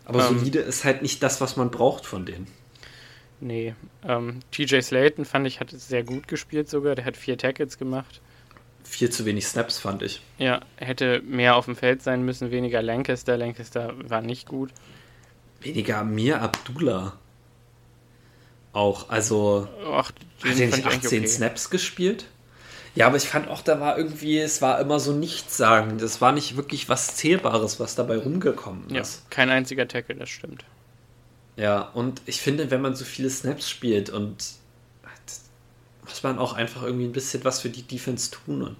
[0.05, 2.47] Aber ähm, solide ist halt nicht das, was man braucht von denen.
[3.39, 3.75] Nee.
[4.07, 6.95] Ähm, TJ Slayton fand ich, hat sehr gut gespielt sogar.
[6.95, 8.21] Der hat vier Tackles gemacht.
[8.83, 10.21] Viel zu wenig Snaps, fand ich.
[10.37, 13.35] Ja, hätte mehr auf dem Feld sein müssen, weniger Lancaster.
[13.37, 14.71] Lancaster war nicht gut.
[15.61, 17.17] Weniger Mir Abdullah.
[18.73, 19.67] Auch, also.
[19.91, 20.11] Ach,
[20.43, 21.27] hat er nicht 18 okay.
[21.27, 22.25] Snaps gespielt?
[22.95, 26.01] Ja, aber ich fand auch, da war irgendwie, es war immer so nichtssagend.
[26.01, 29.15] Es war nicht wirklich was Zählbares, was dabei rumgekommen ist.
[29.15, 30.65] Ja, kein einziger Tackle, das stimmt.
[31.57, 34.57] Ja, und ich finde, wenn man so viele Snaps spielt und
[36.07, 38.63] muss man auch einfach irgendwie ein bisschen was für die Defense tun.
[38.63, 38.77] Und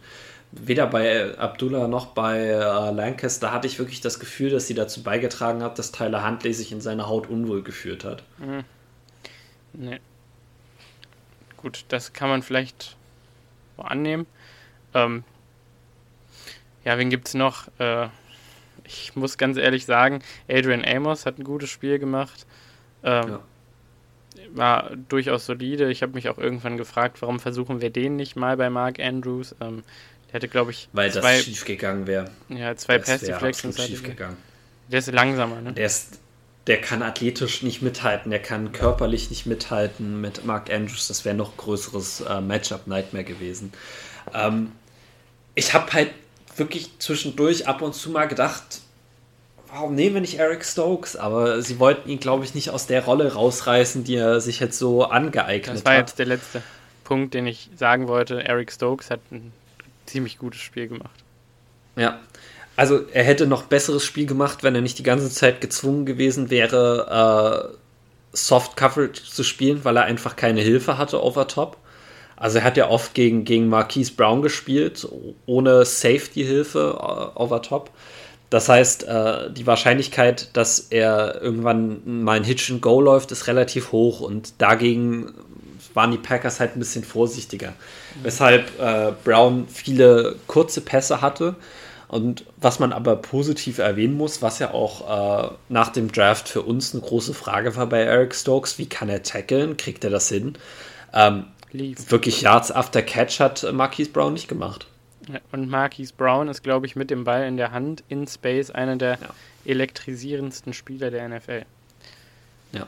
[0.66, 5.04] weder bei Abdullah noch bei äh, Lancaster hatte ich wirklich das Gefühl, dass sie dazu
[5.04, 8.24] beigetragen hat, dass Tyler Huntley sich in seiner Haut unwohl gefühlt hat.
[8.38, 8.64] Mhm.
[9.74, 10.00] Nee.
[11.58, 12.96] Gut, das kann man vielleicht
[13.78, 14.26] annehmen.
[14.94, 15.24] Ähm,
[16.84, 17.68] ja, wen gibt es noch?
[17.80, 18.08] Äh,
[18.86, 22.46] ich muss ganz ehrlich sagen, Adrian Amos hat ein gutes Spiel gemacht.
[23.04, 23.40] Ähm, ja.
[24.54, 25.92] War durchaus solide.
[25.92, 29.56] Ich habe mich auch irgendwann gefragt, warum versuchen wir den nicht mal bei Mark Andrews?
[29.60, 29.84] Ähm,
[30.28, 32.30] der hätte, glaube ich, weil zwei, das schief gegangen wäre.
[32.50, 33.82] Ja, zwei Pass Deflections.
[33.84, 34.38] schief gegangen.
[34.90, 35.74] Der ist langsamer, ne?
[35.74, 36.20] Der ist
[36.68, 41.08] der kann athletisch nicht mithalten, der kann körperlich nicht mithalten mit Mark Andrews.
[41.08, 43.72] Das wäre noch größeres äh, Matchup-Nightmare gewesen.
[44.34, 44.74] Ähm,
[45.56, 46.12] ich habe halt
[46.58, 48.82] wirklich zwischendurch ab und zu mal gedacht,
[49.68, 51.16] warum nehmen wir nicht Eric Stokes?
[51.16, 54.78] Aber sie wollten ihn, glaube ich, nicht aus der Rolle rausreißen, die er sich jetzt
[54.78, 55.76] so angeeignet hat.
[55.78, 56.00] Das war hat.
[56.00, 56.62] jetzt der letzte
[57.06, 58.44] Punkt, den ich sagen wollte.
[58.44, 59.54] Eric Stokes hat ein
[60.08, 61.24] ziemlich gutes Spiel gemacht.
[61.96, 62.20] Ja,
[62.76, 66.50] also er hätte noch besseres Spiel gemacht, wenn er nicht die ganze Zeit gezwungen gewesen
[66.50, 67.78] wäre, äh,
[68.34, 71.78] Soft Coverage zu spielen, weil er einfach keine Hilfe hatte over top.
[72.36, 75.08] Also er hat ja oft gegen, gegen Marquise Brown gespielt,
[75.48, 77.90] ohne Safety-Hilfe äh, over top.
[78.52, 83.48] Das heißt, äh, die Wahrscheinlichkeit, dass er irgendwann mal ein Hitch and Go läuft, ist
[83.48, 85.34] relativ hoch und dagegen
[85.98, 87.72] waren die Packers halt ein bisschen vorsichtiger.
[87.72, 88.24] Mhm.
[88.24, 91.58] Weshalb äh, Brown viele kurze Pässe hatte
[92.08, 96.62] Und was man aber positiv erwähnen muss, was ja auch äh, nach dem Draft für
[96.62, 99.76] uns eine große Frage war bei Eric Stokes, wie kann er tackeln?
[99.76, 100.54] Kriegt er das hin?
[101.14, 104.88] Ähm, wirklich Yards after Catch hat Marquise Brown nicht gemacht.
[105.28, 108.72] Ja, und Marquise Brown ist, glaube ich, mit dem Ball in der Hand in Space
[108.72, 109.28] einer der ja.
[109.66, 111.66] elektrisierendsten Spieler der NFL.
[112.72, 112.88] Ja.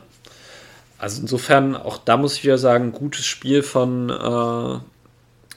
[1.00, 4.78] Also insofern, auch da muss ich wieder sagen, gutes Spiel von, äh,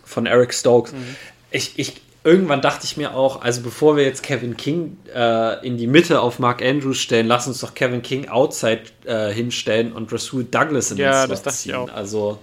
[0.03, 0.93] von Eric Stokes.
[0.93, 1.15] Mhm.
[1.51, 5.77] Ich, ich, irgendwann dachte ich mir auch, also bevor wir jetzt Kevin King äh, in
[5.77, 10.11] die Mitte auf Mark Andrews stellen, lass uns doch Kevin King outside äh, hinstellen und
[10.13, 11.89] Rasul Douglas in ja, den Slot das ziehen.
[11.89, 12.39] Also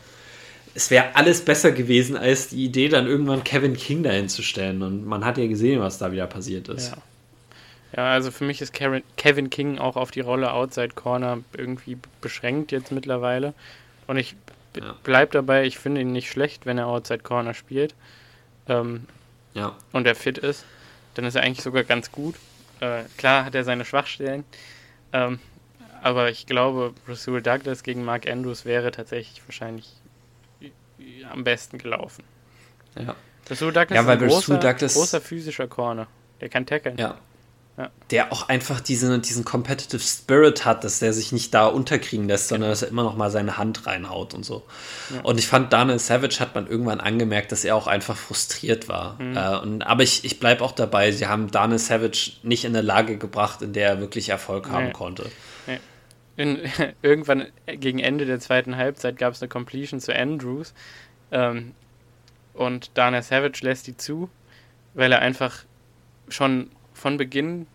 [0.75, 4.83] es wäre alles besser gewesen, als die Idee, dann irgendwann Kevin King dahin zu stellen.
[4.83, 6.91] Und man hat ja gesehen, was da wieder passiert ist.
[6.91, 6.99] Ja.
[7.97, 12.73] Ja, also für mich ist Kevin King auch auf die Rolle Outside Corner irgendwie beschränkt
[12.73, 13.53] jetzt mittlerweile.
[14.07, 14.37] Und ich
[14.77, 14.95] ja.
[15.03, 17.95] bleib dabei, ich finde ihn nicht schlecht, wenn er Outside Corner spielt.
[18.69, 19.07] Ähm,
[19.55, 19.77] ja.
[19.93, 20.65] Und er fit ist.
[21.15, 22.37] Dann ist er eigentlich sogar ganz gut.
[22.79, 24.45] Äh, klar hat er seine Schwachstellen.
[25.13, 25.41] Ähm,
[26.03, 29.93] aber ich glaube, Rasul Douglas gegen Mark Andrews wäre tatsächlich wahrscheinlich
[31.31, 32.25] am besten gelaufen.
[32.97, 33.17] Ja.
[33.49, 36.07] Rasul Douglas ja, weil ist ein großer, Douglas großer physischer Corner.
[36.41, 36.97] Der kann tackeln.
[36.97, 37.19] Ja.
[37.81, 37.91] Ja.
[38.11, 42.49] Der auch einfach diesen, diesen Competitive Spirit hat, dass der sich nicht da unterkriegen lässt,
[42.49, 44.65] sondern dass er immer noch mal seine Hand reinhaut und so.
[45.15, 45.23] Ja.
[45.23, 49.19] Und ich fand, Daniel Savage hat man irgendwann angemerkt, dass er auch einfach frustriert war.
[49.19, 49.37] Mhm.
[49.37, 52.87] Äh, und, aber ich, ich bleibe auch dabei, sie haben Daniel Savage nicht in eine
[52.87, 54.75] Lage gebracht, in der er wirklich Erfolg nee.
[54.75, 55.31] haben konnte.
[55.67, 55.79] Nee.
[56.37, 56.59] In,
[57.03, 60.75] irgendwann gegen Ende der zweiten Halbzeit gab es eine Completion zu Andrews.
[61.33, 61.73] Ähm,
[62.53, 64.29] und Daniel Savage lässt die zu,
[64.93, 65.65] weil er einfach
[66.29, 66.71] schon
[67.01, 67.67] von Beginn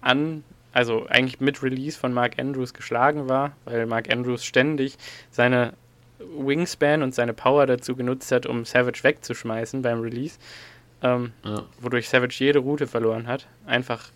[0.00, 4.96] an, also eigentlich mit Release von Mark Andrews geschlagen war, weil Mark Andrews ständig
[5.30, 5.72] seine
[6.18, 10.38] Wingspan und seine Power dazu genutzt hat, um Savage wegzuschmeißen beim Release,
[11.02, 11.64] ähm, ja.
[11.80, 13.46] wodurch Savage jede Route verloren hat.
[13.66, 14.10] Einfach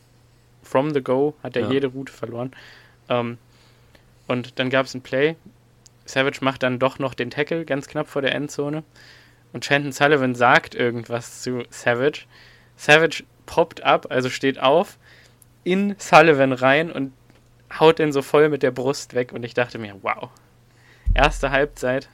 [0.62, 1.70] from the go hat er ja.
[1.70, 2.52] jede Route verloren.
[3.08, 3.38] Ähm,
[4.26, 5.36] und dann gab es ein Play.
[6.04, 8.84] Savage macht dann doch noch den Tackle ganz knapp vor der Endzone.
[9.52, 12.26] Und Shanton Sullivan sagt irgendwas zu Savage.
[12.76, 14.98] Savage poppt ab, also steht auf,
[15.64, 17.12] in Sullivan rein und
[17.78, 19.32] haut den so voll mit der Brust weg.
[19.32, 20.30] Und ich dachte mir, wow.
[21.14, 22.08] Erste Halbzeit,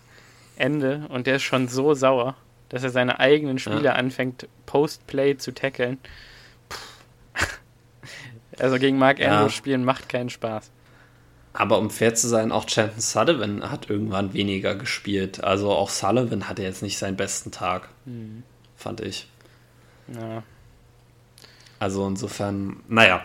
[0.56, 2.36] Ende und der ist schon so sauer,
[2.68, 3.92] dass er seine eigenen Spieler ja.
[3.92, 5.98] anfängt, Post-Play zu tackeln.
[8.58, 9.32] Also gegen Mark ja.
[9.32, 10.70] Andrews spielen macht keinen Spaß.
[11.52, 15.42] Aber um fair zu sein, auch Chanton Sullivan hat irgendwann weniger gespielt.
[15.42, 18.42] Also auch Sullivan hatte jetzt nicht seinen besten Tag, mhm.
[18.76, 19.28] fand ich.
[20.08, 20.42] Ja,
[21.80, 23.24] also insofern, naja.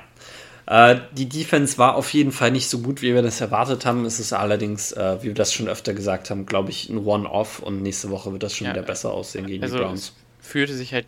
[0.66, 4.04] Äh, die Defense war auf jeden Fall nicht so gut, wie wir das erwartet haben.
[4.06, 7.60] Es ist allerdings, äh, wie wir das schon öfter gesagt haben, glaube ich, ein One-Off
[7.60, 10.14] und nächste Woche wird das schon ja, wieder besser aussehen gegen also die Browns.
[10.42, 11.06] Es fühlte sich halt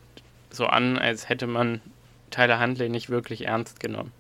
[0.52, 1.82] so an, als hätte man
[2.30, 4.12] Tyler Huntley nicht wirklich ernst genommen.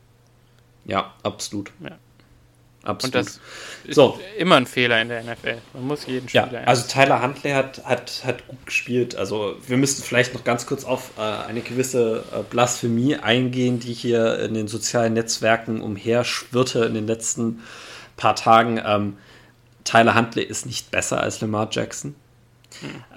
[0.86, 1.72] Ja, absolut.
[1.82, 1.98] Ja.
[2.88, 3.15] Absolut.
[3.15, 3.39] Und das
[3.84, 4.19] ist so.
[4.38, 5.57] immer ein Fehler in der NFL.
[5.73, 6.49] Man muss jeden Spieler.
[6.51, 9.15] Ja, also Tyler Huntley hat, hat, hat gut gespielt.
[9.15, 13.93] Also wir müssen vielleicht noch ganz kurz auf äh, eine gewisse äh, Blasphemie eingehen, die
[13.93, 17.61] hier in den sozialen Netzwerken umherschwirrte in den letzten
[18.15, 18.81] paar Tagen.
[18.84, 19.18] Ähm,
[19.84, 22.15] Tyler Huntley ist nicht besser als Lamar Jackson.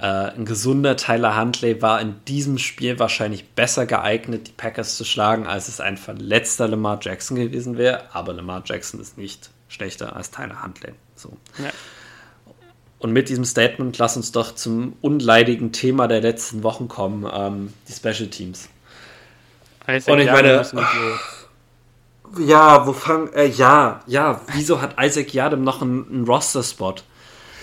[0.01, 5.05] Äh, ein gesunder Tyler Huntley war in diesem Spiel wahrscheinlich besser geeignet, die Packers zu
[5.05, 8.14] schlagen, als es ein verletzter Lamar Jackson gewesen wäre.
[8.14, 10.92] Aber Lamar Jackson ist nicht schlechter als Tyler Huntley.
[11.16, 11.32] So.
[11.59, 11.70] Ja.
[12.98, 17.72] Und mit diesem Statement lass uns doch zum unleidigen Thema der letzten Wochen kommen, ähm,
[17.88, 18.68] die Special Teams.
[19.88, 20.66] Isaac Und ich meine,
[22.38, 26.97] ja, wo fang, äh, ja, ja, wieso hat Isaac Yadam noch einen, einen Roster-Spot?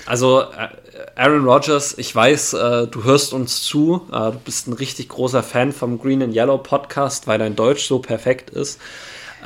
[0.08, 0.70] Also, äh,
[1.16, 4.08] Aaron Rodgers, ich weiß, äh, du hörst uns zu.
[4.12, 7.86] Äh, du bist ein richtig großer Fan vom Green and Yellow Podcast, weil dein Deutsch
[7.88, 8.80] so perfekt ist.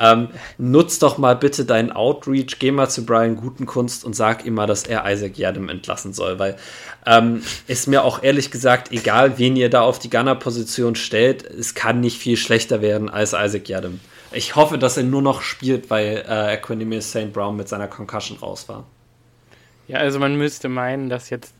[0.00, 0.28] Ähm,
[0.58, 4.66] nutz doch mal bitte deinen Outreach, geh mal zu Brian Gutenkunst und sag ihm mal,
[4.66, 6.56] dass er Isaac Yadam entlassen soll, weil
[7.06, 11.74] ähm, ist mir auch ehrlich gesagt egal, wen ihr da auf die Gunner-Position stellt, es
[11.74, 14.00] kann nicht viel schlechter werden als Isaac Yadam.
[14.32, 17.32] Ich hoffe, dass er nur noch spielt, weil äh, Equanimous St.
[17.32, 18.84] Brown mit seiner Concussion raus war.
[19.88, 21.52] Ja, also man müsste meinen, dass jetzt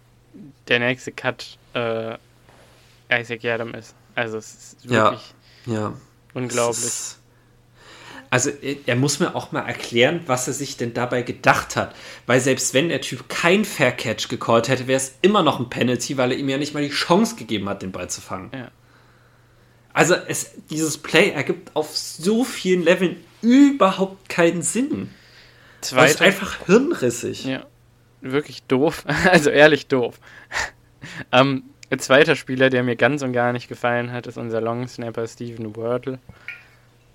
[0.68, 2.16] der nächste Cut äh,
[3.10, 3.94] Isaac Yadam ist.
[4.14, 5.34] Also es ist wirklich
[5.66, 5.92] ja, ja.
[6.34, 6.84] unglaublich.
[6.84, 7.18] Ist,
[8.32, 8.50] also
[8.86, 11.94] er muss mir auch mal erklären, was er sich denn dabei gedacht hat.
[12.26, 15.68] Weil selbst wenn der Typ kein Fair Catch gecallt hätte, wäre es immer noch ein
[15.68, 18.50] Penalty, weil er ihm ja nicht mal die Chance gegeben hat, den Ball zu fangen.
[18.54, 18.70] Ja.
[19.92, 25.10] Also es, dieses Play ergibt auf so vielen Leveln überhaupt keinen Sinn.
[25.82, 27.44] Zweiter, das ist einfach hirnrissig.
[27.44, 27.66] Ja
[28.22, 29.04] wirklich doof.
[29.30, 30.18] Also ehrlich doof.
[31.32, 34.88] ähm, Ein zweiter Spieler, der mir ganz und gar nicht gefallen hat, ist unser Long
[34.88, 36.18] Snapper Steven Wörtel.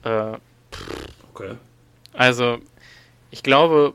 [0.03, 0.33] Äh,
[1.33, 1.55] okay.
[2.13, 2.59] Also,
[3.31, 3.93] ich glaube,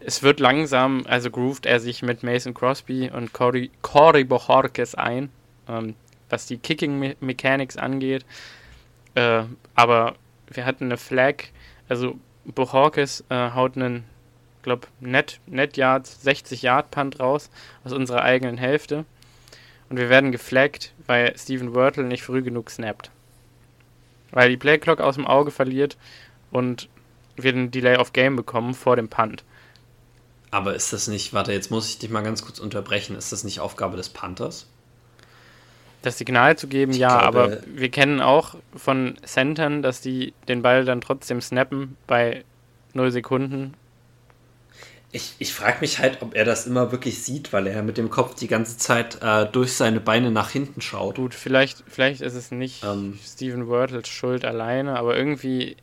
[0.00, 5.30] es wird langsam, also groovt er sich mit Mason Crosby und Cory, Cory Bohorquez ein,
[5.68, 5.94] ähm,
[6.28, 8.24] was die Kicking Mechanics angeht.
[9.14, 9.42] Äh,
[9.74, 10.14] aber
[10.48, 11.44] wir hatten eine Flag,
[11.88, 14.04] also Bohorquez äh, haut einen,
[14.62, 17.50] glaube Net, Net Yards, 60 Yard Punt raus
[17.84, 19.04] aus unserer eigenen Hälfte.
[19.88, 23.10] Und wir werden geflaggt, weil Steven Wörtel nicht früh genug snappt.
[24.32, 25.96] Weil die Playclock aus dem Auge verliert
[26.50, 26.88] und
[27.36, 29.44] wir einen Delay of Game bekommen vor dem Punt.
[30.50, 33.44] Aber ist das nicht, warte, jetzt muss ich dich mal ganz kurz unterbrechen, ist das
[33.44, 34.66] nicht Aufgabe des Panthers?
[36.02, 40.34] Das Signal zu geben, ich ja, glaube, aber wir kennen auch von Centern, dass die
[40.48, 42.44] den Ball dann trotzdem snappen bei
[42.94, 43.74] 0 Sekunden.
[45.12, 48.10] Ich, ich frage mich halt, ob er das immer wirklich sieht, weil er mit dem
[48.10, 51.16] Kopf die ganze Zeit äh, durch seine Beine nach hinten schaut.
[51.16, 55.76] Gut, vielleicht, vielleicht ist es nicht ähm, Steven Wörtels Schuld alleine, aber irgendwie,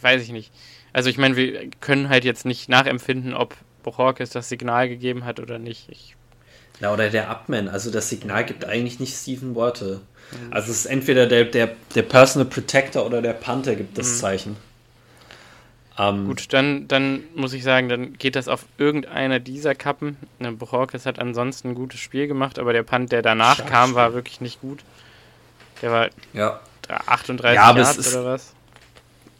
[0.00, 0.52] weiß ich nicht.
[0.92, 5.40] Also ich meine, wir können halt jetzt nicht nachempfinden, ob Bochorkes das Signal gegeben hat
[5.40, 5.88] oder nicht.
[5.88, 6.16] Ich
[6.80, 7.68] ja, oder der Abman.
[7.68, 10.00] Also das Signal gibt eigentlich nicht Steven Worte.
[10.32, 10.52] Mhm.
[10.52, 14.16] Also es ist entweder der, der, der Personal Protector oder der Panther gibt das mhm.
[14.16, 14.56] Zeichen.
[16.00, 20.16] Ähm, Gut, dann, dann muss ich sagen, dann geht das auf irgendeiner dieser Kappen.
[20.38, 24.14] Ne, Bochorkes hat ansonsten ein gutes Spiel gemacht, aber der Punt, der danach kam, war
[24.14, 24.80] wirklich nicht gut.
[25.82, 26.60] Der war ja.
[27.06, 28.54] 38 ja, Yards oder was?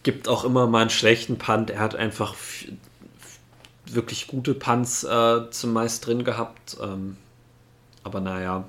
[0.02, 1.70] gibt auch immer mal einen schlechten Punt.
[1.70, 2.34] Er hat einfach
[3.86, 6.76] wirklich gute Punts äh, zumeist drin gehabt.
[6.82, 7.16] Ähm,
[8.02, 8.64] aber naja.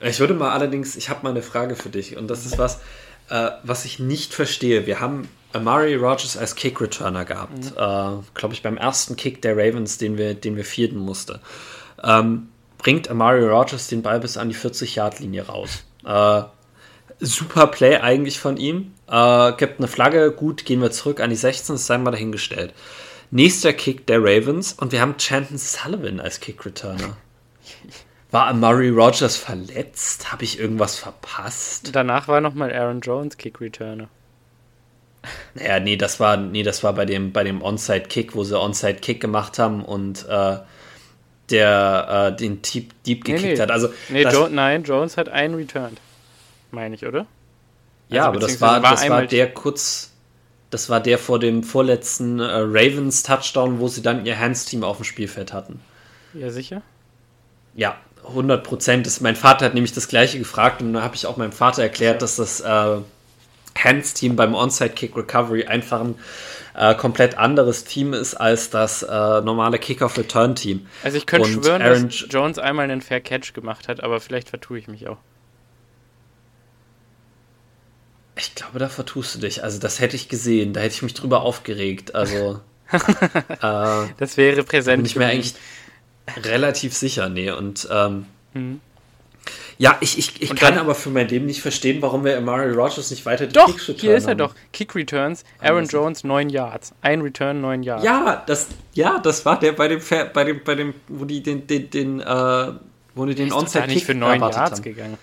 [0.00, 2.80] Ich würde mal allerdings, ich habe mal eine Frage für dich und das ist was,
[3.30, 4.86] äh, was ich nicht verstehe.
[4.86, 7.56] Wir haben Amari Rogers als Kick-Returner gehabt.
[7.56, 7.76] Mhm.
[7.76, 11.40] Äh, Glaube ich, beim ersten Kick der Ravens, den wir, den wir vierten musste.
[12.02, 12.48] Ähm,
[12.78, 15.84] bringt Amari Rogers den Ball bis an die 40-Yard-Linie raus.
[16.04, 16.42] Äh,
[17.20, 18.92] super Play eigentlich von ihm.
[19.08, 22.74] Äh, gibt eine Flagge, gut, gehen wir zurück an die 16, das sei mal dahingestellt.
[23.30, 27.16] Nächster Kick der Ravens und wir haben Chanton Sullivan als Kick-Returner.
[28.34, 30.32] War Murray Rogers verletzt?
[30.32, 31.90] Habe ich irgendwas verpasst?
[31.94, 34.08] Danach war nochmal Aaron Jones Kick-Returner.
[35.54, 39.20] Naja, nee, das war, nee, das war bei dem, bei dem Onside-Kick, wo sie Onside-Kick
[39.20, 40.56] gemacht haben und äh,
[41.48, 43.60] der äh, den Deep, Deep gekickt nee, nee.
[43.60, 43.70] hat.
[43.70, 46.00] Also, nee, jo nein, Jones hat einen returned
[46.72, 47.26] meine ich, oder?
[48.08, 50.10] Ja, also, aber das war, war das war der kurz,
[50.70, 54.96] das war der vor dem vorletzten äh, Ravens Touchdown, wo sie dann ihr Hands-Team auf
[54.96, 55.80] dem Spielfeld hatten.
[56.32, 56.82] Ja, sicher?
[57.76, 59.20] Ja, 100 Prozent.
[59.20, 62.22] Mein Vater hat nämlich das gleiche gefragt und da habe ich auch meinem Vater erklärt,
[62.22, 62.96] dass das äh,
[63.76, 66.14] Hands-Team beim Onside-Kick-Recovery einfach ein
[66.74, 69.06] äh, komplett anderes Team ist als das äh,
[69.40, 70.86] normale Kick-Off-Return-Team.
[71.02, 74.48] Also ich könnte schwören, Aaron dass Jones einmal einen Fair Catch gemacht hat, aber vielleicht
[74.48, 75.18] vertue ich mich auch.
[78.36, 79.62] Ich glaube, da vertust du dich.
[79.62, 80.72] Also, das hätte ich gesehen.
[80.72, 82.16] Da hätte ich mich drüber aufgeregt.
[82.16, 82.60] Also.
[82.90, 84.98] äh, das wäre präsent.
[84.98, 85.54] Bin ich mir eigentlich
[86.42, 87.50] relativ sicher, nee.
[87.50, 87.88] Und.
[87.90, 88.80] Ähm, mhm.
[89.76, 93.10] Ja, ich, ich, ich kann aber für mein Leben nicht verstehen, warum wir Amari Rogers
[93.10, 94.54] nicht weiter die doch, Kicks Return hier ist er doch.
[94.72, 96.94] Kick Returns, Aaron Jones 9 Yards.
[97.02, 98.04] Ein Return 9 Yards.
[98.04, 100.00] Ja, das, ja, das war der bei dem,
[100.32, 102.72] bei dem, bei dem, wo die den, den, den, äh,
[103.14, 104.82] wo die den Onside Kick für 9 Yards haben.
[104.82, 105.18] gegangen.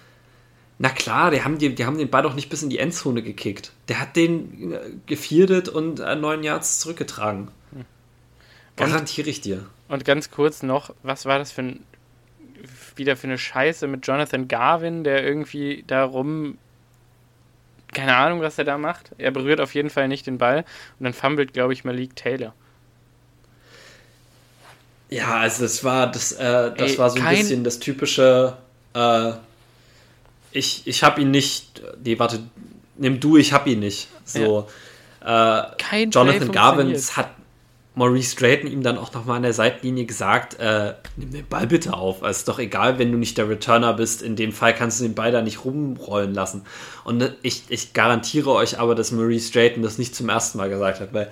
[0.84, 3.22] Na klar, die haben, die, die haben den Ball doch nicht bis in die Endzone
[3.22, 3.72] gekickt.
[3.88, 7.50] Der hat den äh, gefierdet und äh, neun Yards zurückgetragen.
[7.72, 7.86] Hm.
[8.76, 9.66] Garantiere ich dir.
[9.92, 11.86] Und ganz kurz noch, was war das für ein,
[12.96, 16.58] wieder für eine Scheiße mit Jonathan Garvin, der irgendwie darum,
[17.94, 19.12] keine Ahnung, was er da macht.
[19.18, 20.66] Er berührt auf jeden Fall nicht den Ball
[20.98, 22.54] und dann fummelt, glaube ich, Malik Taylor.
[25.10, 28.56] Ja, also das war das, äh, das Ey, war so ein bisschen das typische
[28.94, 29.34] äh,
[30.52, 31.82] ich, ich hab ihn nicht.
[32.04, 32.40] Nee, warte,
[32.98, 34.08] nimm du, ich hab ihn nicht.
[34.24, 34.68] So.
[35.22, 35.64] Ja.
[35.64, 37.30] Äh, Kein Jonathan Garvins hat
[37.94, 41.94] Maurice Drayton ihm dann auch nochmal an der Seitenlinie gesagt, äh, nimm den Ball bitte
[41.94, 42.22] auf.
[42.22, 44.22] Es ist doch egal, wenn du nicht der Returner bist.
[44.22, 46.64] In dem Fall kannst du den Ball da nicht rumrollen lassen.
[47.04, 51.02] Und ich, ich garantiere euch aber, dass Maurice Drayton das nicht zum ersten Mal gesagt
[51.02, 51.32] hat, weil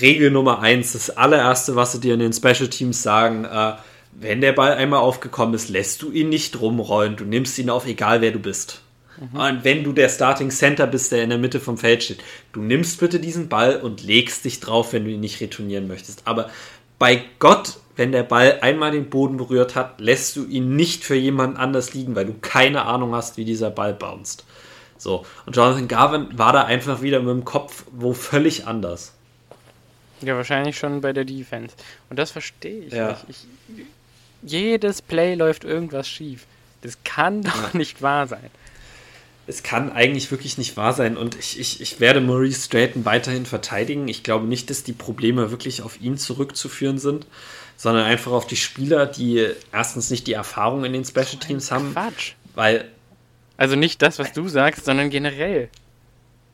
[0.00, 3.72] Regel Nummer eins, das allererste, was sie dir in den Special Teams sagen, äh,
[4.12, 7.16] wenn der Ball einmal aufgekommen ist, lässt du ihn nicht rumrollen.
[7.16, 8.82] Du nimmst ihn auf, egal wer du bist.
[9.18, 9.40] Mhm.
[9.40, 12.22] Und wenn du der Starting Center bist, der in der Mitte vom Feld steht,
[12.52, 16.22] du nimmst bitte diesen Ball und legst dich drauf, wenn du ihn nicht retournieren möchtest.
[16.26, 16.50] Aber
[16.98, 21.14] bei Gott, wenn der Ball einmal den Boden berührt hat, lässt du ihn nicht für
[21.14, 24.44] jemanden anders liegen, weil du keine Ahnung hast, wie dieser Ball bounced.
[24.98, 25.26] So.
[25.44, 29.12] Und Jonathan Garvin war da einfach wieder mit dem Kopf wo völlig anders.
[30.22, 31.76] Ja, wahrscheinlich schon bei der Defense.
[32.08, 33.08] Und das verstehe ich ja.
[33.10, 33.24] nicht.
[33.28, 33.86] Ich,
[34.42, 36.46] jedes Play läuft irgendwas schief.
[36.82, 37.78] Das kann doch ja.
[37.78, 38.50] nicht wahr sein.
[39.46, 43.46] Es kann eigentlich wirklich nicht wahr sein und ich, ich, ich werde Maurice Strayton weiterhin
[43.46, 44.08] verteidigen.
[44.08, 47.26] Ich glaube nicht, dass die Probleme wirklich auf ihn zurückzuführen sind,
[47.76, 51.92] sondern einfach auf die Spieler, die erstens nicht die Erfahrung in den Special Teams haben.
[51.92, 52.32] Quatsch.
[52.54, 52.86] Weil.
[53.56, 55.68] Also nicht das, was du sagst, sondern generell.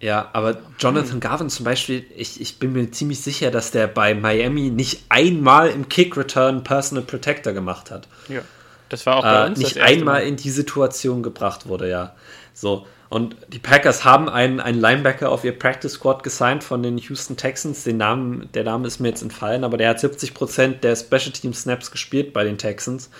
[0.02, 4.14] Ja, aber Jonathan Garvin zum Beispiel, ich, ich bin mir ziemlich sicher, dass der bei
[4.14, 8.08] Miami nicht einmal im Kick-Return Personal Protector gemacht hat.
[8.28, 8.40] Ja,
[8.88, 9.58] das war auch bei äh, uns.
[9.58, 10.26] Nicht einmal Mal.
[10.26, 12.16] in die Situation gebracht wurde, ja.
[12.62, 16.96] So, und die Packers haben einen, einen Linebacker auf ihr Practice Squad gesigned von den
[16.96, 17.82] Houston Texans.
[17.82, 21.52] Den Namen, der Name ist mir jetzt entfallen, aber der hat 70% der Special Team
[21.54, 23.10] Snaps gespielt bei den Texans.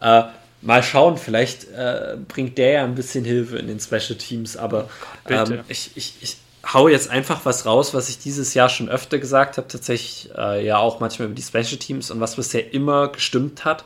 [0.00, 0.22] Äh,
[0.62, 4.88] mal schauen, vielleicht äh, bringt der ja ein bisschen Hilfe in den Special Teams, aber
[5.28, 6.38] ähm, ich, ich, ich
[6.72, 10.64] hau jetzt einfach was raus, was ich dieses Jahr schon öfter gesagt habe, tatsächlich äh,
[10.64, 13.84] ja auch manchmal über die Special Teams und was bisher immer gestimmt hat.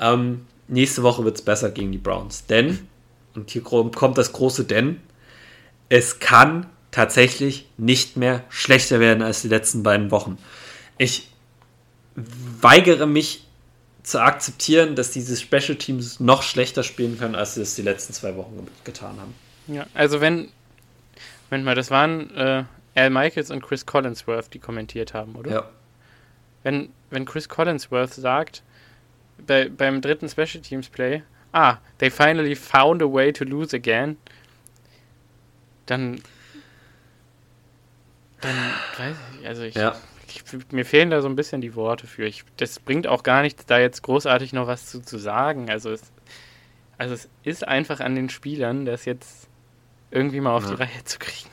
[0.00, 2.88] Ähm, nächste Woche wird es besser gegen die Browns, denn,
[3.34, 5.00] und hier kommt das große Denn,
[5.88, 10.38] es kann tatsächlich nicht mehr schlechter werden als die letzten beiden Wochen.
[10.98, 11.28] Ich
[12.14, 13.46] weigere mich
[14.02, 18.12] zu akzeptieren, dass diese Special Teams noch schlechter spielen können, als sie es die letzten
[18.12, 19.34] zwei Wochen getan haben.
[19.68, 20.48] Ja, also wenn,
[21.50, 22.64] Moment mal, das waren äh,
[22.94, 25.50] Al Michaels und Chris Collinsworth, die kommentiert haben, oder?
[25.50, 25.70] Ja.
[26.62, 28.62] Wenn, wenn Chris Collinsworth sagt,
[29.46, 31.22] bei, beim dritten Special Teams Play,
[31.52, 34.16] ah, they finally found a way to lose again,
[35.86, 36.20] dann,
[38.40, 38.56] dann
[38.98, 39.94] weiß ich, also ich, ja
[40.36, 42.24] ich, mir fehlen da so ein bisschen die Worte für.
[42.24, 45.70] Ich, das bringt auch gar nichts, da jetzt großartig noch was zu, zu sagen.
[45.70, 46.02] Also es,
[46.98, 49.48] also es ist einfach an den Spielern, das jetzt
[50.10, 50.70] irgendwie mal auf ja.
[50.70, 51.50] die Reihe zu kriegen.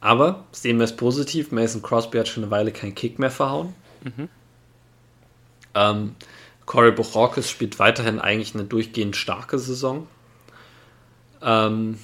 [0.00, 3.74] Aber sehen wir es positiv, Mason Crosby hat schon eine Weile keinen Kick mehr verhauen.
[4.02, 4.28] Mhm.
[5.74, 6.16] Ähm,
[6.66, 10.06] Corey Buchorkes spielt weiterhin eigentlich eine durchgehend starke Saison.
[11.42, 11.98] Ähm,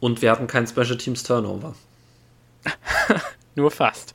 [0.00, 1.74] und wir hatten keinen Special Teams Turnover.
[3.54, 4.14] Nur fast.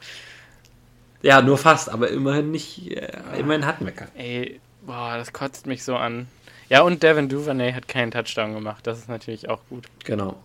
[1.21, 2.91] Ja, nur fast, aber immerhin nicht.
[2.91, 4.15] Äh, immerhin hatten wir keinen.
[4.15, 6.27] Ey, boah, das kotzt mich so an.
[6.69, 8.85] Ja, und Devin Duvernay hat keinen Touchdown gemacht.
[8.85, 9.87] Das ist natürlich auch gut.
[10.03, 10.37] Genau.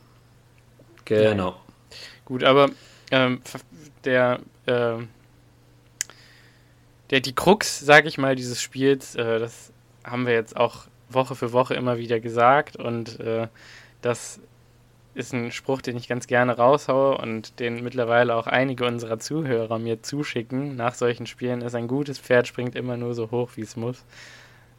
[1.04, 1.48] Genau.
[1.50, 1.56] Ja.
[2.24, 2.70] Gut, aber
[3.10, 3.42] ähm,
[4.04, 4.94] der, äh,
[7.12, 9.70] der, die Krux, sag ich mal, dieses Spiels, äh, das
[10.02, 13.48] haben wir jetzt auch Woche für Woche immer wieder gesagt und äh,
[14.00, 14.40] das
[15.14, 19.78] ist ein Spruch, den ich ganz gerne raushaue und den mittlerweile auch einige unserer Zuhörer
[19.78, 20.74] mir zuschicken.
[20.74, 24.04] Nach solchen Spielen ist ein gutes Pferd springt immer nur so hoch, wie es muss.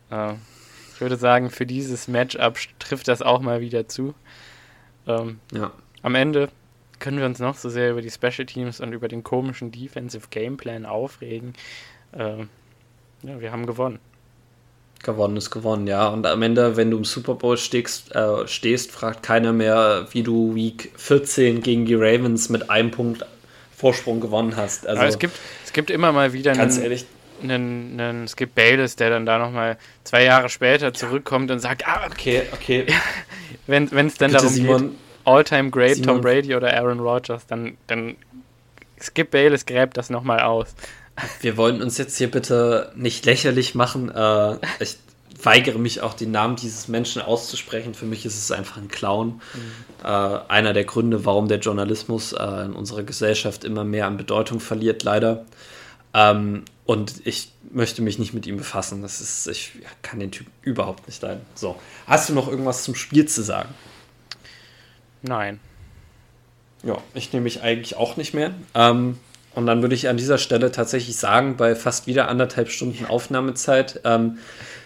[0.10, 0.34] Äh,
[0.96, 4.16] ich würde sagen, für dieses Matchup trifft das auch mal wieder zu.
[5.08, 5.72] Ähm, ja.
[6.02, 6.50] Am Ende
[6.98, 10.30] können wir uns noch so sehr über die Special Teams und über den komischen Defensive
[10.32, 11.54] Gameplan aufregen.
[12.18, 12.46] Äh,
[13.24, 14.00] ja, wir haben gewonnen.
[15.04, 16.08] Gewonnen ist gewonnen, ja.
[16.08, 20.24] Und am Ende, wenn du im Super Bowl stehst, äh, stehst, fragt keiner mehr, wie
[20.24, 23.26] du Week 14 gegen die Ravens mit einem Punkt
[23.76, 24.88] Vorsprung gewonnen hast.
[24.88, 27.06] Also, Aber es gibt, es gibt immer mal wieder ganz einen, ehrlich,
[27.42, 32.08] einen, einen Skip Bayless, der dann da nochmal zwei Jahre später zurückkommt und sagt, ah,
[32.10, 32.86] okay, okay.
[33.68, 34.92] wenn es dann Bitte darum Simon, geht,
[35.26, 36.08] All-Time Great Simon.
[36.08, 38.16] Tom Brady oder Aaron Rodgers, dann, dann
[39.02, 40.76] Skip Bayless gräbt das nochmal aus.
[41.42, 44.10] Wir wollen uns jetzt hier bitte nicht lächerlich machen.
[44.10, 44.98] Äh, ich
[45.42, 47.94] weigere mich auch, den Namen dieses Menschen auszusprechen.
[47.94, 49.28] Für mich ist es einfach ein Clown.
[49.28, 49.40] Mhm.
[50.04, 54.60] Äh, einer der Gründe, warum der Journalismus äh, in unserer Gesellschaft immer mehr an Bedeutung
[54.60, 55.46] verliert, leider.
[56.14, 59.02] Ähm, und ich möchte mich nicht mit ihm befassen.
[59.02, 59.72] Das ist, ich
[60.02, 61.42] kann den Typ überhaupt nicht leiden.
[61.56, 61.76] So,
[62.08, 63.70] hast du noch irgendwas zum Spiel zu sagen?
[65.22, 65.60] Nein.
[66.84, 68.54] Ja, ich nehme mich eigentlich auch nicht mehr.
[68.76, 69.18] Ähm,
[69.56, 74.02] und dann würde ich an dieser Stelle tatsächlich sagen, bei fast wieder anderthalb Stunden Aufnahmezeit,
[74.04, 74.38] ähm,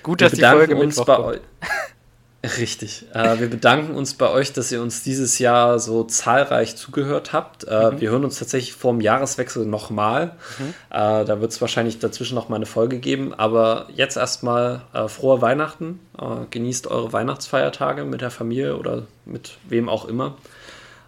[0.04, 1.40] gut, dass die Folge uns bei euch.
[2.44, 3.06] Richtig.
[3.14, 7.66] Äh, wir bedanken uns bei euch, dass ihr uns dieses Jahr so zahlreich zugehört habt.
[7.68, 8.02] Äh, mhm.
[8.02, 10.34] Wir hören uns tatsächlich vor dem Jahreswechsel nochmal.
[10.60, 10.74] Mhm.
[10.92, 13.34] Äh, da wird es wahrscheinlich dazwischen noch mal eine Folge geben.
[13.34, 16.00] Aber jetzt erstmal äh, frohe Weihnachten.
[16.20, 20.38] Äh, genießt eure Weihnachtsfeiertage mit der Familie oder mit wem auch immer.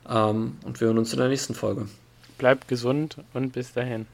[0.09, 1.87] Ähm, und wir hören uns in der nächsten Folge.
[2.39, 4.07] Bleibt gesund und bis dahin.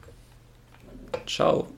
[1.26, 1.68] Ciao.